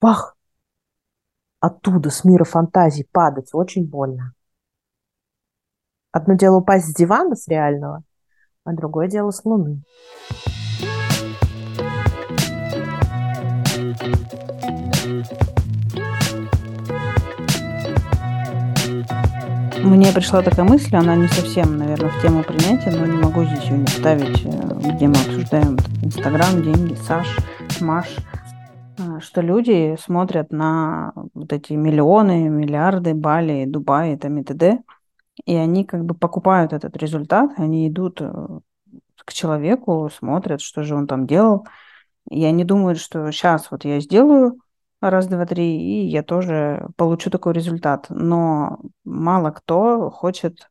Бах! 0.00 0.36
Оттуда, 1.60 2.10
с 2.10 2.24
мира 2.24 2.44
фантазий, 2.44 3.08
падать 3.10 3.50
очень 3.52 3.88
больно. 3.88 4.34
Одно 6.12 6.34
дело 6.34 6.58
упасть 6.58 6.86
с 6.86 6.94
дивана, 6.94 7.34
с 7.34 7.48
реального, 7.48 8.02
а 8.64 8.72
другое 8.72 9.08
дело 9.08 9.30
с 9.30 9.44
луны. 9.44 9.82
Мне 19.84 20.12
пришла 20.12 20.40
такая 20.40 20.64
мысль, 20.64 20.96
она 20.96 21.14
не 21.14 21.28
совсем, 21.28 21.76
наверное, 21.76 22.08
в 22.08 22.22
тему 22.22 22.42
принятия, 22.42 22.90
но 22.90 23.04
не 23.04 23.18
могу 23.18 23.44
здесь 23.44 23.64
ее 23.64 23.76
не 23.76 23.84
вставить, 23.84 24.42
э, 24.42 24.94
где 24.94 25.08
мы 25.08 25.14
обсуждаем 25.14 25.76
Инстаграм, 26.02 26.62
деньги, 26.62 26.94
Саш, 26.94 27.26
Маш, 27.82 28.16
э, 28.96 29.20
что 29.20 29.42
люди 29.42 29.94
смотрят 30.00 30.50
на 30.50 31.12
вот 31.34 31.52
эти 31.52 31.74
миллионы, 31.74 32.48
миллиарды, 32.48 33.12
Бали, 33.12 33.66
Дубай, 33.66 34.16
там 34.16 34.38
и 34.38 34.42
т.д., 34.42 34.78
и 35.44 35.54
они 35.54 35.84
как 35.84 36.06
бы 36.06 36.14
покупают 36.14 36.72
этот 36.72 36.96
результат, 36.96 37.50
они 37.58 37.86
идут 37.86 38.22
э, 38.22 38.32
к 39.22 39.34
человеку, 39.34 40.10
смотрят, 40.16 40.62
что 40.62 40.82
же 40.82 40.94
он 40.94 41.06
там 41.06 41.26
делал, 41.26 41.66
и 42.30 42.42
они 42.46 42.64
думают, 42.64 42.98
что 42.98 43.30
сейчас 43.32 43.70
вот 43.70 43.84
я 43.84 44.00
сделаю 44.00 44.58
раз, 45.10 45.26
два, 45.28 45.46
три, 45.46 45.64
и 45.64 46.06
я 46.06 46.22
тоже 46.22 46.88
получу 46.96 47.30
такой 47.30 47.52
результат. 47.52 48.06
Но 48.10 48.80
мало 49.04 49.50
кто 49.50 50.10
хочет 50.10 50.70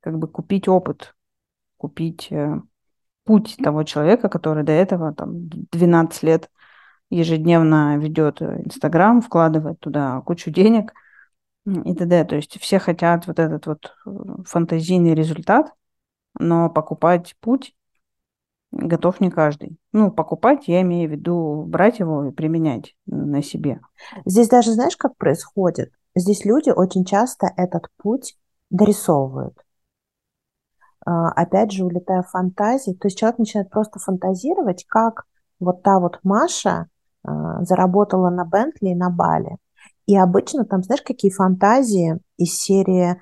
как 0.00 0.18
бы 0.18 0.28
купить 0.28 0.68
опыт, 0.68 1.14
купить 1.76 2.28
э, 2.30 2.60
путь 3.24 3.56
того 3.62 3.84
человека, 3.84 4.28
который 4.28 4.64
до 4.64 4.72
этого 4.72 5.14
там 5.14 5.48
12 5.48 6.22
лет 6.22 6.50
ежедневно 7.10 7.98
ведет 7.98 8.40
Инстаграм, 8.42 9.20
вкладывает 9.20 9.78
туда 9.80 10.20
кучу 10.22 10.50
денег, 10.50 10.92
и 11.64 11.94
т.д. 11.94 12.24
То 12.24 12.36
есть 12.36 12.58
все 12.60 12.78
хотят 12.78 13.26
вот 13.26 13.38
этот 13.38 13.66
вот 13.66 13.94
э, 14.06 14.10
фантазийный 14.46 15.14
результат, 15.14 15.72
но 16.38 16.68
покупать 16.70 17.36
путь 17.40 17.74
готов 18.72 19.20
не 19.20 19.30
каждый. 19.30 19.78
Ну, 19.92 20.10
покупать, 20.10 20.66
я 20.66 20.80
имею 20.82 21.08
в 21.08 21.12
виду 21.12 21.64
брать 21.66 22.00
его 22.00 22.24
и 22.26 22.32
применять 22.32 22.96
на 23.06 23.42
себе. 23.42 23.80
Здесь 24.24 24.48
даже 24.48 24.72
знаешь, 24.72 24.96
как 24.96 25.16
происходит? 25.16 25.92
Здесь 26.14 26.44
люди 26.44 26.70
очень 26.70 27.04
часто 27.04 27.52
этот 27.56 27.88
путь 27.98 28.36
дорисовывают. 28.70 29.56
А, 31.04 31.30
опять 31.30 31.72
же, 31.72 31.84
улетая 31.84 32.22
в 32.22 32.30
фантазии, 32.30 32.92
то 32.92 33.08
есть 33.08 33.18
человек 33.18 33.38
начинает 33.38 33.70
просто 33.70 33.98
фантазировать, 33.98 34.84
как 34.88 35.24
вот 35.60 35.82
та 35.82 35.98
вот 36.00 36.18
Маша 36.22 36.88
а, 37.24 37.64
заработала 37.64 38.30
на 38.30 38.44
Бентли 38.44 38.88
и 38.88 38.94
на 38.94 39.10
Бали. 39.10 39.56
И 40.06 40.16
обычно 40.16 40.64
там, 40.64 40.82
знаешь, 40.82 41.02
какие 41.02 41.30
фантазии 41.30 42.18
из 42.36 42.58
серии 42.58 43.20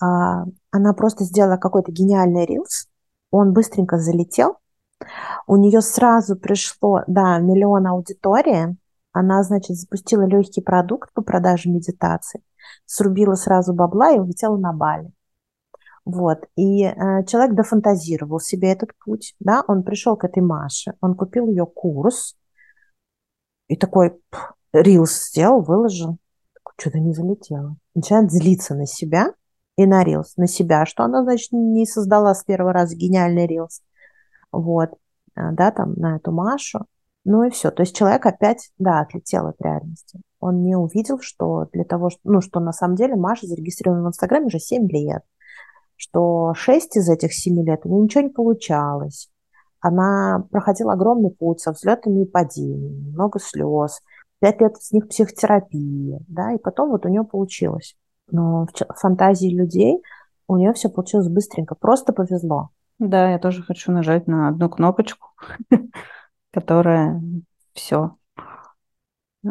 а, 0.00 0.44
она 0.70 0.92
просто 0.92 1.24
сделала 1.24 1.56
какой-то 1.56 1.92
гениальный 1.92 2.46
рилс, 2.46 2.88
он 3.30 3.52
быстренько 3.52 3.98
залетел, 3.98 4.58
у 5.46 5.56
нее 5.56 5.80
сразу 5.80 6.36
пришло, 6.36 7.02
да, 7.06 7.38
миллион 7.38 7.86
аудитории, 7.86 8.76
она, 9.12 9.42
значит, 9.42 9.76
запустила 9.76 10.26
легкий 10.26 10.60
продукт 10.60 11.12
по 11.12 11.22
продаже 11.22 11.70
медитации, 11.70 12.42
срубила 12.84 13.34
сразу 13.34 13.72
бабла 13.72 14.10
и 14.10 14.18
улетела 14.18 14.56
на 14.56 14.72
Бали. 14.72 15.12
Вот. 16.04 16.40
И 16.56 16.84
э, 16.84 17.24
человек 17.26 17.54
дофантазировал 17.54 18.40
себе 18.40 18.72
этот 18.72 18.90
путь, 18.98 19.34
да, 19.40 19.64
он 19.66 19.84
пришел 19.84 20.16
к 20.16 20.24
этой 20.24 20.42
Маше, 20.42 20.94
он 21.00 21.14
купил 21.14 21.48
ее 21.48 21.64
курс, 21.64 22.36
и 23.68 23.76
такой 23.76 24.20
рилс 24.72 25.28
сделал, 25.28 25.62
выложил, 25.62 26.18
что-то 26.76 26.98
не 26.98 27.14
залетело. 27.14 27.76
Начинает 27.94 28.30
злиться 28.30 28.74
на 28.74 28.86
себя 28.86 29.32
и 29.76 29.86
на 29.86 30.04
рилс, 30.04 30.36
на 30.36 30.46
себя, 30.46 30.84
что 30.86 31.04
она, 31.04 31.22
значит, 31.22 31.52
не 31.52 31.86
создала 31.86 32.34
с 32.34 32.44
первого 32.44 32.72
раза 32.72 32.96
гениальный 32.96 33.46
рилс, 33.46 33.80
вот, 34.60 34.90
э, 35.36 35.52
да, 35.52 35.70
там, 35.70 35.94
на 35.94 36.16
эту 36.16 36.32
Машу, 36.32 36.86
ну 37.24 37.44
и 37.44 37.50
все. 37.50 37.70
То 37.70 37.82
есть 37.82 37.96
человек 37.96 38.26
опять, 38.26 38.70
да, 38.78 39.00
отлетел 39.00 39.46
от 39.46 39.60
реальности. 39.60 40.20
Он 40.40 40.62
не 40.62 40.76
увидел, 40.76 41.18
что 41.20 41.68
для 41.72 41.84
того, 41.84 42.10
что, 42.10 42.20
ну, 42.24 42.40
что 42.40 42.60
на 42.60 42.72
самом 42.72 42.96
деле 42.96 43.16
Маша 43.16 43.46
зарегистрирована 43.46 44.04
в 44.04 44.08
Инстаграме 44.08 44.46
уже 44.46 44.58
7 44.58 44.88
лет, 44.90 45.22
что 45.96 46.52
6 46.54 46.96
из 46.96 47.08
этих 47.08 47.32
7 47.32 47.64
лет 47.64 47.80
у 47.84 47.88
нее 47.88 48.02
ничего 48.02 48.24
не 48.24 48.30
получалось. 48.30 49.30
Она 49.80 50.46
проходила 50.50 50.94
огромный 50.94 51.30
путь 51.30 51.60
со 51.60 51.72
взлетами 51.72 52.22
и 52.22 52.28
падениями, 52.28 53.10
много 53.10 53.38
слез, 53.38 54.00
5 54.40 54.60
лет 54.60 54.76
с 54.76 54.92
них 54.92 55.08
психотерапии, 55.08 56.18
да, 56.28 56.52
и 56.52 56.58
потом 56.58 56.90
вот 56.90 57.06
у 57.06 57.08
нее 57.08 57.24
получилось. 57.24 57.96
Но 58.30 58.66
в 58.66 59.00
фантазии 59.00 59.54
людей 59.54 60.02
у 60.48 60.56
нее 60.56 60.72
все 60.72 60.88
получилось 60.88 61.28
быстренько, 61.28 61.74
просто 61.74 62.12
повезло. 62.12 62.70
Да, 62.98 63.30
я 63.30 63.38
тоже 63.38 63.62
хочу 63.62 63.92
нажать 63.92 64.26
на 64.26 64.48
одну 64.48 64.68
кнопочку, 64.68 65.28
которая 66.52 67.20
все 67.72 68.16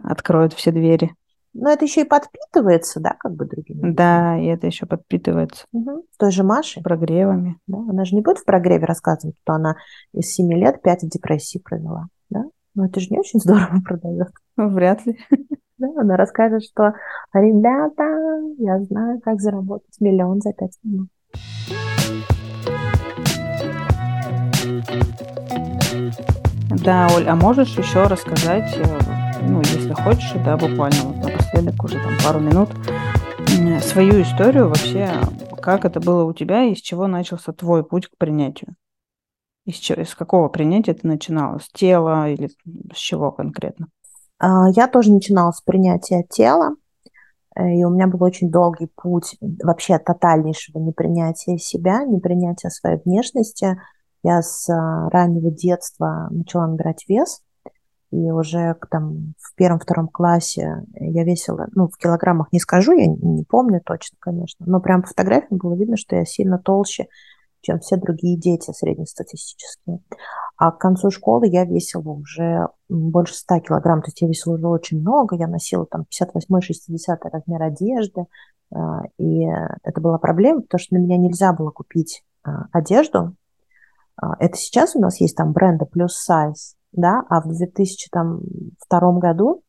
откроет 0.04 0.54
все 0.54 0.72
двери. 0.72 1.16
Но 1.54 1.70
это 1.70 1.86
еще 1.86 2.02
и 2.02 2.08
подпитывается, 2.08 3.00
да, 3.00 3.16
как 3.20 3.36
бы 3.36 3.46
другими. 3.46 3.92
Да, 3.92 4.40
и 4.40 4.46
это 4.46 4.66
еще 4.66 4.88
подпитывается. 4.88 5.66
Угу. 5.72 6.06
Той 6.18 6.32
же 6.32 6.44
Машей. 6.44 6.82
Прогревами. 6.82 7.60
Да, 7.68 7.78
она 7.78 8.06
же 8.06 8.16
не 8.16 8.22
будет 8.22 8.40
в 8.40 8.46
прогреве 8.46 8.86
рассказывать, 8.86 9.36
что 9.44 9.54
она 9.54 9.76
из 10.14 10.32
7 10.32 10.52
лет 10.54 10.82
5 10.82 11.04
в 11.04 11.10
депрессии 11.10 11.60
провела. 11.60 12.08
Да? 12.30 12.46
Но 12.74 12.86
это 12.86 13.00
же 13.00 13.10
не 13.12 13.20
очень 13.20 13.40
здорово 13.44 13.82
продает. 13.86 14.30
Вряд 14.58 15.06
ли. 15.06 15.18
Да, 15.80 15.88
она 15.98 16.16
расскажет, 16.16 16.64
что 16.64 16.94
ребята, 17.34 18.04
я 18.60 18.80
знаю, 18.84 19.20
как 19.22 19.42
заработать 19.42 20.00
миллион 20.00 20.40
за 20.40 20.54
5 20.54 20.72
минут. 20.84 21.10
Да, 26.84 27.08
Оль, 27.16 27.28
а 27.30 27.36
можешь 27.36 27.78
еще 27.78 28.04
рассказать, 28.04 28.76
э, 28.76 29.42
ну, 29.48 29.60
если 29.60 29.94
хочешь, 29.94 30.34
да, 30.44 30.58
буквально 30.58 30.98
вот 31.04 31.18
напоследок 31.24 31.84
уже 31.84 31.96
там 31.96 32.12
пару 32.24 32.40
минут, 32.40 32.70
свою 33.82 34.22
историю 34.22 34.68
вообще, 34.68 35.10
как 35.62 35.86
это 35.86 36.00
было 36.00 36.26
у 36.26 36.34
тебя 36.34 36.64
и 36.64 36.76
с 36.76 36.80
чего 36.80 37.08
начался 37.08 37.54
твой 37.54 37.86
путь 37.86 38.08
к 38.08 38.18
принятию? 38.18 38.76
Из, 39.66 39.76
чего, 39.76 40.02
из 40.02 40.14
какого 40.14 40.50
принятия 40.50 40.94
ты 40.94 41.08
начинала? 41.08 41.60
С 41.60 41.70
тела 41.70 42.30
или 42.30 42.50
с 42.94 42.98
чего 42.98 43.32
конкретно? 43.32 43.88
А, 44.40 44.70
я 44.72 44.88
тоже 44.88 45.14
начинала 45.14 45.52
с 45.52 45.62
принятия 45.62 46.26
тела, 46.30 46.76
э, 47.56 47.76
и 47.76 47.84
у 47.86 47.92
меня 47.92 48.08
был 48.08 48.22
очень 48.24 48.52
долгий 48.52 48.90
путь 48.94 49.38
вообще 49.40 50.00
тотальнейшего 50.00 50.80
непринятия 50.80 51.58
себя, 51.58 52.04
непринятия 52.04 52.70
своей 52.70 53.00
внешности– 53.06 53.80
я 54.24 54.42
с 54.42 54.70
а, 54.70 55.10
раннего 55.10 55.52
детства 55.52 56.28
начала 56.32 56.68
набирать 56.68 57.06
вес, 57.08 57.42
и 58.12 58.32
уже 58.32 58.76
там 58.92 59.34
в 59.40 59.56
первом-втором 59.56 60.08
классе 60.08 60.86
я 60.94 61.24
весила, 61.24 61.68
ну, 61.74 61.88
в 61.88 61.98
килограммах 61.98 62.48
не 62.52 62.60
скажу, 62.60 62.94
я 62.94 63.08
не 63.08 63.44
помню 63.44 63.82
точно, 63.84 64.18
конечно, 64.20 64.66
но 64.68 64.80
прям 64.80 65.02
по 65.02 65.08
фотографиям 65.08 65.58
было 65.58 65.74
видно, 65.76 65.98
что 65.98 66.16
я 66.16 66.24
сильно 66.24 66.60
толще, 66.60 67.08
чем 67.62 67.80
все 67.80 67.96
другие 67.96 68.38
дети 68.38 68.72
среднестатистические. 68.72 70.02
А 70.58 70.72
к 70.72 70.78
концу 70.78 71.10
школы 71.10 71.48
я 71.48 71.66
весила 71.66 72.12
уже 72.12 72.68
больше 72.88 73.34
100 73.34 73.62
килограмм, 73.62 74.02
то 74.02 74.08
есть 74.08 74.22
я 74.22 74.28
весила 74.28 74.56
уже 74.56 74.68
очень 74.68 75.00
много, 75.00 75.36
я 75.36 75.48
носила 75.48 75.88
там 75.88 76.06
58-60 76.12 77.18
размер 77.32 77.64
одежды, 77.64 78.26
а, 78.72 79.02
и 79.18 79.46
это 79.84 80.02
была 80.02 80.20
проблема, 80.20 80.62
потому 80.62 80.80
что 80.80 80.96
на 80.96 81.00
меня 81.00 81.18
нельзя 81.18 81.52
было 81.54 81.72
купить 81.72 82.24
а, 82.44 82.66
одежду, 82.72 83.36
это 84.40 84.58
сейчас 84.58 84.96
у 84.96 85.00
нас 85.00 85.20
есть 85.20 85.36
там 85.36 85.54
бренды 85.54 85.86
плюс 85.86 86.16
сайз, 86.16 86.76
да, 86.92 87.24
а 87.30 87.42
в 87.42 87.48
2002 87.48 89.12
году 89.20 89.64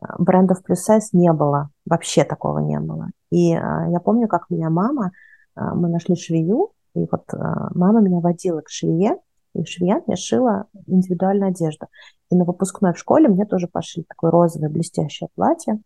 а, 0.00 0.22
брендов 0.22 0.62
плюс 0.62 0.80
сайз 0.80 1.12
не 1.12 1.32
было, 1.32 1.70
вообще 1.84 2.24
такого 2.24 2.58
не 2.58 2.78
было. 2.78 3.08
И 3.30 3.52
а, 3.54 3.88
я 3.88 4.00
помню, 4.00 4.28
как 4.28 4.50
меня 4.50 4.70
мама, 4.70 5.12
мы 5.56 5.88
нашли 5.88 6.16
швею, 6.16 6.70
и 6.96 7.06
вот 7.10 7.26
мама 7.32 8.00
меня 8.00 8.18
водила 8.18 8.60
к 8.60 8.68
швее, 8.68 9.18
и 9.54 9.64
швея 9.64 10.02
мне 10.06 10.16
шила 10.16 10.66
индивидуальную 10.86 11.50
одежду. 11.50 11.86
И 12.30 12.34
на 12.34 12.44
выпускной 12.44 12.92
в 12.92 12.98
школе 12.98 13.28
мне 13.28 13.46
тоже 13.46 13.68
пошли 13.68 14.02
такое 14.02 14.32
розовое 14.32 14.68
блестящее 14.68 15.28
платье, 15.36 15.80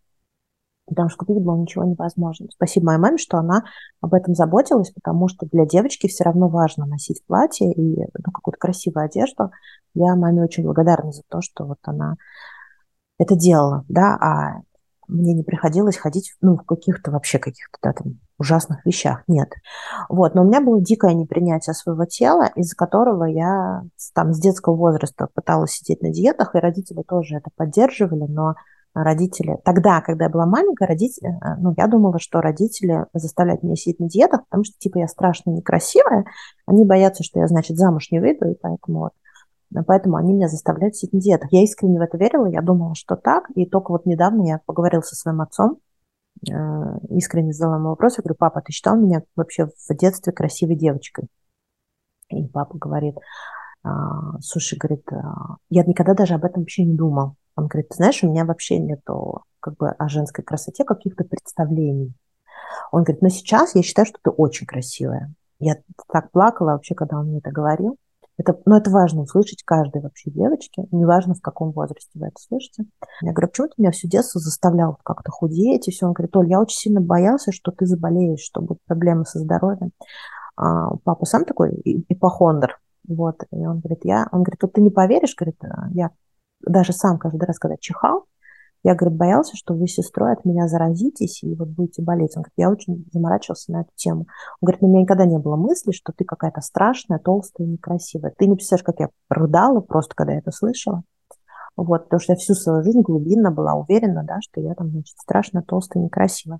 потому 0.89 1.09
что 1.09 1.25
купить 1.25 1.43
было 1.43 1.57
ничего 1.57 1.85
невозможно. 1.85 2.47
Спасибо 2.51 2.87
моей 2.87 2.99
маме, 2.99 3.17
что 3.17 3.37
она 3.37 3.63
об 4.01 4.13
этом 4.13 4.35
заботилась, 4.35 4.91
потому 4.91 5.27
что 5.27 5.45
для 5.51 5.65
девочки 5.65 6.07
все 6.07 6.23
равно 6.23 6.49
важно 6.49 6.85
носить 6.85 7.23
платье 7.25 7.71
и 7.71 7.99
ну, 7.99 8.31
какую-то 8.33 8.57
красивую 8.59 9.05
одежду. 9.05 9.51
Я 9.93 10.15
маме 10.15 10.43
очень 10.43 10.63
благодарна 10.63 11.11
за 11.11 11.21
то, 11.29 11.41
что 11.41 11.65
вот 11.65 11.77
она 11.83 12.15
это 13.17 13.35
делала, 13.35 13.85
да, 13.87 14.15
а 14.15 14.61
мне 15.09 15.33
не 15.33 15.43
приходилось 15.43 15.97
ходить 15.97 16.35
ну, 16.41 16.55
в 16.55 16.63
каких-то 16.63 17.11
вообще 17.11 17.39
каких-то 17.39 17.77
да, 17.81 17.93
там 17.93 18.19
ужасных 18.37 18.85
вещах. 18.85 19.23
Нет. 19.27 19.49
Вот. 20.07 20.35
Но 20.35 20.43
у 20.43 20.45
меня 20.45 20.61
было 20.61 20.81
дикое 20.81 21.13
непринятие 21.13 21.73
своего 21.73 22.05
тела, 22.05 22.49
из-за 22.55 22.75
которого 22.75 23.25
я 23.25 23.81
там 24.13 24.33
с 24.33 24.39
детского 24.39 24.75
возраста 24.75 25.27
пыталась 25.33 25.71
сидеть 25.71 26.01
на 26.01 26.11
диетах, 26.11 26.55
и 26.55 26.59
родители 26.59 27.01
тоже 27.01 27.37
это 27.37 27.49
поддерживали, 27.55 28.25
но 28.29 28.55
родители, 28.93 29.57
тогда, 29.63 30.01
когда 30.01 30.25
я 30.25 30.29
была 30.29 30.45
маленькая, 30.45 30.87
родители, 30.87 31.29
э, 31.29 31.55
ну, 31.59 31.73
я 31.77 31.87
думала, 31.87 32.19
что 32.19 32.41
родители 32.41 33.05
заставляют 33.13 33.63
меня 33.63 33.75
сидеть 33.75 33.99
на 33.99 34.09
диетах, 34.09 34.45
потому 34.45 34.63
что, 34.63 34.77
типа, 34.77 34.99
я 34.99 35.07
страшно 35.07 35.51
некрасивая, 35.51 36.25
они 36.65 36.85
боятся, 36.85 37.23
что 37.23 37.39
я, 37.39 37.47
значит, 37.47 37.77
замуж 37.77 38.11
не 38.11 38.19
выйду, 38.19 38.49
и 38.49 38.55
поэтому 38.55 38.99
вот, 38.99 39.11
э, 39.75 39.83
поэтому 39.85 40.17
они 40.17 40.33
меня 40.33 40.47
заставляют 40.47 40.95
сидеть 40.95 41.13
на 41.13 41.21
диетах. 41.21 41.51
Я 41.51 41.63
искренне 41.63 41.99
в 41.99 42.01
это 42.01 42.17
верила, 42.17 42.47
я 42.47 42.61
думала, 42.61 42.95
что 42.95 43.15
так, 43.15 43.49
и 43.55 43.65
только 43.65 43.91
вот 43.91 44.05
недавно 44.05 44.43
я 44.47 44.59
поговорила 44.65 45.01
со 45.01 45.15
своим 45.15 45.41
отцом, 45.41 45.77
э, 46.49 46.53
искренне 47.09 47.53
задала 47.53 47.77
ему 47.77 47.89
вопрос, 47.89 48.17
я 48.17 48.23
говорю, 48.23 48.37
папа, 48.39 48.61
ты 48.61 48.71
считал 48.71 48.97
меня 48.97 49.21
вообще 49.35 49.67
в 49.67 49.95
детстве 49.95 50.33
красивой 50.33 50.75
девочкой? 50.75 51.27
И 52.29 52.47
папа 52.47 52.77
говорит, 52.77 53.15
«А, 53.81 54.39
слушай, 54.41 54.77
говорит, 54.77 55.03
я 55.69 55.83
никогда 55.83 56.13
даже 56.13 56.35
об 56.35 56.45
этом 56.45 56.61
вообще 56.61 56.83
не 56.83 56.95
думал. 56.95 57.37
Он 57.59 57.67
говорит, 57.67 57.89
ты 57.89 57.97
знаешь, 57.97 58.23
у 58.23 58.29
меня 58.29 58.45
вообще 58.45 58.79
нету 58.79 59.43
как 59.59 59.75
бы 59.75 59.89
о 59.89 60.07
женской 60.07 60.43
красоте 60.43 60.85
каких-то 60.85 61.25
представлений. 61.25 62.13
Он 62.91 63.03
говорит, 63.03 63.21
но 63.21 63.29
сейчас 63.29 63.75
я 63.75 63.83
считаю, 63.83 64.05
что 64.05 64.17
ты 64.23 64.29
очень 64.29 64.65
красивая. 64.65 65.33
Я 65.59 65.75
так 66.11 66.31
плакала 66.31 66.71
вообще, 66.71 66.95
когда 66.95 67.19
он 67.19 67.27
мне 67.27 67.39
это 67.39 67.51
говорил. 67.51 67.97
Это, 68.37 68.57
ну, 68.65 68.77
это 68.77 68.89
важно 68.89 69.23
услышать 69.23 69.63
каждой 69.63 70.01
вообще 70.01 70.31
девочке, 70.31 70.85
неважно, 70.91 71.33
в 71.33 71.41
каком 71.41 71.71
возрасте 71.71 72.09
вы 72.13 72.27
это 72.27 72.39
слышите. 72.39 72.85
Я 73.21 73.33
говорю, 73.33 73.49
почему 73.49 73.67
ты 73.67 73.73
меня 73.77 73.91
все 73.91 74.07
детство 74.07 74.39
заставлял 74.39 74.97
как-то 75.03 75.29
худеть? 75.29 75.89
И 75.89 75.91
все. 75.91 76.05
Он 76.07 76.13
говорит, 76.13 76.37
Оль, 76.37 76.49
я 76.49 76.61
очень 76.61 76.77
сильно 76.77 77.01
боялся, 77.01 77.51
что 77.51 77.71
ты 77.71 77.85
заболеешь, 77.85 78.39
что 78.39 78.61
будут 78.61 78.81
проблемы 78.85 79.25
со 79.25 79.39
здоровьем. 79.39 79.91
А 80.55 80.95
папа 81.03 81.25
сам 81.25 81.43
такой 81.43 81.81
ипохондр. 82.07 82.79
Вот, 83.05 83.43
и 83.51 83.57
он 83.57 83.79
говорит, 83.79 84.05
я, 84.05 84.27
он 84.31 84.43
говорит, 84.43 84.61
вот 84.61 84.71
ты 84.71 84.81
не 84.81 84.91
поверишь, 84.91 85.35
говорит, 85.35 85.57
я 85.91 86.11
даже 86.61 86.93
сам 86.93 87.17
каждый 87.17 87.45
раз, 87.45 87.59
когда 87.59 87.77
чихал, 87.77 88.25
Я, 88.83 88.95
говорит, 88.95 89.17
боялся, 89.17 89.57
что 89.57 89.73
вы 89.73 89.87
с 89.87 89.95
сестрой 89.95 90.33
от 90.33 90.45
меня 90.45 90.67
заразитесь 90.67 91.43
и 91.43 91.53
вот 91.55 91.69
будете 91.69 92.01
болеть. 92.01 92.37
Он 92.37 92.43
говорит, 92.43 92.53
я 92.57 92.69
очень 92.69 93.05
заморачивался 93.11 93.71
на 93.71 93.81
эту 93.81 93.91
тему. 93.95 94.21
Он 94.61 94.67
говорит, 94.67 94.83
у 94.83 94.87
меня 94.87 95.01
никогда 95.01 95.25
не 95.25 95.37
было 95.37 95.57
мысли, 95.57 95.91
что 95.91 96.13
ты 96.13 96.23
какая-то 96.23 96.61
страшная, 96.61 97.19
толстая, 97.19 97.67
некрасивая. 97.67 98.33
Ты 98.37 98.47
не 98.47 98.55
представляешь, 98.55 98.85
как 98.85 98.99
я 98.99 99.09
рыдала 99.29 99.81
просто, 99.81 100.15
когда 100.15 100.33
я 100.33 100.39
это 100.39 100.51
слышала. 100.51 101.03
Вот, 101.75 102.05
потому 102.05 102.19
что 102.19 102.33
я 102.33 102.37
всю 102.37 102.55
свою 102.55 102.83
жизнь 102.83 103.01
глубинно 103.01 103.51
была 103.51 103.73
уверена, 103.73 104.23
да, 104.23 104.39
что 104.41 104.59
я 104.59 104.73
там, 104.75 104.89
значит, 104.91 105.17
страшно 105.17 105.61
толстая, 105.61 106.03
некрасивая. 106.03 106.59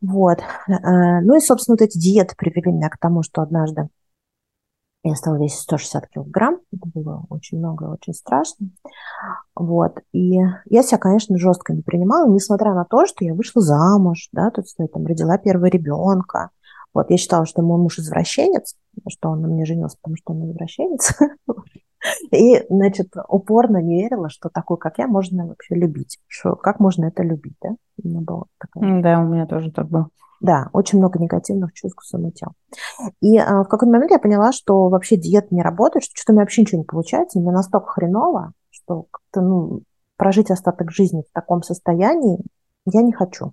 Вот. 0.00 0.38
Э, 0.68 1.20
ну 1.22 1.36
и, 1.36 1.40
собственно, 1.40 1.74
вот 1.74 1.82
эти 1.82 1.98
диеты 1.98 2.34
привели 2.36 2.70
меня 2.72 2.88
к 2.88 2.98
тому, 2.98 3.22
что 3.22 3.42
однажды 3.42 3.88
я 5.08 5.14
стала 5.16 5.36
весить 5.36 5.60
160 5.60 6.08
килограмм. 6.08 6.58
Это 6.72 6.88
было 6.94 7.26
очень 7.28 7.58
много, 7.58 7.84
очень 7.84 8.14
страшно. 8.14 8.68
Вот. 9.54 10.00
И 10.12 10.38
я 10.66 10.82
себя, 10.82 10.98
конечно, 10.98 11.38
жестко 11.38 11.72
не 11.72 11.82
принимала, 11.82 12.28
несмотря 12.28 12.74
на 12.74 12.84
то, 12.84 13.06
что 13.06 13.24
я 13.24 13.34
вышла 13.34 13.62
замуж, 13.62 14.28
да, 14.32 14.50
то 14.50 14.62
есть 14.62 14.74
я 14.78 14.86
там 14.88 15.06
родила 15.06 15.38
первого 15.38 15.66
ребенка. 15.66 16.50
Вот, 16.94 17.10
я 17.10 17.18
считала, 17.18 17.44
что 17.44 17.62
мой 17.62 17.78
муж 17.78 17.98
извращенец, 17.98 18.74
что 19.08 19.28
он 19.30 19.42
на 19.42 19.48
мне 19.48 19.66
женился, 19.66 19.98
потому 20.00 20.16
что 20.16 20.32
он 20.32 20.50
извращенец. 20.50 21.12
И, 22.32 22.64
значит, 22.68 23.08
упорно 23.28 23.78
не 23.82 24.02
верила, 24.02 24.30
что 24.30 24.48
такой, 24.48 24.78
как 24.78 24.98
я, 24.98 25.06
можно 25.06 25.46
вообще 25.46 25.74
любить. 25.74 26.18
Что, 26.26 26.56
как 26.56 26.80
можно 26.80 27.06
это 27.06 27.22
любить, 27.22 27.56
да? 27.62 27.70
У 28.02 28.08
меня 28.08 28.20
было 28.20 28.46
такое. 28.58 29.02
Да, 29.02 29.20
у 29.20 29.24
меня 29.26 29.46
тоже 29.46 29.70
так 29.72 29.88
было. 29.88 30.08
Да, 30.40 30.68
очень 30.72 30.98
много 30.98 31.18
негативных 31.18 31.72
чувств 31.72 31.96
к 31.96 32.02
своему 32.02 32.30
телу. 32.30 32.52
И 33.20 33.38
а, 33.38 33.62
в 33.62 33.68
какой-то 33.68 33.90
момент 33.90 34.10
я 34.10 34.18
поняла, 34.18 34.52
что 34.52 34.88
вообще 34.88 35.16
диета 35.16 35.48
не 35.50 35.62
работает, 35.62 36.04
что 36.04 36.12
что-то 36.14 36.32
у 36.32 36.34
меня 36.34 36.42
вообще 36.42 36.62
ничего 36.62 36.78
не 36.78 36.84
получается, 36.84 37.40
мне 37.40 37.52
настолько 37.52 37.88
хреново, 37.88 38.52
что 38.70 39.06
как-то, 39.10 39.40
ну, 39.40 39.82
прожить 40.16 40.50
остаток 40.50 40.90
жизни 40.90 41.22
в 41.22 41.32
таком 41.32 41.62
состоянии 41.62 42.44
я 42.86 43.02
не 43.02 43.12
хочу. 43.12 43.52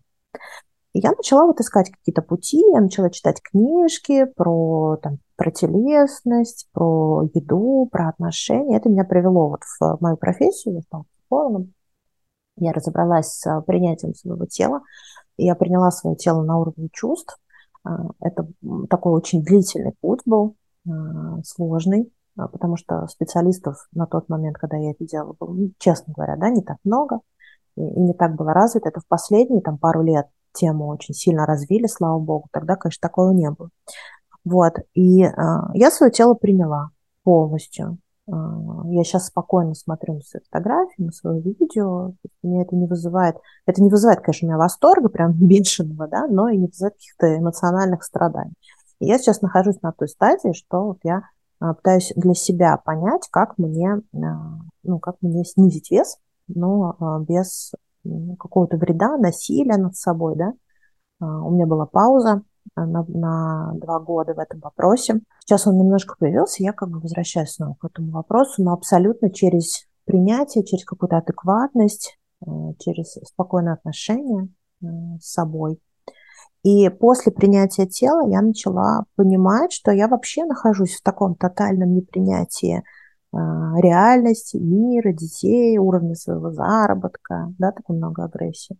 И 0.93 0.99
я 0.99 1.11
начала 1.11 1.47
вот 1.47 1.59
искать 1.59 1.89
какие-то 1.89 2.21
пути, 2.21 2.63
я 2.71 2.79
начала 2.79 3.09
читать 3.09 3.41
книжки 3.41 4.25
про, 4.36 4.97
там, 5.01 5.17
про 5.36 5.49
телесность, 5.49 6.67
про 6.71 7.23
еду, 7.34 7.89
про 7.91 8.09
отношения. 8.09 8.77
Это 8.77 8.89
меня 8.89 9.03
привело 9.03 9.49
вот 9.49 9.61
в 9.79 9.97
мою 10.01 10.17
профессию, 10.17 10.75
я 10.75 10.81
стала 10.81 11.05
психологом. 11.11 11.73
Я 12.57 12.71
разобралась 12.71 13.29
с 13.29 13.61
принятием 13.65 14.13
своего 14.13 14.45
тела, 14.45 14.81
я 15.38 15.55
приняла 15.55 15.91
свое 15.91 16.15
тело 16.15 16.43
на 16.43 16.57
уровне 16.57 16.89
чувств. 16.91 17.38
А, 17.84 18.09
это 18.21 18.47
такой 18.89 19.13
очень 19.13 19.43
длительный 19.43 19.93
путь 20.01 20.21
был, 20.25 20.55
а, 20.88 21.41
сложный, 21.43 22.11
а, 22.38 22.47
потому 22.47 22.77
что 22.77 23.07
специалистов 23.07 23.88
на 23.93 24.05
тот 24.05 24.29
момент, 24.29 24.57
когда 24.57 24.77
я 24.77 24.91
это 24.91 25.05
делала, 25.05 25.36
было, 25.39 25.53
ну, 25.53 25.71
честно 25.79 26.13
говоря, 26.15 26.36
да, 26.38 26.49
не 26.49 26.61
так 26.61 26.77
много 26.84 27.19
и 27.75 27.81
не 27.81 28.13
так 28.13 28.36
было 28.36 28.53
развито. 28.53 28.89
Это 28.89 28.99
в 28.99 29.07
последние 29.07 29.61
там, 29.61 29.77
пару 29.77 30.01
лет 30.01 30.27
тему 30.53 30.88
очень 30.88 31.13
сильно 31.13 31.45
развили, 31.45 31.88
слава 31.88 32.19
богу. 32.19 32.47
Тогда, 32.51 32.75
конечно, 32.75 33.01
такого 33.01 33.31
не 33.31 33.49
было. 33.49 33.69
Вот. 34.45 34.75
И 34.93 35.23
э, 35.23 35.31
я 35.73 35.91
свое 35.91 36.11
тело 36.11 36.36
приняла 36.36 36.89
полностью. 37.23 37.97
А, 38.32 38.88
я 38.88 39.03
сейчас 39.03 39.28
спокойно 39.28 39.74
смотрю 39.76 40.15
на 40.15 40.21
свои 40.21 40.41
фотографии, 40.43 41.01
на 41.01 41.11
свое 41.11 41.41
видео. 41.41 42.13
Меня 42.41 42.61
это 42.61 42.76
не 42.76 42.88
вызывает... 42.88 43.38
Это 43.65 43.82
не 43.82 43.89
вызывает, 43.89 44.21
конечно, 44.21 44.47
у 44.47 44.49
меня 44.49 44.57
восторга, 44.57 45.09
прям 45.09 45.34
бешеного, 45.47 46.07
да, 46.07 46.28
но 46.28 46.49
и 46.49 46.57
не 46.57 46.67
вызывает 46.67 46.95
каких-то 46.95 47.38
эмоциональных 47.38 48.03
страданий. 48.03 48.53
И 48.99 49.05
я 49.05 49.17
сейчас 49.17 49.41
нахожусь 49.41 49.82
на 49.82 49.91
той 49.91 50.07
стадии, 50.07 50.53
что 50.53 50.86
вот 50.86 50.99
я 51.03 51.24
а, 51.59 51.74
пытаюсь 51.74 52.13
для 52.15 52.34
себя 52.34 52.78
понять, 52.78 53.28
как 53.30 53.57
мне, 53.57 54.01
а, 54.13 54.59
ну, 54.84 54.99
как 54.99 55.17
мне 55.21 55.43
снизить 55.43 55.91
вес, 55.91 56.17
но 56.47 57.24
без 57.28 57.71
какого-то 58.38 58.76
вреда, 58.76 59.17
насилия 59.17 59.78
над 59.78 59.95
собой, 59.95 60.36
да. 60.36 60.53
У 61.21 61.51
меня 61.51 61.65
была 61.65 61.86
пауза, 61.86 62.41
на, 62.76 63.05
на 63.07 63.74
два 63.76 63.99
года 63.99 64.34
в 64.34 64.39
этом 64.39 64.59
вопросе. 64.59 65.21
Сейчас 65.39 65.67
он 65.67 65.78
немножко 65.78 66.15
появился, 66.17 66.63
я 66.63 66.74
как 66.74 66.89
бы 66.89 66.99
возвращаюсь 66.99 67.51
снова 67.51 67.76
к 67.80 67.86
этому 67.86 68.11
вопросу, 68.11 68.63
но 68.63 68.74
абсолютно 68.74 69.30
через 69.32 69.86
принятие, 70.05 70.63
через 70.63 70.86
какую-то 70.86 71.17
адекватность, 71.17 72.17
э, 72.45 72.49
через 72.80 73.13
спокойное 73.26 73.74
отношение 73.74 74.49
э, 74.82 74.86
с 75.21 75.32
собой. 75.32 75.80
И 76.63 76.88
после 76.89 77.32
принятия 77.32 77.86
тела 77.86 78.26
я 78.30 78.41
начала 78.41 79.05
понимать, 79.15 79.74
что 79.74 79.91
я 79.91 80.07
вообще 80.07 80.45
нахожусь 80.45 80.95
в 80.95 81.03
таком 81.03 81.36
тотальном 81.36 81.93
непринятии 81.93 82.84
реальности, 83.34 84.57
мира, 84.57 85.11
детей, 85.11 85.77
уровня 85.77 86.15
своего 86.15 86.51
заработка, 86.51 87.51
да, 87.57 87.71
так 87.71 87.88
много 87.89 88.25
агрессии. 88.25 88.77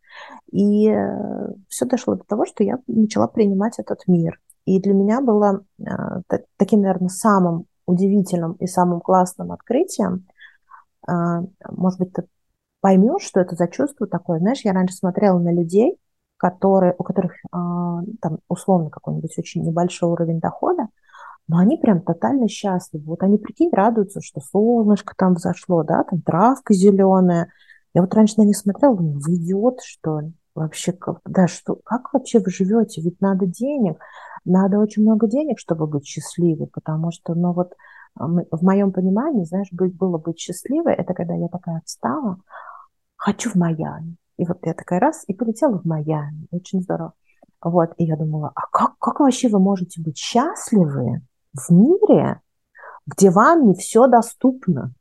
И 0.52 0.90
э, 0.90 1.54
все 1.70 1.86
дошло 1.86 2.16
до 2.16 2.24
того, 2.24 2.46
что 2.46 2.64
я 2.64 2.78
начала 2.88 3.28
принимать 3.28 3.80
этот 3.80 4.08
мир. 4.08 4.40
И 4.66 4.80
для 4.80 4.94
меня 4.94 5.22
было 5.22 5.64
а, 5.86 6.22
таким, 6.58 6.82
наверное, 6.82 7.10
самым 7.10 7.66
удивительным 7.86 8.54
и 8.54 8.68
самым 8.68 9.02
классным 9.02 9.52
открытием, 9.52 10.26
а, 11.06 11.42
может 11.70 12.00
быть, 12.00 12.14
ты 12.14 12.26
поймешь, 12.80 13.24
что 13.24 13.42
это 13.42 13.56
за 13.56 13.68
чувство 13.68 14.08
такое. 14.08 14.40
Знаешь, 14.40 14.62
я 14.64 14.72
раньше 14.72 14.96
смотрела 14.96 15.38
на 15.40 15.52
людей, 15.52 15.98
которые, 16.38 16.96
у 16.98 17.04
которых 17.04 17.34
там 17.52 18.40
условно 18.50 18.90
какой-нибудь 18.90 19.38
очень 19.38 19.64
небольшой 19.64 20.10
уровень 20.10 20.42
дохода, 20.42 20.88
но 21.48 21.58
они 21.58 21.78
прям 21.78 22.02
тотально 22.02 22.48
счастливы. 22.48 23.04
Вот 23.06 23.24
они, 23.24 23.38
прикинь, 23.38 23.70
радуются, 23.72 24.22
что 24.22 24.40
солнышко 24.42 25.14
там 25.18 25.36
взошло, 25.36 25.84
да, 25.84 26.04
там 26.04 26.22
травка 26.22 26.74
зеленая. 26.74 27.50
Я 27.94 28.02
вот 28.02 28.14
раньше 28.14 28.36
на 28.38 28.44
них 28.44 28.58
смотрела, 28.58 28.96
думаю, 28.96 29.20
вы 29.20 29.36
идиот, 29.36 29.82
что 29.84 30.20
ли? 30.22 30.34
Вообще, 30.56 30.94
как, 30.94 31.20
да, 31.26 31.48
что, 31.48 31.80
как 31.84 32.14
вообще 32.14 32.40
вы 32.40 32.52
живете? 32.52 33.02
Ведь 33.02 33.20
надо 33.22 33.46
денег, 33.46 34.00
надо 34.46 34.80
очень 34.80 35.04
много 35.04 35.28
денег, 35.28 35.60
чтобы 35.60 35.88
быть 35.88 36.06
счастливой, 36.06 36.68
потому 36.68 37.12
что, 37.12 37.34
ну 37.34 37.54
вот, 37.54 37.74
а, 38.16 38.28
в 38.28 38.64
моем 38.64 38.92
понимании, 38.92 39.46
знаешь, 39.46 39.70
быть, 39.72 39.96
было 39.96 40.18
быть 40.18 40.40
счастливой, 40.40 40.94
это 40.94 41.14
когда 41.14 41.34
я 41.34 41.48
такая 41.48 41.82
встала, 41.86 42.38
хочу 43.16 43.50
в 43.50 43.56
Майами. 43.56 44.16
И 44.38 44.46
вот 44.46 44.60
я 44.64 44.74
такая 44.74 45.00
раз 45.00 45.24
и 45.28 45.34
полетела 45.34 45.80
в 45.80 45.86
Майами. 45.86 46.48
Очень 46.52 46.82
здорово. 46.82 47.14
Вот, 47.62 47.92
и 47.98 48.06
я 48.06 48.18
думала, 48.18 48.52
а 48.56 48.62
как, 48.72 48.98
как 49.00 49.20
вообще 49.20 49.48
вы 49.48 49.60
можете 49.60 50.02
быть 50.02 50.18
счастливы, 50.18 51.22
в 51.54 51.70
мире, 51.72 52.42
где 53.06 53.30
вам 53.30 53.68
не 53.68 53.76
все 53.76 54.08
доступно. 54.08 54.94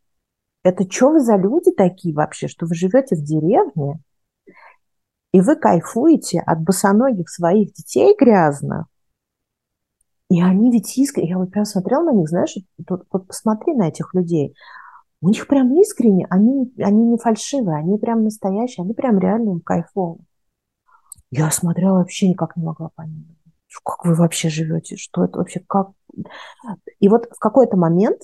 Это 0.63 0.89
что 0.89 1.11
вы 1.11 1.21
за 1.21 1.37
люди 1.37 1.73
такие 1.73 2.15
вообще, 2.15 2.49
что 2.49 2.67
вы 2.67 2.75
живете 2.75 3.17
в 3.17 3.23
деревне, 3.23 4.01
и 5.33 5.41
вы 5.41 5.57
кайфуете 5.57 6.41
от 6.41 6.61
босоногих 6.61 7.29
своих 7.29 7.73
детей 7.73 8.15
грязно, 8.19 8.87
и 10.29 10.41
они 10.41 10.71
ведь 10.71 10.97
искренне, 10.97 11.31
я 11.31 11.39
вот 11.39 11.51
прям 11.51 11.65
смотрела 11.65 12.05
на 12.05 12.13
них, 12.13 12.29
знаешь, 12.29 12.57
вот, 12.89 13.05
вот 13.11 13.27
посмотри 13.27 13.75
на 13.75 13.89
этих 13.89 14.15
людей, 14.15 14.55
у 15.21 15.29
них 15.29 15.47
прям 15.47 15.75
искренне, 15.79 16.27
они, 16.31 16.73
они 16.79 17.07
не 17.07 17.19
фальшивые, 17.19 17.79
они 17.79 17.99
прям 17.99 18.25
настоящие, 18.25 18.85
они 18.85 18.95
прям 18.95 19.19
реально 19.19 19.51
им. 19.51 19.63
Я 21.31 21.51
смотрела, 21.51 21.99
вообще 21.99 22.29
никак 22.29 22.57
не 22.57 22.65
могла 22.65 22.91
понять 22.95 23.37
как 23.85 24.05
вы 24.05 24.15
вообще 24.15 24.49
живете, 24.49 24.97
что 24.97 25.25
это 25.25 25.39
вообще, 25.39 25.61
как... 25.61 25.91
И 27.01 27.09
вот 27.09 27.29
в 27.31 27.39
какой-то 27.39 27.77
момент, 27.77 28.23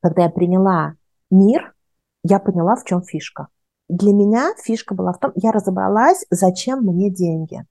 когда 0.00 0.24
я 0.24 0.30
приняла 0.30 0.94
мир, 1.30 1.74
я 2.22 2.38
поняла, 2.38 2.76
в 2.76 2.84
чем 2.84 3.02
фишка. 3.02 3.48
Для 3.88 4.12
меня 4.12 4.52
фишка 4.62 4.94
была 4.94 5.12
в 5.12 5.18
том, 5.18 5.32
я 5.34 5.52
разобралась, 5.52 6.24
зачем 6.30 6.80
мне 6.82 7.10
деньги. 7.10 7.64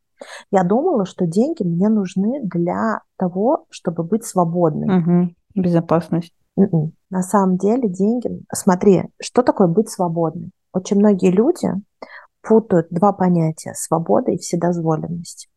Я 0.51 0.63
думала, 0.63 1.05
что 1.05 1.25
деньги 1.25 1.63
мне 1.63 1.89
нужны 1.89 2.41
для 2.43 3.01
того, 3.17 3.65
чтобы 3.69 4.03
быть 4.03 4.25
свободной. 4.25 4.99
Угу. 4.99 5.35
Безопасность. 5.55 6.33
Mm-mm. 6.57 6.65
М-м. 6.65 6.93
На 7.09 7.23
самом 7.23 7.57
деле 7.57 7.89
деньги... 7.89 8.29
Смотри, 8.53 9.03
что 9.21 9.41
такое 9.41 9.67
быть 9.67 9.89
свободной? 9.89 10.51
Очень 10.71 10.99
многие 10.99 11.31
люди 11.31 11.69
путают 12.41 12.87
два 12.89 13.13
понятия– 13.13 13.73
свобода 13.75 14.31
и 14.31 14.37
вседозволенность. 14.37 15.49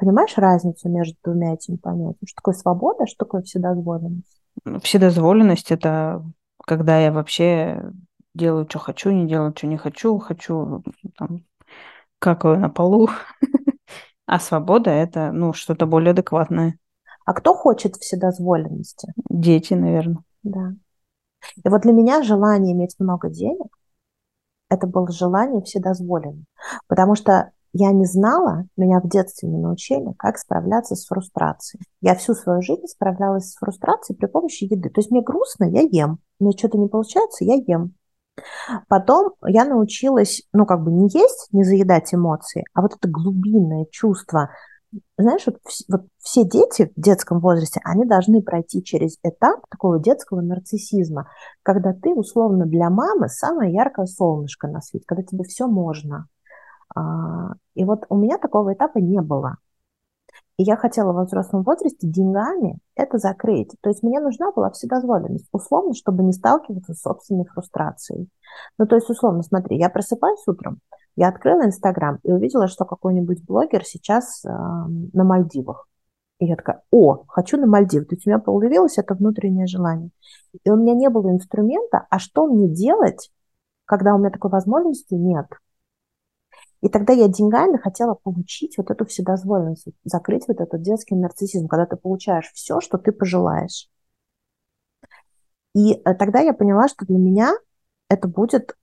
Понимаешь 0.00 0.38
разницу 0.38 0.88
между 0.88 1.14
двумя 1.22 1.52
этими 1.52 1.76
понятиями? 1.76 2.26
Что 2.26 2.36
такое 2.36 2.54
свобода, 2.54 3.06
что 3.06 3.18
такое 3.18 3.42
вседозволенность? 3.42 4.40
Вседозволенность– 4.82 5.70
это 5.72 6.24
когда 6.66 6.98
я 6.98 7.12
вообще 7.12 7.92
делаю, 8.34 8.66
что 8.66 8.78
хочу, 8.78 9.10
не 9.10 9.28
делаю, 9.28 9.52
что 9.54 9.66
не 9.66 9.76
хочу, 9.76 10.18
хочу 10.18 10.82
там, 11.18 11.44
какаю 12.18 12.58
на 12.58 12.70
полу. 12.70 13.08
А 14.26 14.38
свобода– 14.38 14.90
это 14.92 15.32
ну, 15.32 15.52
что-то 15.52 15.86
более 15.86 16.12
адекватное. 16.12 16.78
А 17.24 17.34
кто 17.34 17.52
хочет 17.52 17.96
вседозволенности? 17.96 19.12
Дети, 19.28 19.74
наверное. 19.74 20.22
Да. 20.44 20.70
И 21.64 21.68
вот 21.68 21.82
для 21.82 21.92
меня 21.92 22.22
желание 22.22 22.72
иметь 22.72 22.94
много 23.00 23.28
денег– 23.28 23.76
это 24.70 24.86
было 24.86 25.10
желание 25.10 25.62
вседозволенным. 25.62 26.46
Потому 26.86 27.16
что 27.16 27.50
я 27.72 27.92
не 27.92 28.04
знала, 28.04 28.64
меня 28.76 29.00
в 29.00 29.08
детстве 29.08 29.48
не 29.48 29.58
научили, 29.58 30.12
как 30.18 30.38
справляться 30.38 30.96
с 30.96 31.06
фрустрацией. 31.06 31.82
Я 32.00 32.14
всю 32.16 32.34
свою 32.34 32.62
жизнь 32.62 32.86
справлялась 32.86 33.50
с 33.50 33.56
фрустрацией 33.56 34.18
при 34.18 34.26
помощи 34.26 34.64
еды. 34.64 34.90
То 34.90 35.00
есть 35.00 35.10
мне 35.10 35.22
грустно, 35.22 35.64
я 35.64 35.82
ем. 35.82 36.18
Мне 36.40 36.52
что-то 36.56 36.78
не 36.78 36.88
получается, 36.88 37.44
я 37.44 37.54
ем. 37.54 37.94
Потом 38.88 39.34
я 39.46 39.64
научилась, 39.64 40.42
ну, 40.52 40.66
как 40.66 40.82
бы 40.82 40.90
не 40.90 41.08
есть, 41.12 41.48
не 41.52 41.62
заедать 41.62 42.12
эмоции, 42.14 42.64
а 42.74 42.82
вот 42.82 42.94
это 42.94 43.08
глубинное 43.08 43.86
чувство. 43.90 44.50
Знаешь, 45.16 45.46
вот, 45.46 45.58
вот 45.88 46.06
все 46.18 46.44
дети 46.44 46.92
в 46.96 47.00
детском 47.00 47.38
возрасте, 47.38 47.80
они 47.84 48.04
должны 48.04 48.42
пройти 48.42 48.82
через 48.82 49.18
этап 49.22 49.60
такого 49.68 50.00
детского 50.00 50.40
нарциссизма, 50.40 51.28
когда 51.62 51.92
ты, 51.92 52.12
условно, 52.12 52.66
для 52.66 52.90
мамы 52.90 53.28
самое 53.28 53.72
яркое 53.72 54.06
солнышко 54.06 54.66
на 54.66 54.80
свете, 54.80 55.04
когда 55.06 55.22
тебе 55.22 55.44
все 55.44 55.68
можно. 55.68 56.26
А, 56.94 57.52
и 57.74 57.84
вот 57.84 58.04
у 58.08 58.16
меня 58.16 58.38
такого 58.38 58.74
этапа 58.74 58.98
не 58.98 59.20
было. 59.20 59.56
И 60.56 60.62
я 60.62 60.76
хотела 60.76 61.12
во 61.12 61.24
взрослом 61.24 61.62
возрасте 61.62 62.06
деньгами 62.06 62.78
это 62.94 63.18
закрыть. 63.18 63.74
То 63.80 63.88
есть 63.88 64.02
мне 64.02 64.20
нужна 64.20 64.52
была 64.52 64.70
вседозволенность, 64.70 65.48
условно, 65.52 65.94
чтобы 65.94 66.22
не 66.22 66.32
сталкиваться 66.32 66.92
с 66.92 67.00
собственной 67.00 67.46
фрустрацией. 67.46 68.28
Ну, 68.76 68.86
то 68.86 68.96
есть, 68.96 69.08
условно, 69.08 69.42
смотри, 69.42 69.78
я 69.78 69.88
просыпаюсь 69.88 70.46
утром, 70.46 70.80
я 71.16 71.28
открыла 71.28 71.64
Инстаграм 71.64 72.18
и 72.22 72.32
увидела, 72.32 72.68
что 72.68 72.84
какой-нибудь 72.84 73.44
блогер 73.44 73.84
сейчас 73.84 74.44
э, 74.44 74.48
на 74.50 75.24
Мальдивах. 75.24 75.88
И 76.38 76.46
я 76.46 76.56
такая, 76.56 76.82
о, 76.90 77.24
хочу 77.28 77.58
на 77.58 77.66
Мальдивы. 77.66 78.04
То 78.04 78.14
есть 78.14 78.26
у 78.26 78.30
меня 78.30 78.38
появилось 78.38 78.98
это 78.98 79.14
внутреннее 79.14 79.66
желание. 79.66 80.10
И 80.64 80.70
у 80.70 80.76
меня 80.76 80.94
не 80.94 81.08
было 81.10 81.30
инструмента, 81.30 82.06
а 82.10 82.18
что 82.18 82.46
мне 82.46 82.68
делать, 82.68 83.30
когда 83.84 84.14
у 84.14 84.18
меня 84.18 84.30
такой 84.30 84.50
возможности 84.50 85.14
нет? 85.14 85.46
И 86.80 86.88
тогда 86.88 87.12
я 87.12 87.28
деньгами 87.28 87.76
хотела 87.76 88.14
получить 88.14 88.78
вот 88.78 88.90
эту 88.90 89.04
вседозволенность, 89.04 89.86
закрыть 90.04 90.48
вот 90.48 90.60
этот 90.60 90.80
детский 90.82 91.14
нарциссизм, 91.14 91.68
когда 91.68 91.86
ты 91.86 91.96
получаешь 91.96 92.50
все, 92.54 92.80
что 92.80 92.96
ты 92.96 93.12
пожелаешь. 93.12 93.88
И 95.74 95.92
э, 95.92 96.14
тогда 96.14 96.40
я 96.40 96.52
поняла, 96.54 96.88
что 96.88 97.04
для 97.04 97.18
меня 97.18 97.52
это 98.08 98.28
будет 98.28 98.76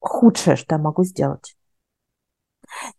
худшее, 0.00 0.56
что 0.56 0.74
я 0.76 0.80
могу 0.80 1.04
сделать. 1.04 1.56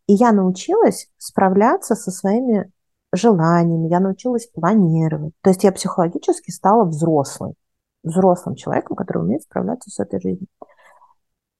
И 0.08 0.14
я 0.14 0.32
научилась 0.32 1.10
справляться 1.18 1.96
со 1.96 2.12
своими 2.12 2.72
желаниями, 3.14 3.90
я 3.90 4.00
научилась 4.00 4.48
планировать. 4.48 5.34
То 5.42 5.52
есть 5.52 5.64
я 5.64 5.72
психологически 5.72 6.52
стала 6.52 6.86
взрослой, 6.86 7.54
взрослым 8.04 8.56
человеком, 8.56 8.96
который 8.96 9.24
умеет 9.24 9.44
справляться 9.44 9.90
с 9.90 10.00
этой 10.00 10.20
жизнью. 10.20 10.48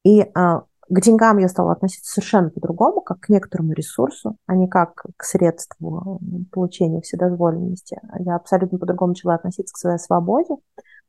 И 0.04 0.22
а, 0.36 0.64
к 0.88 1.02
деньгам 1.02 1.40
я 1.40 1.48
стала 1.48 1.72
относиться 1.72 2.12
совершенно 2.12 2.50
по-другому, 2.50 3.02
как 3.02 3.20
к 3.22 3.30
некоторому 3.30 3.74
ресурсу, 3.74 4.38
а 4.46 4.56
не 4.56 4.68
как 4.68 5.06
к 5.18 5.24
средству 5.24 6.20
получения 6.52 7.02
вседозволенности. 7.02 8.00
Я 8.20 8.36
абсолютно 8.36 8.78
по-другому 8.78 9.10
начала 9.10 9.36
относиться 9.36 9.74
к 9.74 9.78
своей 9.78 9.98
свободе, 9.98 10.56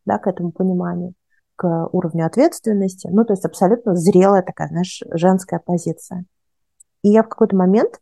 да, 0.07 0.18
к 0.18 0.27
этому 0.27 0.51
пониманию, 0.51 1.14
к 1.57 1.89
уровню 1.93 2.27
ответственности. 2.27 3.09
Ну, 3.12 3.24
то 3.24 3.35
есть 3.35 3.45
абсолютно 3.45 3.95
зрелая 3.95 4.43
такая, 4.43 4.68
знаешь, 4.68 5.03
женская 5.11 5.59
позиция. 5.59 6.24
И 7.03 7.11
я 7.11 7.22
в 7.22 7.29
какой-то 7.29 7.55
момент 7.55 8.01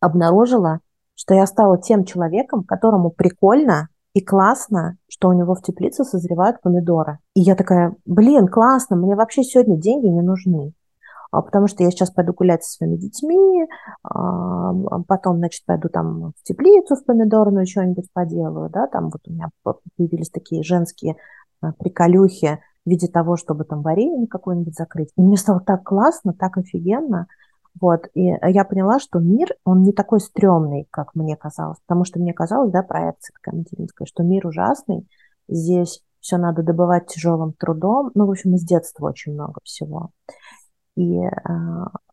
обнаружила, 0.00 0.80
что 1.14 1.34
я 1.34 1.46
стала 1.46 1.80
тем 1.80 2.04
человеком, 2.04 2.64
которому 2.64 3.10
прикольно 3.10 3.88
и 4.14 4.20
классно, 4.20 4.96
что 5.08 5.28
у 5.28 5.32
него 5.32 5.54
в 5.54 5.62
теплице 5.62 6.04
созревают 6.04 6.62
помидоры. 6.62 7.18
И 7.34 7.40
я 7.40 7.56
такая, 7.56 7.96
блин, 8.06 8.46
классно, 8.46 8.96
мне 8.96 9.16
вообще 9.16 9.42
сегодня 9.42 9.76
деньги 9.76 10.06
не 10.06 10.22
нужны. 10.22 10.72
А, 11.32 11.42
потому 11.42 11.66
что 11.66 11.82
я 11.82 11.90
сейчас 11.90 12.10
пойду 12.10 12.32
гулять 12.32 12.62
со 12.62 12.76
своими 12.76 12.96
детьми, 12.96 13.66
а, 14.04 14.72
потом, 15.08 15.38
значит, 15.38 15.64
пойду 15.66 15.88
там 15.88 16.32
в 16.38 16.42
теплицу 16.44 16.94
в 16.94 17.04
помидорную 17.04 17.66
что-нибудь 17.66 18.06
поделаю, 18.12 18.70
да, 18.70 18.86
там 18.86 19.10
вот 19.10 19.20
у 19.26 19.32
меня 19.32 19.48
появились 19.96 20.30
такие 20.30 20.62
женские 20.62 21.16
а, 21.60 21.72
приколюхи 21.72 22.60
в 22.86 22.90
виде 22.90 23.08
того, 23.08 23.36
чтобы 23.36 23.64
там 23.64 23.82
варенье 23.82 24.28
какое-нибудь 24.28 24.76
закрыть. 24.76 25.10
И 25.16 25.22
мне 25.22 25.36
стало 25.36 25.58
так 25.58 25.82
классно, 25.82 26.34
так 26.34 26.56
офигенно. 26.56 27.26
Вот, 27.80 28.06
и 28.14 28.22
я 28.22 28.64
поняла, 28.64 29.00
что 29.00 29.18
мир, 29.18 29.54
он 29.64 29.82
не 29.82 29.92
такой 29.92 30.20
стрёмный, 30.20 30.86
как 30.90 31.14
мне 31.14 31.36
казалось, 31.36 31.78
потому 31.86 32.04
что 32.04 32.20
мне 32.20 32.32
казалось, 32.32 32.70
да, 32.70 32.82
проекция 32.82 33.34
такая 33.34 33.58
материнская, 33.58 34.06
что 34.06 34.22
мир 34.22 34.46
ужасный, 34.46 35.08
здесь 35.48 36.02
все 36.20 36.36
надо 36.36 36.62
добывать 36.62 37.06
тяжелым 37.06 37.52
трудом, 37.52 38.10
ну, 38.14 38.26
в 38.26 38.30
общем, 38.30 38.54
из 38.54 38.62
детства 38.62 39.08
очень 39.08 39.34
много 39.34 39.60
всего. 39.64 40.10
И 40.96 41.18
э, 41.18 41.30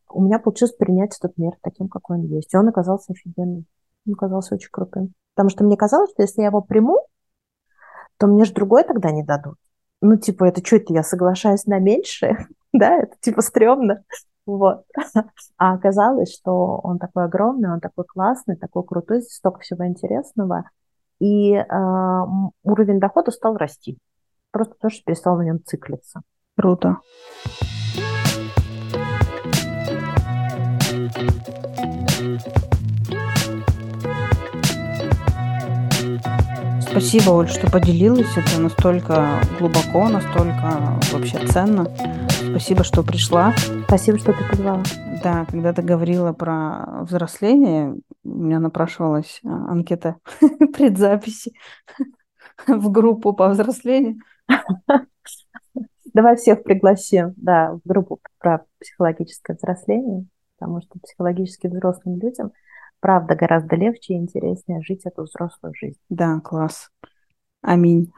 у 0.10 0.24
меня 0.24 0.40
получилось 0.40 0.74
принять 0.74 1.16
этот 1.18 1.38
мир 1.38 1.54
таким, 1.62 1.88
какой 1.88 2.18
он 2.18 2.24
есть, 2.24 2.54
и 2.54 2.58
он 2.58 2.68
оказался 2.68 3.14
офигенным, 3.14 3.66
он 4.08 4.14
оказался 4.14 4.56
очень 4.56 4.70
крутым, 4.72 5.14
потому 5.36 5.50
что 5.50 5.64
мне 5.64 5.78
казалось, 5.78 6.10
что 6.12 6.24
если 6.24 6.42
я 6.42 6.48
его 6.48 6.62
приму, 6.62 7.00
то 8.18 8.28
мне 8.28 8.46
же 8.46 8.54
другой 8.54 8.84
тогда 8.84 9.12
не 9.12 9.24
дадут. 9.24 9.56
Ну, 10.02 10.18
типа, 10.18 10.46
это 10.46 10.66
что 10.66 10.78
это, 10.78 10.94
я 10.94 11.04
соглашаюсь 11.04 11.66
на 11.66 11.80
меньшее, 11.80 12.48
да, 12.74 12.98
это 12.98 13.16
типа 13.22 13.42
стрёмно. 13.42 14.04
Вот. 14.58 14.84
А 15.58 15.74
оказалось, 15.74 16.34
что 16.34 16.80
он 16.84 17.00
такой 17.00 17.26
огромный, 17.26 17.72
он 17.72 17.80
такой 17.80 18.04
классный, 18.06 18.56
такой 18.56 18.84
крутой, 18.84 19.22
столько 19.22 19.60
всего 19.62 19.86
интересного. 19.86 20.70
И 21.20 21.54
э, 21.54 21.66
уровень 22.64 23.00
дохода 23.00 23.32
стал 23.32 23.56
расти. 23.58 23.98
Просто 24.52 24.74
потому 24.74 24.92
что 24.92 25.04
перестал 25.06 25.38
на 25.38 25.44
нем 25.44 25.64
циклиться. 25.64 26.22
Круто. 26.58 26.98
Спасибо, 36.92 37.30
Оль, 37.30 37.48
что 37.48 37.72
поделилась. 37.72 38.36
Это 38.36 38.60
настолько 38.60 39.40
глубоко, 39.58 40.10
настолько 40.10 41.00
вообще 41.14 41.48
ценно. 41.48 41.88
Спасибо, 42.50 42.84
что 42.84 43.02
пришла. 43.02 43.54
Спасибо, 43.88 44.18
что 44.18 44.34
ты 44.34 44.44
позвала. 44.50 44.84
Да, 45.24 45.46
когда 45.46 45.72
ты 45.72 45.84
говорила 45.84 46.34
про 46.34 47.04
взросление, 47.04 47.96
у 48.26 48.30
меня 48.30 48.60
напрашивалась 48.60 49.40
а, 49.46 49.72
анкета 49.72 50.18
предзаписи 50.76 51.54
в 52.68 52.92
группу 52.92 53.32
по 53.32 53.48
взрослению. 53.48 54.18
Давай 56.14 56.36
всех 56.36 56.64
пригласим, 56.64 57.34
да, 57.38 57.72
в 57.72 57.88
группу 57.88 58.20
про 58.38 58.66
психологическое 58.82 59.54
взросление, 59.54 60.26
потому 60.60 60.82
что 60.82 61.00
психологически 61.00 61.68
взрослым 61.68 62.20
людям 62.20 62.52
правда 63.02 63.36
гораздо 63.36 63.76
легче 63.76 64.14
и 64.14 64.18
интереснее 64.18 64.82
жить 64.82 65.02
эту 65.04 65.24
взрослую 65.24 65.74
жизнь. 65.76 66.00
Да, 66.10 66.40
класс. 66.40 66.90
Аминь. 67.62 68.12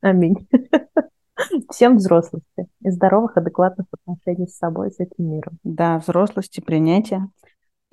Аминь. 0.00 0.48
Всем 1.70 1.96
взрослости 1.96 2.66
и 2.80 2.90
здоровых, 2.90 3.36
адекватных 3.36 3.86
отношений 3.92 4.48
с 4.48 4.56
собой, 4.56 4.90
с 4.90 4.98
этим 4.98 5.30
миром. 5.30 5.58
Да, 5.62 5.98
взрослости, 5.98 6.60
принятия. 6.60 7.28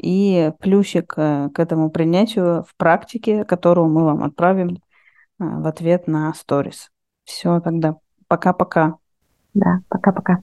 И 0.01 0.51
плюсик 0.59 1.13
э, 1.17 1.49
к 1.53 1.59
этому 1.59 1.91
принятию 1.91 2.63
в 2.63 2.75
практике, 2.77 3.45
которую 3.45 3.89
мы 3.89 4.05
вам 4.05 4.23
отправим 4.23 4.75
э, 4.75 4.79
в 5.37 5.67
ответ 5.67 6.07
на 6.07 6.33
сторис. 6.33 6.89
Все, 7.25 7.59
тогда 7.59 7.97
пока-пока. 8.27 8.97
Да, 9.53 9.81
пока-пока. 9.89 10.39